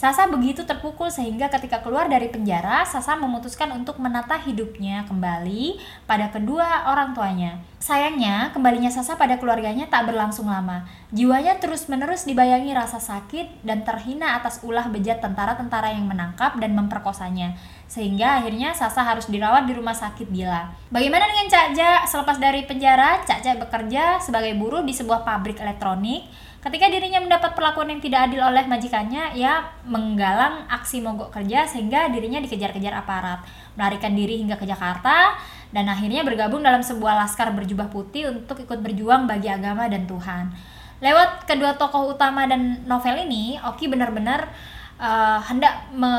Sasa 0.00 0.24
begitu 0.32 0.64
terpukul 0.64 1.12
sehingga 1.12 1.52
ketika 1.52 1.84
keluar 1.84 2.08
dari 2.08 2.32
penjara, 2.32 2.88
Sasa 2.88 3.20
memutuskan 3.20 3.68
untuk 3.76 4.00
menata 4.00 4.40
hidupnya 4.40 5.04
kembali 5.04 5.76
pada 6.08 6.32
kedua 6.32 6.88
orang 6.88 7.12
tuanya. 7.12 7.60
Sayangnya, 7.76 8.48
kembalinya 8.56 8.88
Sasa 8.88 9.20
pada 9.20 9.36
keluarganya 9.36 9.92
tak 9.92 10.08
berlangsung 10.08 10.48
lama. 10.48 10.88
Jiwanya 11.12 11.60
terus-menerus 11.60 12.24
dibayangi 12.24 12.72
rasa 12.72 12.96
sakit 12.96 13.60
dan 13.60 13.84
terhina 13.84 14.40
atas 14.40 14.64
ulah 14.64 14.88
bejat 14.88 15.20
tentara-tentara 15.20 15.92
yang 15.92 16.08
menangkap 16.08 16.56
dan 16.56 16.72
memperkosanya. 16.72 17.60
Sehingga 17.90 18.38
akhirnya 18.38 18.70
Sasa 18.70 19.02
harus 19.02 19.26
dirawat 19.26 19.66
di 19.66 19.74
rumah 19.74 19.92
sakit 19.92 20.30
gila. 20.30 20.70
Bagaimana 20.94 21.26
dengan 21.26 21.50
Cak 21.50 21.66
Ja? 21.74 22.06
Selepas 22.06 22.38
dari 22.38 22.62
penjara, 22.62 23.18
Cak 23.26 23.42
Ja 23.42 23.58
bekerja 23.58 24.22
sebagai 24.22 24.54
buruh 24.54 24.86
di 24.86 24.94
sebuah 24.94 25.26
pabrik 25.26 25.58
elektronik 25.58 26.30
Ketika 26.60 26.92
dirinya 26.92 27.24
mendapat 27.24 27.56
perlakuan 27.56 27.88
yang 27.88 28.04
tidak 28.04 28.28
adil 28.28 28.44
oleh 28.44 28.68
majikannya, 28.68 29.32
ia 29.32 29.64
menggalang 29.88 30.68
aksi 30.68 31.00
mogok 31.00 31.32
kerja 31.32 31.64
sehingga 31.64 32.12
dirinya 32.12 32.36
dikejar-kejar 32.44 33.00
aparat, 33.00 33.40
melarikan 33.80 34.12
diri 34.12 34.44
hingga 34.44 34.60
ke 34.60 34.68
Jakarta, 34.68 35.40
dan 35.72 35.88
akhirnya 35.88 36.20
bergabung 36.20 36.60
dalam 36.60 36.84
sebuah 36.84 37.16
laskar 37.24 37.48
berjubah 37.56 37.88
putih 37.88 38.28
untuk 38.28 38.60
ikut 38.60 38.76
berjuang 38.76 39.24
bagi 39.24 39.48
agama 39.48 39.88
dan 39.88 40.04
Tuhan. 40.04 40.52
Lewat 41.00 41.48
kedua 41.48 41.80
tokoh 41.80 42.12
utama 42.12 42.44
dan 42.44 42.84
novel 42.84 43.24
ini, 43.24 43.56
Oki 43.64 43.88
benar-benar 43.88 44.52
uh, 45.00 45.40
hendak 45.40 45.88
me 45.96 46.12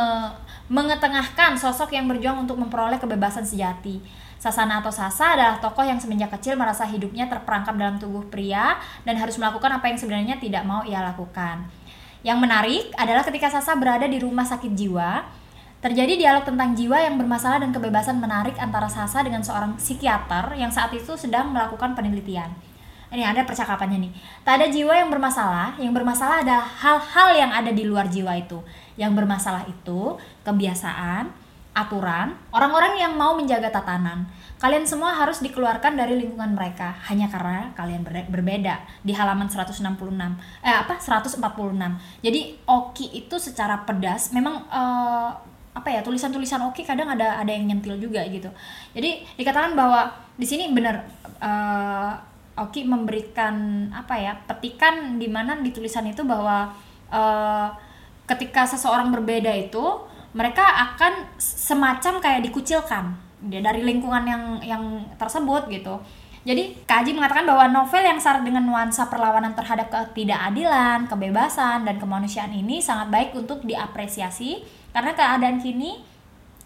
mengetengahkan 0.72 1.60
sosok 1.60 1.92
yang 1.92 2.08
berjuang 2.08 2.48
untuk 2.48 2.56
memperoleh 2.56 2.96
kebebasan 2.96 3.44
sejati 3.44 4.00
Sasana 4.42 4.82
atau 4.82 4.90
Sasa 4.90 5.38
adalah 5.38 5.62
tokoh 5.62 5.86
yang 5.86 6.02
semenjak 6.02 6.34
kecil 6.34 6.58
merasa 6.58 6.82
hidupnya 6.90 7.30
terperangkap 7.30 7.78
dalam 7.78 8.02
tubuh 8.02 8.26
pria 8.26 8.74
dan 9.06 9.14
harus 9.14 9.38
melakukan 9.38 9.70
apa 9.70 9.86
yang 9.86 10.02
sebenarnya 10.02 10.42
tidak 10.42 10.66
mau 10.66 10.82
ia 10.82 10.98
lakukan. 10.98 11.70
Yang 12.26 12.38
menarik 12.42 12.84
adalah 12.98 13.22
ketika 13.22 13.54
Sasa 13.54 13.78
berada 13.78 14.10
di 14.10 14.18
rumah 14.18 14.42
sakit 14.42 14.74
jiwa, 14.74 15.30
terjadi 15.86 16.18
dialog 16.18 16.42
tentang 16.42 16.74
jiwa 16.74 17.06
yang 17.06 17.22
bermasalah 17.22 17.62
dan 17.62 17.70
kebebasan 17.70 18.18
menarik 18.18 18.58
antara 18.58 18.90
Sasa 18.90 19.22
dengan 19.22 19.46
seorang 19.46 19.78
psikiater 19.78 20.58
yang 20.58 20.74
saat 20.74 20.90
itu 20.90 21.14
sedang 21.14 21.54
melakukan 21.54 21.94
penelitian. 21.94 22.50
Ini 23.14 23.22
ada 23.22 23.46
percakapannya 23.46 24.10
nih. 24.10 24.12
Tak 24.42 24.58
ada 24.58 24.68
jiwa 24.74 24.98
yang 24.98 25.14
bermasalah, 25.14 25.78
yang 25.78 25.94
bermasalah 25.94 26.42
adalah 26.42 26.66
hal-hal 26.66 27.30
yang 27.38 27.52
ada 27.54 27.70
di 27.70 27.86
luar 27.86 28.10
jiwa 28.10 28.34
itu. 28.42 28.58
Yang 29.02 29.18
bermasalah 29.18 29.66
itu 29.66 30.22
kebiasaan, 30.46 31.34
aturan, 31.72 32.36
orang-orang 32.52 33.00
yang 33.00 33.16
mau 33.16 33.32
menjaga 33.34 33.72
tatanan. 33.72 34.28
Kalian 34.60 34.84
semua 34.86 35.16
harus 35.16 35.40
dikeluarkan 35.42 35.98
dari 35.98 36.20
lingkungan 36.20 36.54
mereka 36.54 36.94
hanya 37.10 37.32
karena 37.32 37.72
kalian 37.74 38.06
ber 38.06 38.28
berbeda 38.30 38.84
di 39.02 39.16
halaman 39.16 39.50
166. 39.50 39.82
Eh 40.62 40.70
apa? 40.70 41.00
146. 41.00 41.42
Jadi 42.22 42.42
Oki 42.68 43.26
itu 43.26 43.36
secara 43.40 43.88
pedas 43.88 44.30
memang 44.36 44.68
uh, 44.70 45.32
apa 45.72 45.88
ya 45.88 46.04
tulisan-tulisan 46.04 46.60
Oki 46.68 46.84
kadang 46.84 47.08
ada 47.08 47.40
ada 47.40 47.50
yang 47.50 47.72
nyentil 47.72 47.96
juga 47.98 48.22
gitu. 48.28 48.52
Jadi 48.92 49.24
dikatakan 49.40 49.74
bahwa 49.74 50.12
di 50.36 50.46
sini 50.46 50.70
benar 50.76 51.08
uh, 51.40 52.14
Oki 52.60 52.84
memberikan 52.84 53.88
apa 53.96 54.20
ya 54.20 54.36
petikan 54.44 55.16
di 55.16 55.32
mana 55.32 55.56
di 55.58 55.72
tulisan 55.72 56.04
itu 56.06 56.22
bahwa 56.28 56.68
uh, 57.10 57.72
ketika 58.32 58.64
seseorang 58.64 59.12
berbeda 59.12 59.52
itu 59.52 59.84
mereka 60.32 60.64
akan 60.64 61.36
semacam 61.36 62.24
kayak 62.24 62.48
dikucilkan 62.48 63.12
dari 63.44 63.84
lingkungan 63.84 64.24
yang 64.24 64.44
yang 64.64 64.84
tersebut 65.20 65.68
gitu. 65.68 66.00
Jadi 66.42 66.74
Kaji 66.90 67.14
mengatakan 67.14 67.46
bahwa 67.46 67.70
novel 67.70 68.02
yang 68.02 68.18
syarat 68.18 68.42
dengan 68.42 68.66
nuansa 68.66 69.06
perlawanan 69.14 69.54
terhadap 69.54 69.94
ketidakadilan, 69.94 71.06
kebebasan, 71.06 71.86
dan 71.86 72.02
kemanusiaan 72.02 72.50
ini 72.50 72.82
sangat 72.82 73.14
baik 73.14 73.38
untuk 73.38 73.62
diapresiasi 73.62 74.66
karena 74.90 75.14
keadaan 75.14 75.62
kini 75.62 76.02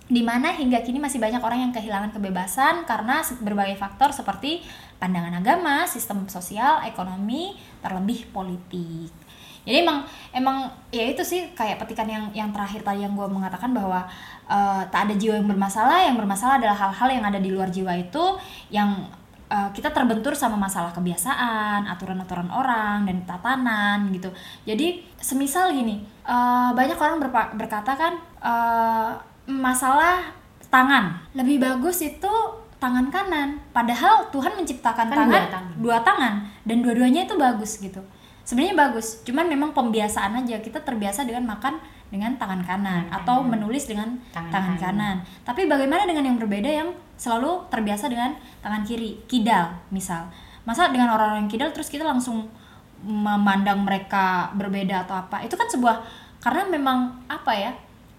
di 0.06 0.22
mana 0.22 0.54
hingga 0.54 0.80
kini 0.86 1.02
masih 1.02 1.20
banyak 1.20 1.42
orang 1.42 1.60
yang 1.68 1.74
kehilangan 1.76 2.14
kebebasan 2.14 2.88
karena 2.88 3.20
berbagai 3.42 3.76
faktor 3.76 4.16
seperti 4.16 4.64
pandangan 5.02 5.44
agama, 5.44 5.84
sistem 5.90 6.24
sosial, 6.32 6.80
ekonomi, 6.88 7.58
terlebih 7.84 8.30
politik 8.32 9.25
jadi 9.66 9.82
emang 9.82 10.06
emang 10.30 10.70
ya 10.94 11.10
itu 11.10 11.26
sih 11.26 11.52
kayak 11.58 11.82
petikan 11.82 12.06
yang 12.06 12.30
yang 12.38 12.50
terakhir 12.54 12.86
tadi 12.86 13.02
yang 13.02 13.18
gue 13.18 13.26
mengatakan 13.26 13.74
bahwa 13.74 14.06
uh, 14.46 14.86
tak 14.94 15.10
ada 15.10 15.14
jiwa 15.18 15.42
yang 15.42 15.50
bermasalah 15.50 16.06
yang 16.06 16.16
bermasalah 16.16 16.62
adalah 16.62 16.78
hal-hal 16.78 17.10
yang 17.10 17.26
ada 17.26 17.42
di 17.42 17.50
luar 17.50 17.74
jiwa 17.74 17.98
itu 17.98 18.38
yang 18.70 19.10
uh, 19.50 19.70
kita 19.74 19.90
terbentur 19.90 20.38
sama 20.38 20.54
masalah 20.54 20.94
kebiasaan 20.94 21.90
aturan-aturan 21.90 22.46
orang 22.54 23.10
dan 23.10 23.26
tatanan 23.26 24.14
gitu. 24.14 24.30
Jadi 24.70 25.02
semisal 25.18 25.74
gini 25.74 26.06
uh, 26.30 26.70
banyak 26.78 26.96
orang 27.02 27.18
berkata 27.58 27.98
kan 27.98 28.14
uh, 28.46 29.18
masalah 29.50 30.30
tangan. 30.70 31.26
Lebih 31.34 31.58
bagus 31.58 32.06
itu 32.06 32.34
tangan 32.78 33.10
kanan. 33.10 33.58
Padahal 33.74 34.30
Tuhan 34.30 34.54
menciptakan 34.62 35.10
kan 35.10 35.18
tangan 35.26 35.34
dua 35.34 35.50
tangan, 35.50 35.74
dua 35.82 35.98
tangan 36.06 36.34
dan 36.70 36.78
dua-duanya 36.86 37.26
itu 37.26 37.34
bagus 37.34 37.82
gitu 37.82 38.06
sebenarnya 38.46 38.78
bagus 38.78 39.26
cuman 39.26 39.50
memang 39.50 39.74
pembiasaan 39.74 40.46
aja. 40.46 40.62
Kita 40.62 40.86
terbiasa 40.86 41.26
dengan 41.26 41.50
makan 41.50 41.82
dengan 42.14 42.38
tangan 42.38 42.62
kanan 42.62 43.10
tangan 43.10 43.18
atau 43.26 43.42
menulis 43.42 43.90
dengan 43.90 44.16
tangan, 44.32 44.54
tangan 44.54 44.76
kanan. 44.78 44.80
kanan. 44.80 45.16
Tapi 45.44 45.62
bagaimana 45.66 46.06
dengan 46.06 46.24
yang 46.32 46.38
berbeda 46.38 46.70
yang 46.70 46.90
selalu 47.18 47.66
terbiasa 47.74 48.08
dengan 48.08 48.38
tangan 48.62 48.86
kiri? 48.86 49.20
Kidal 49.26 49.74
misal. 49.90 50.30
Masa 50.64 50.94
dengan 50.94 51.12
orang-orang 51.12 51.46
yang 51.46 51.52
kidal 51.52 51.70
terus 51.74 51.90
kita 51.90 52.06
langsung 52.06 52.48
memandang 53.04 53.84
mereka 53.84 54.54
berbeda 54.56 55.04
atau 55.04 55.18
apa? 55.20 55.44
Itu 55.44 55.58
kan 55.60 55.68
sebuah 55.68 56.06
karena 56.40 56.70
memang 56.70 57.26
apa 57.26 57.52
ya 57.58 57.72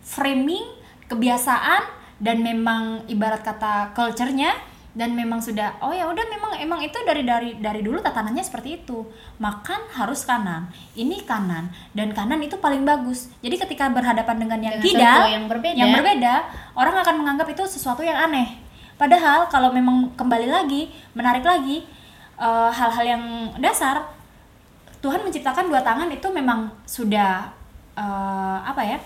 framing 0.03 0.63
kebiasaan 1.07 1.83
dan 2.19 2.43
memang 2.43 3.07
ibarat 3.07 3.43
kata 3.43 3.95
culture-nya 3.95 4.55
dan 4.97 5.13
memang 5.13 5.45
sudah 5.45 5.77
oh 5.85 5.93
ya 5.93 6.09
udah 6.09 6.25
memang 6.25 6.57
emang 6.57 6.81
itu 6.81 6.97
dari 7.05 7.21
dari 7.21 7.61
dari 7.61 7.85
dulu 7.85 8.01
tatanannya 8.01 8.41
seperti 8.41 8.81
itu. 8.81 9.05
Makan 9.37 9.93
harus 9.93 10.25
kanan 10.25 10.73
ini 10.97 11.21
kanan 11.29 11.69
dan 11.93 12.17
kanan 12.17 12.41
itu 12.41 12.57
paling 12.57 12.81
bagus. 12.89 13.29
Jadi 13.45 13.61
ketika 13.61 13.93
berhadapan 13.93 14.37
dengan 14.41 14.59
yang 14.65 14.75
tidak 14.81 15.29
yang 15.29 15.45
berbeda. 15.45 15.77
yang 15.77 15.93
berbeda 15.93 16.35
orang 16.73 16.97
akan 17.05 17.15
menganggap 17.21 17.47
itu 17.53 17.63
sesuatu 17.69 18.01
yang 18.01 18.17
aneh. 18.17 18.57
Padahal 18.97 19.53
kalau 19.53 19.69
memang 19.77 20.17
kembali 20.17 20.49
lagi 20.49 20.89
menarik 21.13 21.45
lagi 21.45 21.85
eh, 22.41 22.71
hal-hal 22.73 23.05
uh, 23.05 23.11
yang 23.13 23.23
dasar 23.61 24.17
Tuhan 25.05 25.21
menciptakan 25.21 25.69
dua 25.69 25.85
tangan 25.85 26.09
itu 26.09 26.25
memang 26.33 26.73
sudah 26.89 27.53
uh, 28.01 28.59
apa 28.65 28.81
ya 28.81 28.99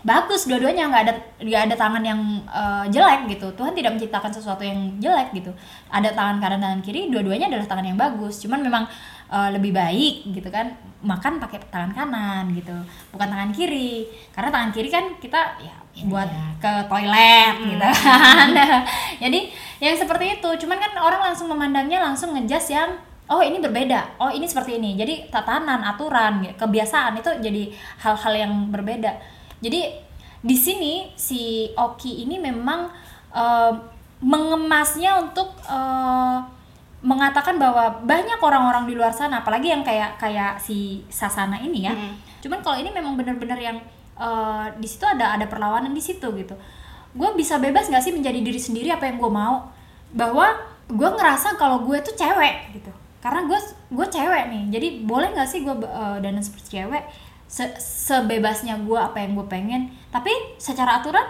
bagus 0.00 0.48
dua-duanya 0.48 0.88
nggak 0.88 1.02
ada 1.04 1.14
nggak 1.44 1.62
ada 1.68 1.74
tangan 1.76 2.00
yang 2.00 2.20
uh, 2.48 2.84
jelek 2.88 3.28
gitu. 3.36 3.52
Tuhan 3.52 3.76
tidak 3.76 3.96
menciptakan 3.96 4.32
sesuatu 4.32 4.64
yang 4.64 4.96
jelek 4.96 5.36
gitu. 5.36 5.52
Ada 5.92 6.16
tangan 6.16 6.40
kanan 6.40 6.60
dan 6.60 6.80
kiri 6.80 7.12
dua-duanya 7.12 7.52
adalah 7.52 7.68
tangan 7.68 7.86
yang 7.92 7.98
bagus. 8.00 8.40
Cuman 8.40 8.64
memang 8.64 8.88
uh, 9.28 9.48
lebih 9.52 9.76
baik 9.76 10.32
gitu 10.32 10.48
kan 10.48 10.72
makan 11.00 11.40
pakai 11.40 11.60
tangan 11.72 11.92
kanan 11.92 12.52
gitu 12.56 12.72
bukan 13.12 13.28
tangan 13.28 13.52
kiri. 13.52 14.08
Karena 14.32 14.48
tangan 14.48 14.70
kiri 14.72 14.88
kan 14.88 15.04
kita 15.20 15.40
ya 15.60 15.76
buat 16.08 16.28
ya. 16.32 16.48
ke 16.56 16.72
toilet 16.88 17.54
hmm. 17.60 17.68
gitu 17.76 17.86
kan. 18.00 18.48
Jadi 19.22 19.40
yang 19.84 19.96
seperti 20.00 20.40
itu. 20.40 20.50
Cuman 20.64 20.80
kan 20.80 20.92
orang 20.96 21.20
langsung 21.32 21.52
memandangnya 21.52 22.00
langsung 22.00 22.32
ngejas 22.32 22.72
yang 22.72 22.96
oh 23.28 23.44
ini 23.44 23.60
berbeda. 23.60 24.16
Oh 24.16 24.32
ini 24.32 24.48
seperti 24.48 24.80
ini. 24.80 24.96
Jadi 24.96 25.28
tatanan 25.28 25.84
aturan 25.84 26.40
kebiasaan 26.56 27.20
itu 27.20 27.30
jadi 27.44 27.68
hal-hal 28.00 28.32
yang 28.32 28.52
berbeda 28.72 29.39
jadi 29.60 29.80
di 30.40 30.56
sini 30.56 31.12
si 31.20 31.68
Oki 31.76 32.24
ini 32.24 32.40
memang 32.40 32.88
uh, 33.36 33.72
mengemasnya 34.20 35.20
untuk 35.20 35.52
uh, 35.68 36.40
mengatakan 37.00 37.56
bahwa 37.56 38.04
banyak 38.04 38.36
orang-orang 38.40 38.84
di 38.84 38.92
luar 38.92 39.12
sana, 39.12 39.40
apalagi 39.40 39.72
yang 39.72 39.80
kayak 39.80 40.20
kayak 40.20 40.60
si 40.60 41.00
Sasana 41.08 41.56
ini 41.60 41.88
ya. 41.88 41.96
Hmm. 41.96 42.16
Cuman 42.44 42.60
kalau 42.60 42.76
ini 42.76 42.92
memang 42.92 43.16
benar-benar 43.16 43.56
yang 43.56 43.80
uh, 44.20 44.68
di 44.76 44.84
situ 44.84 45.08
ada 45.08 45.36
ada 45.36 45.48
perlawanan 45.48 45.96
di 45.96 46.00
situ 46.04 46.28
gitu. 46.36 46.52
Gue 47.16 47.32
bisa 47.36 47.56
bebas 47.56 47.88
nggak 47.88 48.04
sih 48.04 48.12
menjadi 48.12 48.40
diri 48.44 48.60
sendiri 48.60 48.88
apa 48.92 49.08
yang 49.08 49.16
gue 49.16 49.32
mau? 49.32 49.72
Bahwa 50.12 50.52
gue 50.88 51.08
ngerasa 51.08 51.56
kalau 51.56 51.84
gue 51.88 51.96
tuh 52.04 52.12
cewek 52.12 52.76
gitu. 52.76 52.92
Karena 53.24 53.48
gue 53.48 53.58
gue 53.92 54.06
cewek 54.08 54.44
nih, 54.48 54.64
jadi 54.72 54.88
boleh 55.04 55.32
nggak 55.36 55.48
sih 55.48 55.64
gue 55.64 55.76
uh, 55.84 56.20
dan 56.20 56.36
seperti 56.40 56.80
cewek? 56.80 57.04
Se 57.50 57.66
sebebasnya 57.82 58.78
gue 58.86 58.94
apa 58.94 59.18
yang 59.18 59.34
gue 59.34 59.46
pengen. 59.50 59.90
Tapi 60.14 60.30
secara 60.62 61.02
aturan 61.02 61.26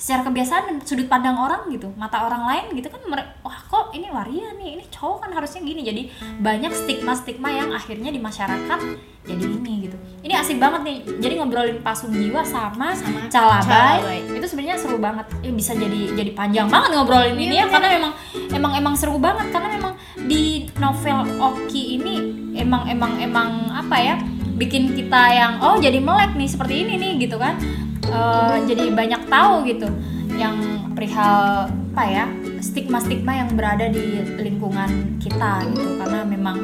secara 0.00 0.24
kebiasaan 0.24 0.64
dan 0.64 0.76
sudut 0.80 1.12
pandang 1.12 1.36
orang 1.36 1.68
gitu 1.68 1.92
mata 2.00 2.24
orang 2.24 2.48
lain 2.48 2.72
gitu 2.72 2.88
kan 2.88 3.04
wah 3.44 3.60
kok 3.68 3.92
ini 3.92 4.08
waria 4.08 4.48
nih 4.56 4.80
ini 4.80 4.84
cowok 4.88 5.28
kan 5.28 5.30
harusnya 5.36 5.60
gini. 5.60 5.84
Jadi 5.84 6.02
banyak 6.40 6.72
stigma 6.72 7.12
stigma 7.12 7.52
yang 7.52 7.76
akhirnya 7.76 8.08
di 8.08 8.16
masyarakat 8.16 8.80
jadi 9.28 9.44
ini 9.44 9.84
gitu. 9.84 10.00
Ini 10.24 10.32
asik 10.40 10.56
banget 10.56 10.80
nih. 10.88 10.98
Jadi 11.20 11.34
ngobrolin 11.36 11.84
pasung 11.84 12.08
jiwa 12.16 12.40
sama 12.40 12.96
Sama 12.96 13.28
calabai, 13.28 14.00
Calabai. 14.00 14.40
itu 14.40 14.46
sebenarnya 14.48 14.80
seru 14.80 14.96
banget. 14.96 15.28
Ya, 15.44 15.52
bisa 15.52 15.76
jadi 15.76 16.00
jadi 16.16 16.32
panjang 16.32 16.72
banget 16.72 16.96
ngobrolin 16.96 17.36
ini 17.36 17.60
ya 17.60 17.68
karena 17.68 18.00
memang 18.00 18.12
emang 18.56 18.72
emang 18.80 18.94
seru 18.96 19.20
banget. 19.20 19.52
Karena 19.52 19.68
memang 19.76 19.92
di 20.24 20.64
novel 20.80 21.28
Oki 21.36 22.00
ini 22.00 22.14
emang 22.56 22.88
emang 22.88 23.20
emang 23.20 23.68
apa 23.68 23.96
ya 24.00 24.16
bikin 24.60 24.92
kita 24.92 25.22
yang 25.32 25.52
oh 25.64 25.80
jadi 25.80 25.96
melek 25.96 26.36
nih 26.36 26.48
seperti 26.52 26.84
ini 26.84 27.00
nih 27.00 27.12
gitu 27.24 27.40
kan. 27.40 27.56
Eh, 28.04 28.56
jadi 28.68 28.92
banyak 28.92 29.22
tahu 29.32 29.64
gitu 29.64 29.88
yang 30.36 30.56
perihal 30.92 31.68
apa 31.90 32.04
ya 32.06 32.24
stigma-stigma 32.62 33.34
yang 33.34 33.50
berada 33.56 33.88
di 33.88 34.20
lingkungan 34.36 35.16
kita 35.16 35.64
gitu. 35.72 35.96
Karena 35.96 36.20
memang 36.28 36.60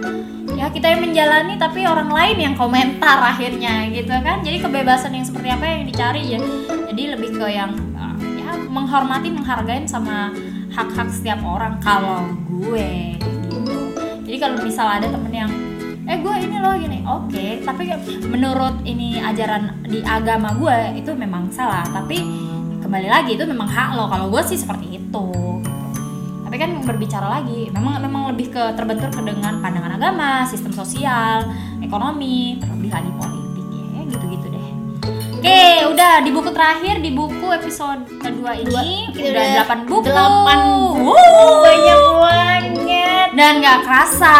ya 0.52 0.68
kita 0.68 0.92
yang 0.92 1.00
menjalani 1.08 1.56
tapi 1.56 1.88
orang 1.88 2.12
lain 2.12 2.36
yang 2.36 2.54
komentar 2.54 3.16
akhirnya 3.32 3.88
gitu 3.88 4.12
kan. 4.12 4.44
Jadi 4.44 4.60
kebebasan 4.60 5.16
yang 5.16 5.24
seperti 5.24 5.48
apa 5.48 5.64
yang 5.64 5.88
dicari 5.88 6.22
ya. 6.36 6.40
Jadi 6.92 7.02
lebih 7.16 7.30
ke 7.40 7.46
yang 7.48 7.72
uh, 7.96 8.12
ya 8.36 8.60
menghormati 8.68 9.32
menghargain 9.32 9.88
sama 9.88 10.36
hak-hak 10.68 11.08
setiap 11.08 11.40
orang. 11.46 11.80
Kalau 11.80 12.28
gue 12.44 13.16
gitu. 13.16 13.72
Jadi 14.26 14.36
kalau 14.36 14.56
misal 14.60 14.86
ada 15.00 15.06
temen 15.08 15.32
yang 15.32 15.50
eh 16.06 16.16
gue 16.22 16.34
ini 16.38 16.56
loh 16.62 16.74
gini. 16.78 16.98
Oke 17.02 17.60
tapi 17.66 17.90
menurut 18.30 18.86
ini 18.86 19.18
ajaran 19.18 19.82
di 19.82 20.00
agama 20.06 20.54
gue 20.54 21.02
itu 21.02 21.10
memang 21.12 21.50
salah. 21.50 21.82
Tapi 21.90 22.22
kembali 22.80 23.08
lagi 23.10 23.34
itu 23.34 23.44
memang 23.44 23.66
hak 23.66 23.98
lo. 23.98 24.06
Kalau 24.06 24.26
gue 24.30 24.42
sih 24.46 24.58
seperti 24.58 25.02
itu. 25.02 25.26
Tapi 26.46 26.56
kan 26.62 26.70
berbicara 26.86 27.26
lagi 27.26 27.68
memang 27.74 27.98
memang 27.98 28.30
lebih 28.30 28.54
ke 28.54 28.62
terbentur 28.78 29.10
ke 29.10 29.20
dengan 29.26 29.58
pandangan 29.58 29.98
agama 29.98 30.46
sistem 30.46 30.70
sosial 30.70 31.42
ekonomi 31.82 32.62
terlebih 32.62 32.90
lagi 32.94 33.10
politik 33.18 33.35
oke 35.46 35.94
udah 35.94 36.14
di 36.26 36.30
buku 36.34 36.50
terakhir 36.50 36.94
di 36.98 37.10
buku 37.14 37.46
episode 37.54 38.02
kedua 38.18 38.58
ini 38.58 39.14
Kita 39.14 39.30
udah 39.30 39.46
8 39.86 39.86
buku 39.86 40.06
delapan 40.10 40.58
buku. 40.58 41.06
Wuh. 41.06 41.56
banyak 41.62 42.00
banget 42.18 43.28
dan 43.36 43.52
gak 43.62 43.78
kerasa 43.86 44.36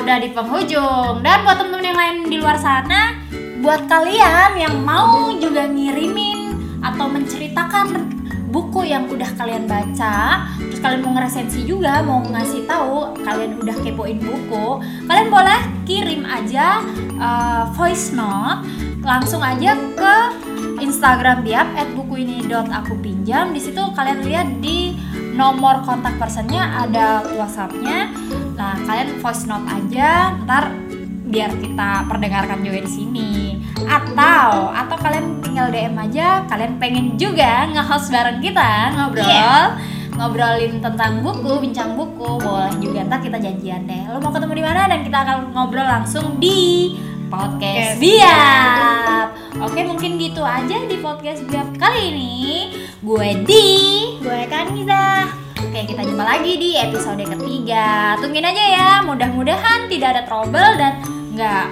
udah 0.00 0.16
di 0.16 0.28
penghujung 0.32 1.20
dan 1.20 1.44
buat 1.44 1.60
temen-temen 1.60 1.84
yang 1.84 1.98
lain 1.98 2.16
di 2.30 2.36
luar 2.40 2.56
sana 2.56 3.20
buat 3.60 3.84
kalian 3.84 4.56
yang 4.56 4.80
mau 4.80 5.28
juga 5.36 5.68
ngirimin 5.68 6.56
atau 6.80 7.04
menceritakan 7.10 8.16
buku 8.48 8.88
yang 8.88 9.04
udah 9.10 9.28
kalian 9.36 9.68
baca 9.68 10.48
terus 10.56 10.80
kalian 10.80 11.04
mau 11.04 11.12
ngeresensi 11.18 11.68
juga 11.68 12.00
mau 12.00 12.24
ngasih 12.24 12.64
tahu 12.64 13.12
kalian 13.20 13.60
udah 13.60 13.76
kepoin 13.84 14.16
buku 14.22 14.80
kalian 15.04 15.28
boleh 15.28 15.60
kirim 15.84 16.24
aja 16.24 16.80
uh, 17.20 17.68
voice 17.76 18.16
note 18.16 18.64
langsung 19.04 19.42
aja 19.42 19.74
ke 19.98 20.45
Instagram 20.80 21.44
Biap 21.44 21.68
at 21.76 21.88
buku 21.96 22.24
ini 22.24 22.44
dot 22.44 22.68
aku 22.68 23.00
pinjam 23.00 23.52
di 23.52 23.60
situ 23.60 23.80
kalian 23.96 24.20
lihat 24.24 24.48
di 24.60 24.96
nomor 25.36 25.84
kontak 25.84 26.16
personnya 26.16 26.84
ada 26.84 27.24
WhatsAppnya. 27.36 28.12
Nah 28.56 28.74
kalian 28.84 29.20
voice 29.20 29.44
note 29.44 29.68
aja 29.68 30.36
ntar 30.44 30.72
biar 31.26 31.50
kita 31.58 32.06
perdengarkan 32.08 32.64
juga 32.64 32.78
di 32.84 32.90
sini. 32.90 33.32
Atau 33.84 34.72
atau 34.72 34.96
kalian 34.96 35.44
tinggal 35.44 35.68
DM 35.68 35.96
aja 35.96 36.44
kalian 36.48 36.80
pengen 36.80 37.06
juga 37.20 37.68
nge-host 37.72 38.08
bareng 38.12 38.40
kita 38.40 38.96
ngobrol. 38.96 39.26
Iya. 39.26 39.76
ngobrolin 40.16 40.80
tentang 40.80 41.20
buku 41.20 41.60
bincang 41.60 41.92
buku 41.92 42.40
boleh 42.40 42.72
juga. 42.80 43.04
Ntar 43.04 43.20
kita 43.20 43.36
janjian 43.36 43.84
deh. 43.84 44.08
Lo 44.08 44.16
mau 44.16 44.32
ketemu 44.32 44.52
di 44.56 44.64
mana? 44.64 44.88
Dan 44.88 45.04
kita 45.04 45.18
akan 45.20 45.52
ngobrol 45.52 45.84
langsung 45.84 46.40
di 46.40 46.96
podcast 47.26 47.98
biap 47.98 49.26
oke 49.58 49.80
mungkin 49.86 50.18
gitu 50.18 50.42
aja 50.42 50.76
di 50.86 50.96
podcast 51.00 51.42
biap 51.46 51.68
kali 51.76 52.14
ini 52.14 52.44
gue 53.02 53.28
di 53.44 53.66
gue 54.22 54.40
kan 54.50 54.70
bisa 54.72 55.26
Oke, 55.56 55.88
kita 55.88 56.04
jumpa 56.04 56.20
lagi 56.20 56.60
di 56.60 56.76
episode 56.76 57.20
ketiga. 57.24 58.12
Tungguin 58.20 58.44
aja 58.44 58.64
ya, 58.76 58.90
mudah-mudahan 59.04 59.88
tidak 59.88 60.12
ada 60.12 60.22
trouble 60.28 60.72
dan 60.76 61.00
nggak 61.32 61.64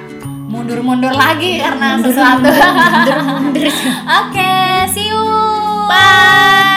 mundur-mundur 0.48 1.12
lagi 1.12 1.61
karena 1.61 2.00
sesuatu. 2.00 2.48
mundur 2.48 3.18
mundur 3.24 3.68
Oke, 4.24 4.52
see 4.88 5.09
you. 5.12 5.20
bye 5.88 6.73